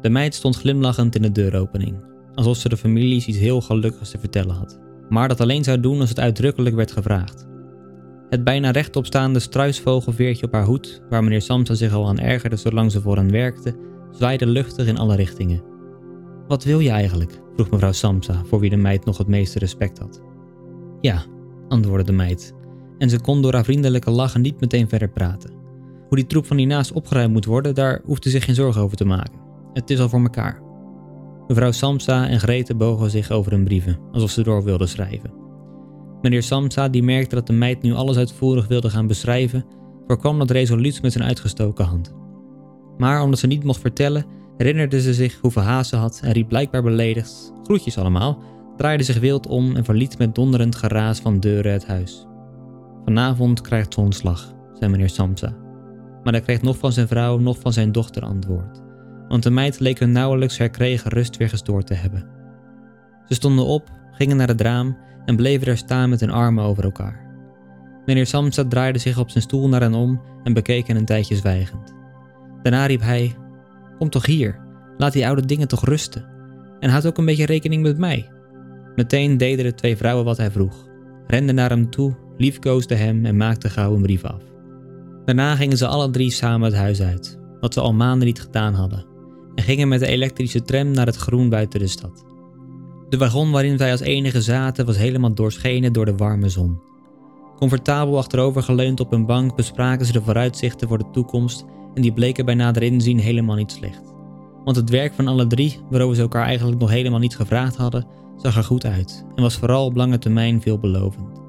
De 0.00 0.10
meid 0.10 0.34
stond 0.34 0.56
glimlachend 0.56 1.14
in 1.14 1.22
de 1.22 1.32
deuropening, 1.32 2.04
alsof 2.34 2.56
ze 2.56 2.68
de 2.68 2.76
families 2.76 3.26
iets 3.26 3.38
heel 3.38 3.60
gelukkigs 3.60 4.10
te 4.10 4.18
vertellen 4.18 4.54
had, 4.54 4.78
maar 5.08 5.28
dat 5.28 5.40
alleen 5.40 5.64
zou 5.64 5.80
doen 5.80 6.00
als 6.00 6.08
het 6.08 6.20
uitdrukkelijk 6.20 6.76
werd 6.76 6.92
gevraagd. 6.92 7.48
Het 8.30 8.44
bijna 8.44 8.70
rechtopstaande 8.70 9.38
struisvogelveertje 9.38 10.46
op 10.46 10.52
haar 10.52 10.64
hoed, 10.64 11.02
waar 11.08 11.24
meneer 11.24 11.42
Samsa 11.42 11.74
zich 11.74 11.92
al 11.92 12.08
aan 12.08 12.18
ergerde 12.18 12.56
zolang 12.56 12.92
ze 12.92 13.00
voor 13.00 13.16
hen 13.16 13.30
werkte, 13.30 13.74
zwaaide 14.10 14.46
luchtig 14.46 14.86
in 14.86 14.98
alle 14.98 15.16
richtingen. 15.16 15.62
Wat 16.48 16.64
wil 16.64 16.80
je 16.80 16.90
eigenlijk? 16.90 17.40
vroeg 17.54 17.70
mevrouw 17.70 17.92
Samsa, 17.92 18.42
voor 18.44 18.60
wie 18.60 18.70
de 18.70 18.76
meid 18.76 19.04
nog 19.04 19.18
het 19.18 19.26
meeste 19.26 19.58
respect 19.58 19.98
had. 19.98 20.22
Ja, 21.00 21.24
antwoordde 21.68 22.04
de 22.04 22.12
meid, 22.12 22.54
en 22.98 23.10
ze 23.10 23.20
kon 23.20 23.42
door 23.42 23.52
haar 23.52 23.64
vriendelijke 23.64 24.10
lachen 24.10 24.40
niet 24.40 24.60
meteen 24.60 24.88
verder 24.88 25.08
praten. 25.08 25.50
Hoe 26.08 26.18
die 26.18 26.26
troep 26.26 26.46
van 26.46 26.56
hiernaast 26.56 26.92
opgeruimd 26.92 27.32
moet 27.32 27.44
worden, 27.44 27.74
daar 27.74 28.00
hoefde 28.04 28.30
zich 28.30 28.44
geen 28.44 28.54
zorgen 28.54 28.82
over 28.82 28.96
te 28.96 29.04
maken. 29.04 29.40
Het 29.72 29.90
is 29.90 30.00
al 30.00 30.08
voor 30.08 30.20
elkaar. 30.20 30.62
Mevrouw 31.46 31.70
Samsa 31.70 32.28
en 32.28 32.40
Grete 32.40 32.74
bogen 32.74 33.10
zich 33.10 33.30
over 33.30 33.52
hun 33.52 33.64
brieven, 33.64 33.98
alsof 34.12 34.30
ze 34.30 34.42
door 34.42 34.64
wilden 34.64 34.88
schrijven. 34.88 35.39
Meneer 36.22 36.42
Samsa, 36.42 36.88
die 36.88 37.02
merkte 37.02 37.34
dat 37.34 37.46
de 37.46 37.52
meid 37.52 37.82
nu 37.82 37.94
alles 37.94 38.16
uitvoerig 38.16 38.68
wilde 38.68 38.90
gaan 38.90 39.06
beschrijven, 39.06 39.64
voorkwam 40.06 40.38
dat 40.38 40.50
resoluut 40.50 41.02
met 41.02 41.12
zijn 41.12 41.24
uitgestoken 41.24 41.84
hand. 41.84 42.14
Maar 42.96 43.22
omdat 43.22 43.38
ze 43.38 43.46
niet 43.46 43.64
mocht 43.64 43.80
vertellen, 43.80 44.24
herinnerde 44.56 45.00
ze 45.00 45.14
zich 45.14 45.38
hoeveel 45.40 45.62
haast 45.62 45.90
ze 45.90 45.96
had 45.96 46.20
en 46.22 46.32
riep 46.32 46.48
blijkbaar 46.48 46.82
beledigd: 46.82 47.52
Groetjes 47.62 47.98
allemaal, 47.98 48.42
draaide 48.76 49.02
zich 49.02 49.18
wild 49.18 49.46
om 49.46 49.76
en 49.76 49.84
verliet 49.84 50.18
met 50.18 50.34
donderend 50.34 50.76
geraas 50.76 51.20
van 51.20 51.40
deuren 51.40 51.72
het 51.72 51.86
huis. 51.86 52.26
Vanavond 53.04 53.60
krijgt 53.60 53.94
ze 53.94 54.00
ontslag, 54.00 54.54
zei 54.78 54.90
meneer 54.90 55.08
Samsa. 55.08 55.56
Maar 56.22 56.32
hij 56.32 56.42
kreeg 56.42 56.62
nog 56.62 56.78
van 56.78 56.92
zijn 56.92 57.08
vrouw, 57.08 57.38
nog 57.38 57.58
van 57.58 57.72
zijn 57.72 57.92
dochter 57.92 58.22
antwoord. 58.22 58.82
Want 59.28 59.42
de 59.42 59.50
meid 59.50 59.80
leek 59.80 59.98
hun 59.98 60.12
nauwelijks 60.12 60.58
herkregen 60.58 61.10
rust 61.10 61.36
weer 61.36 61.48
gestoord 61.48 61.86
te 61.86 61.94
hebben. 61.94 62.26
Ze 63.28 63.34
stonden 63.34 63.64
op, 63.64 63.90
gingen 64.10 64.36
naar 64.36 64.48
het 64.48 64.60
raam 64.60 64.96
en 65.30 65.36
bleven 65.36 65.66
daar 65.66 65.76
staan 65.76 66.08
met 66.08 66.20
hun 66.20 66.30
armen 66.30 66.64
over 66.64 66.84
elkaar. 66.84 67.28
Meneer 68.04 68.26
Samsa 68.26 68.64
draaide 68.64 68.98
zich 68.98 69.18
op 69.18 69.30
zijn 69.30 69.42
stoel 69.42 69.68
naar 69.68 69.80
hen 69.80 69.94
om 69.94 70.20
en 70.42 70.52
bekeek 70.52 70.86
hen 70.86 70.96
een 70.96 71.04
tijdje 71.04 71.36
zwijgend. 71.36 71.94
Daarna 72.62 72.86
riep 72.86 73.00
hij: 73.00 73.36
Kom 73.98 74.10
toch 74.10 74.26
hier, 74.26 74.58
laat 74.96 75.12
die 75.12 75.26
oude 75.26 75.46
dingen 75.46 75.68
toch 75.68 75.84
rusten. 75.84 76.24
En 76.80 76.90
houd 76.90 77.06
ook 77.06 77.18
een 77.18 77.24
beetje 77.24 77.46
rekening 77.46 77.82
met 77.82 77.98
mij. 77.98 78.28
Meteen 78.94 79.36
deden 79.36 79.64
de 79.64 79.74
twee 79.74 79.96
vrouwen 79.96 80.24
wat 80.24 80.36
hij 80.36 80.50
vroeg, 80.50 80.88
renden 81.26 81.54
naar 81.54 81.70
hem 81.70 81.90
toe, 81.90 82.16
liefkoosden 82.36 82.98
hem 82.98 83.24
en 83.24 83.36
maakten 83.36 83.70
gauw 83.70 83.94
een 83.94 84.02
brief 84.02 84.24
af. 84.24 84.42
Daarna 85.24 85.56
gingen 85.56 85.76
ze 85.76 85.86
alle 85.86 86.10
drie 86.10 86.30
samen 86.30 86.70
het 86.70 86.78
huis 86.78 87.02
uit, 87.02 87.38
wat 87.60 87.74
ze 87.74 87.80
al 87.80 87.94
maanden 87.94 88.26
niet 88.26 88.40
gedaan 88.40 88.74
hadden, 88.74 89.06
en 89.54 89.64
gingen 89.64 89.88
met 89.88 90.00
de 90.00 90.06
elektrische 90.06 90.62
tram 90.62 90.90
naar 90.90 91.06
het 91.06 91.16
groen 91.16 91.48
buiten 91.48 91.80
de 91.80 91.86
stad. 91.86 92.29
De 93.10 93.18
wagon 93.18 93.50
waarin 93.50 93.76
wij 93.76 93.90
als 93.90 94.00
enige 94.00 94.42
zaten 94.42 94.86
was 94.86 94.96
helemaal 94.96 95.34
doorschenen 95.34 95.92
door 95.92 96.04
de 96.04 96.16
warme 96.16 96.48
zon. 96.48 96.80
Comfortabel 97.56 98.18
achterover 98.18 98.62
geleund 98.62 99.00
op 99.00 99.12
een 99.12 99.26
bank 99.26 99.56
bespraken 99.56 100.06
ze 100.06 100.12
de 100.12 100.22
vooruitzichten 100.22 100.88
voor 100.88 100.98
de 100.98 101.10
toekomst 101.12 101.64
en 101.94 102.02
die 102.02 102.12
bleken 102.12 102.44
bij 102.44 102.54
nader 102.54 102.82
inzien 102.82 103.18
helemaal 103.18 103.56
niet 103.56 103.72
slecht. 103.72 104.14
Want 104.64 104.76
het 104.76 104.90
werk 104.90 105.14
van 105.14 105.28
alle 105.28 105.46
drie, 105.46 105.78
waarover 105.90 106.16
ze 106.16 106.22
elkaar 106.22 106.44
eigenlijk 106.44 106.80
nog 106.80 106.90
helemaal 106.90 107.18
niet 107.18 107.36
gevraagd 107.36 107.76
hadden, 107.76 108.06
zag 108.36 108.56
er 108.56 108.64
goed 108.64 108.84
uit 108.84 109.24
en 109.34 109.42
was 109.42 109.56
vooral 109.56 109.84
op 109.84 109.96
lange 109.96 110.18
termijn 110.18 110.60
veelbelovend. 110.60 111.40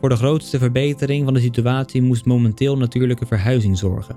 Voor 0.00 0.08
de 0.08 0.16
grootste 0.16 0.58
verbetering 0.58 1.24
van 1.24 1.34
de 1.34 1.40
situatie 1.40 2.02
moest 2.02 2.24
momenteel 2.24 2.76
natuurlijke 2.76 3.26
verhuizing 3.26 3.78
zorgen. 3.78 4.16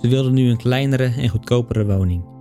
Ze 0.00 0.08
wilden 0.08 0.34
nu 0.34 0.50
een 0.50 0.56
kleinere 0.56 1.04
en 1.04 1.28
goedkopere 1.28 1.86
woning 1.86 2.31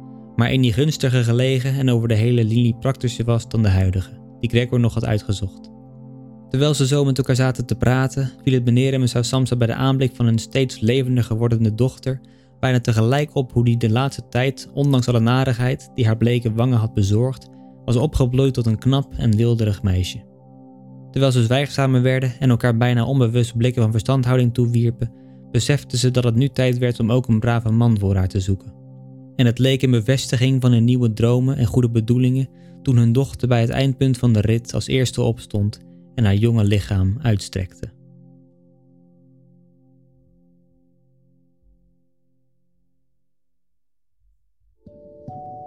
maar 0.42 0.52
in 0.52 0.62
die 0.62 0.74
gunstiger 0.74 1.24
gelegen 1.24 1.74
en 1.74 1.90
over 1.90 2.08
de 2.08 2.14
hele 2.14 2.44
linie 2.44 2.76
praktischer 2.80 3.26
was 3.26 3.48
dan 3.48 3.62
de 3.62 3.70
huidige, 3.70 4.10
die 4.40 4.50
Gregor 4.50 4.80
nog 4.80 4.94
had 4.94 5.06
uitgezocht. 5.06 5.72
Terwijl 6.50 6.74
ze 6.74 6.88
zo 6.88 7.06
met 7.06 7.18
elkaar 7.18 7.36
zaten 7.36 7.66
te 7.66 7.76
praten, 7.76 8.32
viel 8.44 8.54
het 8.54 8.66
meneer 8.66 8.94
en 8.94 9.00
mevrouw 9.00 9.22
Samsa 9.22 9.56
bij 9.56 9.68
de 9.68 9.74
aanblik 9.74 10.16
van 10.16 10.26
hun 10.26 10.40
steeds 10.40 10.80
levendiger 10.80 11.38
wordende 11.38 11.76
dochter 11.76 12.22
bijna 12.60 12.80
tegelijk 12.80 13.36
op 13.36 13.52
hoe 13.52 13.64
die 13.64 13.78
de 13.78 13.90
laatste 13.90 14.28
tijd, 14.30 14.70
ondanks 14.74 15.08
alle 15.08 15.20
narigheid 15.20 15.92
die 15.96 16.06
haar 16.06 16.18
bleke 16.18 16.54
wangen 16.54 16.78
had 16.78 16.94
bezorgd, 16.94 17.50
was 17.86 17.96
opgebloeid 17.96 18.54
tot 18.54 18.66
een 18.66 18.80
knap 18.80 19.14
en 19.14 19.36
wilderig 19.36 19.84
meisje. 19.84 20.24
Terwijl 21.12 21.32
ze 21.32 21.44
zwijgzamer 21.44 22.02
werden 22.02 22.34
en 22.40 22.50
elkaar 22.50 22.78
bijna 22.78 23.06
onbewust 23.06 23.58
blikken 23.58 23.82
van 23.82 23.92
verstandhouding 23.92 24.54
toewierpen, 24.54 25.12
beseften 25.52 25.98
ze 25.98 26.12
dat 26.12 26.24
het 26.24 26.36
nu 26.36 26.50
tijd 26.50 26.78
werd 26.78 27.00
om 27.00 27.12
ook 27.12 27.28
een 27.28 27.40
brave 27.40 27.72
man 27.72 28.00
voor 28.00 28.16
haar 28.16 28.28
te 28.28 28.40
zoeken 28.40 28.81
en 29.36 29.46
het 29.46 29.60
leek 29.60 29.82
een 29.82 29.91
bevestiging 29.91 30.62
van 30.62 30.72
hun 30.72 30.84
nieuwe 30.84 31.13
dromen 31.13 31.58
en 31.58 31.65
goede 31.65 31.89
bedoelingen 31.89 32.50
toen 32.84 32.98
hun 32.98 33.12
dochter 33.13 33.48
bij 33.48 33.62
het 33.62 33.70
eindpunt 33.70 34.17
van 34.17 34.34
de 34.34 34.41
rit 34.41 34.74
als 34.74 34.88
eerste 34.88 35.22
opstond 35.22 35.80
en 36.15 36.24
haar 36.24 36.36
jonge 36.36 36.63
lichaam 36.63 37.17
uitstrekte. 37.22 37.89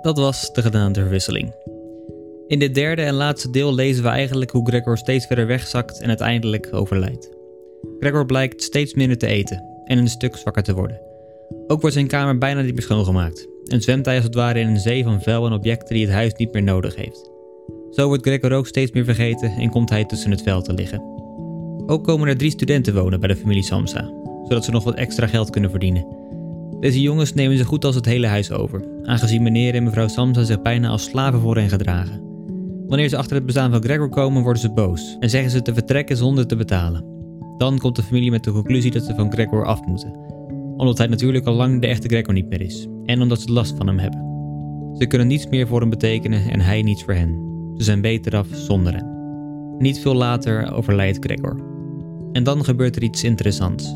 Dat 0.02 0.18
was 0.18 0.52
de 0.52 0.62
gedaanteverwisseling. 0.62 1.54
In 2.46 2.58
dit 2.58 2.74
derde 2.74 3.02
en 3.02 3.14
laatste 3.14 3.50
deel 3.50 3.74
lezen 3.74 4.02
we 4.02 4.08
eigenlijk 4.08 4.50
hoe 4.50 4.66
Gregor 4.66 4.98
steeds 4.98 5.26
verder 5.26 5.46
wegzakt 5.46 6.00
en 6.00 6.08
uiteindelijk 6.08 6.68
overlijdt. 6.72 7.30
Gregor 7.98 8.26
blijkt 8.26 8.62
steeds 8.62 8.94
minder 8.94 9.18
te 9.18 9.26
eten 9.26 9.64
en 9.84 9.98
een 9.98 10.08
stuk 10.08 10.36
zwakker 10.36 10.62
te 10.62 10.74
worden. 10.74 11.00
Ook 11.66 11.80
wordt 11.80 11.96
zijn 11.96 12.06
kamer 12.06 12.38
bijna 12.38 12.60
niet 12.60 12.74
meer 12.74 12.82
schoongemaakt 12.82 13.52
en 13.66 13.82
zwemt 13.82 14.04
hij 14.04 14.14
als 14.14 14.24
het 14.24 14.34
ware 14.34 14.60
in 14.60 14.68
een 14.68 14.80
zee 14.80 15.04
van 15.04 15.22
vuil 15.22 15.46
en 15.46 15.52
objecten 15.52 15.94
die 15.94 16.04
het 16.04 16.14
huis 16.14 16.34
niet 16.34 16.52
meer 16.52 16.62
nodig 16.62 16.96
heeft. 16.96 17.30
Zo 17.90 18.06
wordt 18.06 18.26
Gregor 18.26 18.52
ook 18.52 18.66
steeds 18.66 18.92
meer 18.92 19.04
vergeten 19.04 19.50
en 19.50 19.70
komt 19.70 19.90
hij 19.90 20.04
tussen 20.04 20.30
het 20.30 20.42
vuil 20.42 20.62
te 20.62 20.72
liggen. 20.72 21.02
Ook 21.86 22.04
komen 22.04 22.28
er 22.28 22.36
drie 22.36 22.50
studenten 22.50 22.94
wonen 22.94 23.20
bij 23.20 23.28
de 23.28 23.36
familie 23.36 23.62
Samsa, 23.62 24.12
zodat 24.48 24.64
ze 24.64 24.70
nog 24.70 24.84
wat 24.84 24.94
extra 24.94 25.26
geld 25.26 25.50
kunnen 25.50 25.70
verdienen. 25.70 26.06
Deze 26.80 27.00
jongens 27.00 27.34
nemen 27.34 27.58
ze 27.58 27.64
goed 27.64 27.84
als 27.84 27.94
het 27.94 28.04
hele 28.04 28.26
huis 28.26 28.50
over, 28.50 28.84
aangezien 29.02 29.42
meneer 29.42 29.74
en 29.74 29.82
mevrouw 29.82 30.08
Samsa 30.08 30.44
zich 30.44 30.62
bijna 30.62 30.88
als 30.88 31.04
slaven 31.04 31.40
voor 31.40 31.56
hen 31.56 31.68
gedragen. 31.68 32.22
Wanneer 32.86 33.08
ze 33.08 33.16
achter 33.16 33.36
het 33.36 33.46
bestaan 33.46 33.70
van 33.70 33.82
Gregor 33.82 34.08
komen, 34.08 34.42
worden 34.42 34.62
ze 34.62 34.72
boos 34.72 35.16
en 35.20 35.30
zeggen 35.30 35.50
ze 35.50 35.62
te 35.62 35.74
vertrekken 35.74 36.16
zonder 36.16 36.46
te 36.46 36.56
betalen. 36.56 37.04
Dan 37.58 37.78
komt 37.78 37.96
de 37.96 38.02
familie 38.02 38.30
met 38.30 38.44
de 38.44 38.52
conclusie 38.52 38.90
dat 38.90 39.02
ze 39.02 39.14
van 39.14 39.32
Gregor 39.32 39.64
af 39.64 39.86
moeten, 39.86 40.16
omdat 40.76 40.98
hij 40.98 41.06
natuurlijk 41.06 41.46
al 41.46 41.54
lang 41.54 41.80
de 41.80 41.86
echte 41.86 42.08
Gregor 42.08 42.34
niet 42.34 42.48
meer 42.48 42.60
is 42.60 42.86
en 43.04 43.22
omdat 43.22 43.40
ze 43.40 43.52
last 43.52 43.76
van 43.76 43.86
hem 43.86 43.98
hebben. 43.98 44.24
Ze 44.98 45.06
kunnen 45.06 45.26
niets 45.26 45.46
meer 45.46 45.66
voor 45.66 45.80
hem 45.80 45.90
betekenen 45.90 46.50
en 46.50 46.60
hij 46.60 46.82
niets 46.82 47.02
voor 47.04 47.14
hen. 47.14 47.42
Ze 47.76 47.84
zijn 47.84 48.00
beter 48.00 48.36
af 48.36 48.46
zonder 48.52 48.94
hem. 48.94 49.12
Niet 49.78 50.00
veel 50.00 50.14
later 50.14 50.72
overlijdt 50.72 51.24
Gregor. 51.24 51.60
En 52.32 52.44
dan 52.44 52.64
gebeurt 52.64 52.96
er 52.96 53.02
iets 53.02 53.24
interessants. 53.24 53.94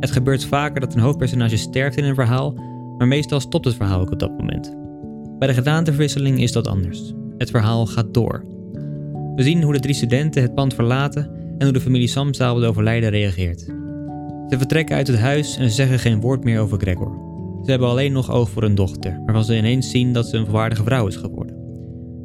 Het 0.00 0.10
gebeurt 0.10 0.44
vaker 0.44 0.80
dat 0.80 0.94
een 0.94 1.00
hoofdpersonage 1.00 1.56
sterft 1.56 1.96
in 1.96 2.04
een 2.04 2.14
verhaal, 2.14 2.54
maar 2.98 3.08
meestal 3.08 3.40
stopt 3.40 3.64
het 3.64 3.74
verhaal 3.74 4.00
ook 4.00 4.10
op 4.10 4.18
dat 4.18 4.38
moment. 4.38 4.76
Bij 5.38 5.48
de 5.48 5.54
gedaanteverwisseling 5.54 6.40
is 6.42 6.52
dat 6.52 6.66
anders. 6.66 7.12
Het 7.38 7.50
verhaal 7.50 7.86
gaat 7.86 8.14
door. 8.14 8.44
We 9.34 9.42
zien 9.42 9.62
hoe 9.62 9.72
de 9.72 9.80
drie 9.80 9.94
studenten 9.94 10.42
het 10.42 10.54
pand 10.54 10.74
verlaten 10.74 11.30
en 11.58 11.64
hoe 11.64 11.72
de 11.72 11.80
familie 11.80 12.08
Samsa 12.08 12.50
op 12.50 12.56
het 12.56 12.66
overlijden 12.66 13.10
reageert. 13.10 13.77
Ze 14.48 14.58
vertrekken 14.58 14.96
uit 14.96 15.06
het 15.06 15.18
huis 15.18 15.56
en 15.56 15.70
zeggen 15.70 15.98
geen 15.98 16.20
woord 16.20 16.44
meer 16.44 16.60
over 16.60 16.78
Gregor. 16.78 17.26
Ze 17.64 17.70
hebben 17.70 17.88
alleen 17.88 18.12
nog 18.12 18.30
oog 18.30 18.50
voor 18.50 18.62
een 18.62 18.74
dochter, 18.74 19.22
waarvan 19.24 19.44
ze 19.44 19.56
ineens 19.56 19.90
zien 19.90 20.12
dat 20.12 20.26
ze 20.26 20.36
een 20.36 20.44
volwaardige 20.44 20.82
vrouw 20.82 21.06
is 21.06 21.16
geworden. 21.16 21.56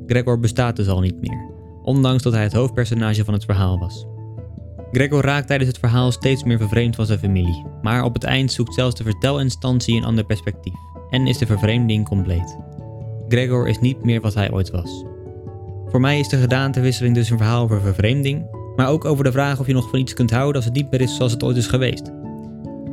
Gregor 0.07 0.39
bestaat 0.39 0.75
dus 0.75 0.87
al 0.87 0.99
niet 0.99 1.21
meer, 1.21 1.49
ondanks 1.81 2.23
dat 2.23 2.33
hij 2.33 2.43
het 2.43 2.53
hoofdpersonage 2.53 3.23
van 3.23 3.33
het 3.33 3.45
verhaal 3.45 3.79
was. 3.79 4.05
Gregor 4.91 5.21
raakt 5.21 5.47
tijdens 5.47 5.69
het 5.69 5.79
verhaal 5.79 6.11
steeds 6.11 6.43
meer 6.43 6.57
vervreemd 6.57 6.95
van 6.95 7.05
zijn 7.05 7.19
familie, 7.19 7.65
maar 7.81 8.03
op 8.03 8.13
het 8.13 8.23
eind 8.23 8.51
zoekt 8.51 8.73
zelfs 8.73 8.95
de 8.95 9.03
vertelinstantie 9.03 9.97
een 9.97 10.05
ander 10.05 10.25
perspectief 10.25 10.75
en 11.09 11.27
is 11.27 11.37
de 11.37 11.45
vervreemding 11.45 12.07
compleet. 12.07 12.57
Gregor 13.27 13.67
is 13.67 13.79
niet 13.79 14.03
meer 14.03 14.21
wat 14.21 14.33
hij 14.33 14.51
ooit 14.51 14.71
was. 14.71 15.03
Voor 15.85 15.99
mij 15.99 16.19
is 16.19 16.27
de 16.27 16.37
gedaantewisseling 16.37 17.15
dus 17.15 17.29
een 17.29 17.37
verhaal 17.37 17.63
over 17.63 17.81
vervreemding, 17.81 18.45
maar 18.75 18.87
ook 18.87 19.05
over 19.05 19.23
de 19.23 19.31
vraag 19.31 19.59
of 19.59 19.67
je 19.67 19.73
nog 19.73 19.89
van 19.89 19.99
iets 19.99 20.13
kunt 20.13 20.31
houden 20.31 20.55
als 20.55 20.65
het 20.65 20.73
niet 20.73 20.91
meer 20.91 21.01
is 21.01 21.15
zoals 21.15 21.31
het 21.31 21.43
ooit 21.43 21.57
is 21.57 21.67
geweest. 21.67 22.11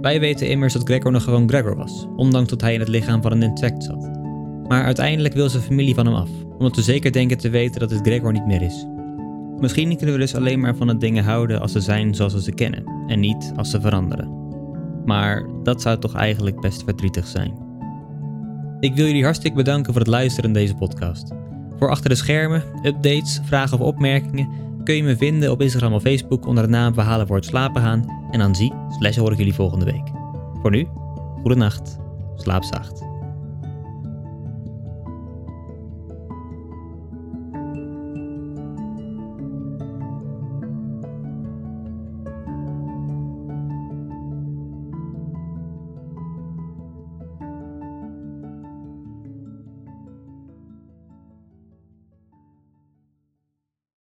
Wij 0.01 0.21
weten 0.21 0.49
immers 0.49 0.73
dat 0.73 0.83
Gregor 0.85 1.13
nog 1.13 1.23
gewoon 1.23 1.49
Gregor 1.49 1.77
was, 1.77 2.07
ondanks 2.17 2.51
dat 2.51 2.61
hij 2.61 2.75
in 2.75 2.81
het 2.81 2.89
lichaam 2.89 3.23
van 3.23 3.33
een 3.33 3.43
insect 3.43 3.85
zat. 3.85 4.11
Maar 4.69 4.85
uiteindelijk 4.85 5.35
wil 5.35 5.49
zijn 5.49 5.63
familie 5.63 5.95
van 5.95 6.07
hem 6.07 6.15
af, 6.15 6.31
omdat 6.59 6.75
ze 6.75 6.83
zeker 6.83 7.13
denken 7.13 7.39
te 7.39 7.49
weten 7.51 7.81
dat 7.81 7.91
het 7.91 8.01
Gregor 8.03 8.33
niet 8.33 8.47
meer 8.47 8.63
is. 8.63 8.87
Misschien 9.59 9.97
kunnen 9.97 10.15
we 10.15 10.21
dus 10.21 10.35
alleen 10.35 10.61
maar 10.61 10.77
van 10.77 10.89
het 10.89 11.01
dingen 11.01 11.25
houden 11.25 11.61
als 11.61 11.73
ze 11.73 11.81
zijn 11.81 12.15
zoals 12.15 12.33
we 12.33 12.43
ze 12.43 12.53
kennen, 12.53 12.85
en 13.07 13.21
niet 13.21 13.53
als 13.57 13.71
ze 13.71 13.81
veranderen. 13.81 14.39
Maar 15.05 15.47
dat 15.63 15.83
zou 15.83 15.99
toch 15.99 16.15
eigenlijk 16.15 16.61
best 16.61 16.83
verdrietig 16.85 17.27
zijn. 17.27 17.53
Ik 18.81 18.95
wil 18.95 19.07
jullie 19.07 19.25
hartstikke 19.25 19.57
bedanken 19.57 19.93
voor 19.93 20.03
het 20.03 20.11
luisteren 20.11 20.53
naar 20.53 20.61
deze 20.61 20.75
podcast. 20.75 21.33
Voor 21.79 21.91
achter 21.91 22.11
de 22.11 22.17
schermen, 22.17 22.63
updates, 22.83 23.41
vragen 23.45 23.79
of 23.79 23.87
opmerkingen 23.87 24.49
kun 24.85 24.95
je 24.95 25.03
me 25.03 25.17
vinden 25.17 25.51
op 25.51 25.61
Instagram 25.61 25.93
of 25.93 26.03
Facebook 26.03 26.47
onder 26.47 26.65
de 26.65 26.71
naam 26.71 26.95
Verhalen 26.95 27.27
voor 27.27 27.37
het 27.37 27.45
slapen 27.45 27.83
gaan. 27.83 28.29
En 28.31 28.39
dan 28.39 28.55
zie, 28.55 28.73
slash 28.89 29.17
hoor 29.17 29.33
ik 29.33 29.39
jullie 29.39 29.55
volgende 29.55 29.85
week. 29.85 30.11
Voor 30.63 30.71
nu, 30.71 30.89
goede 31.41 31.57
nacht, 31.57 31.99
slaap 32.37 32.65
zacht. 32.65 33.10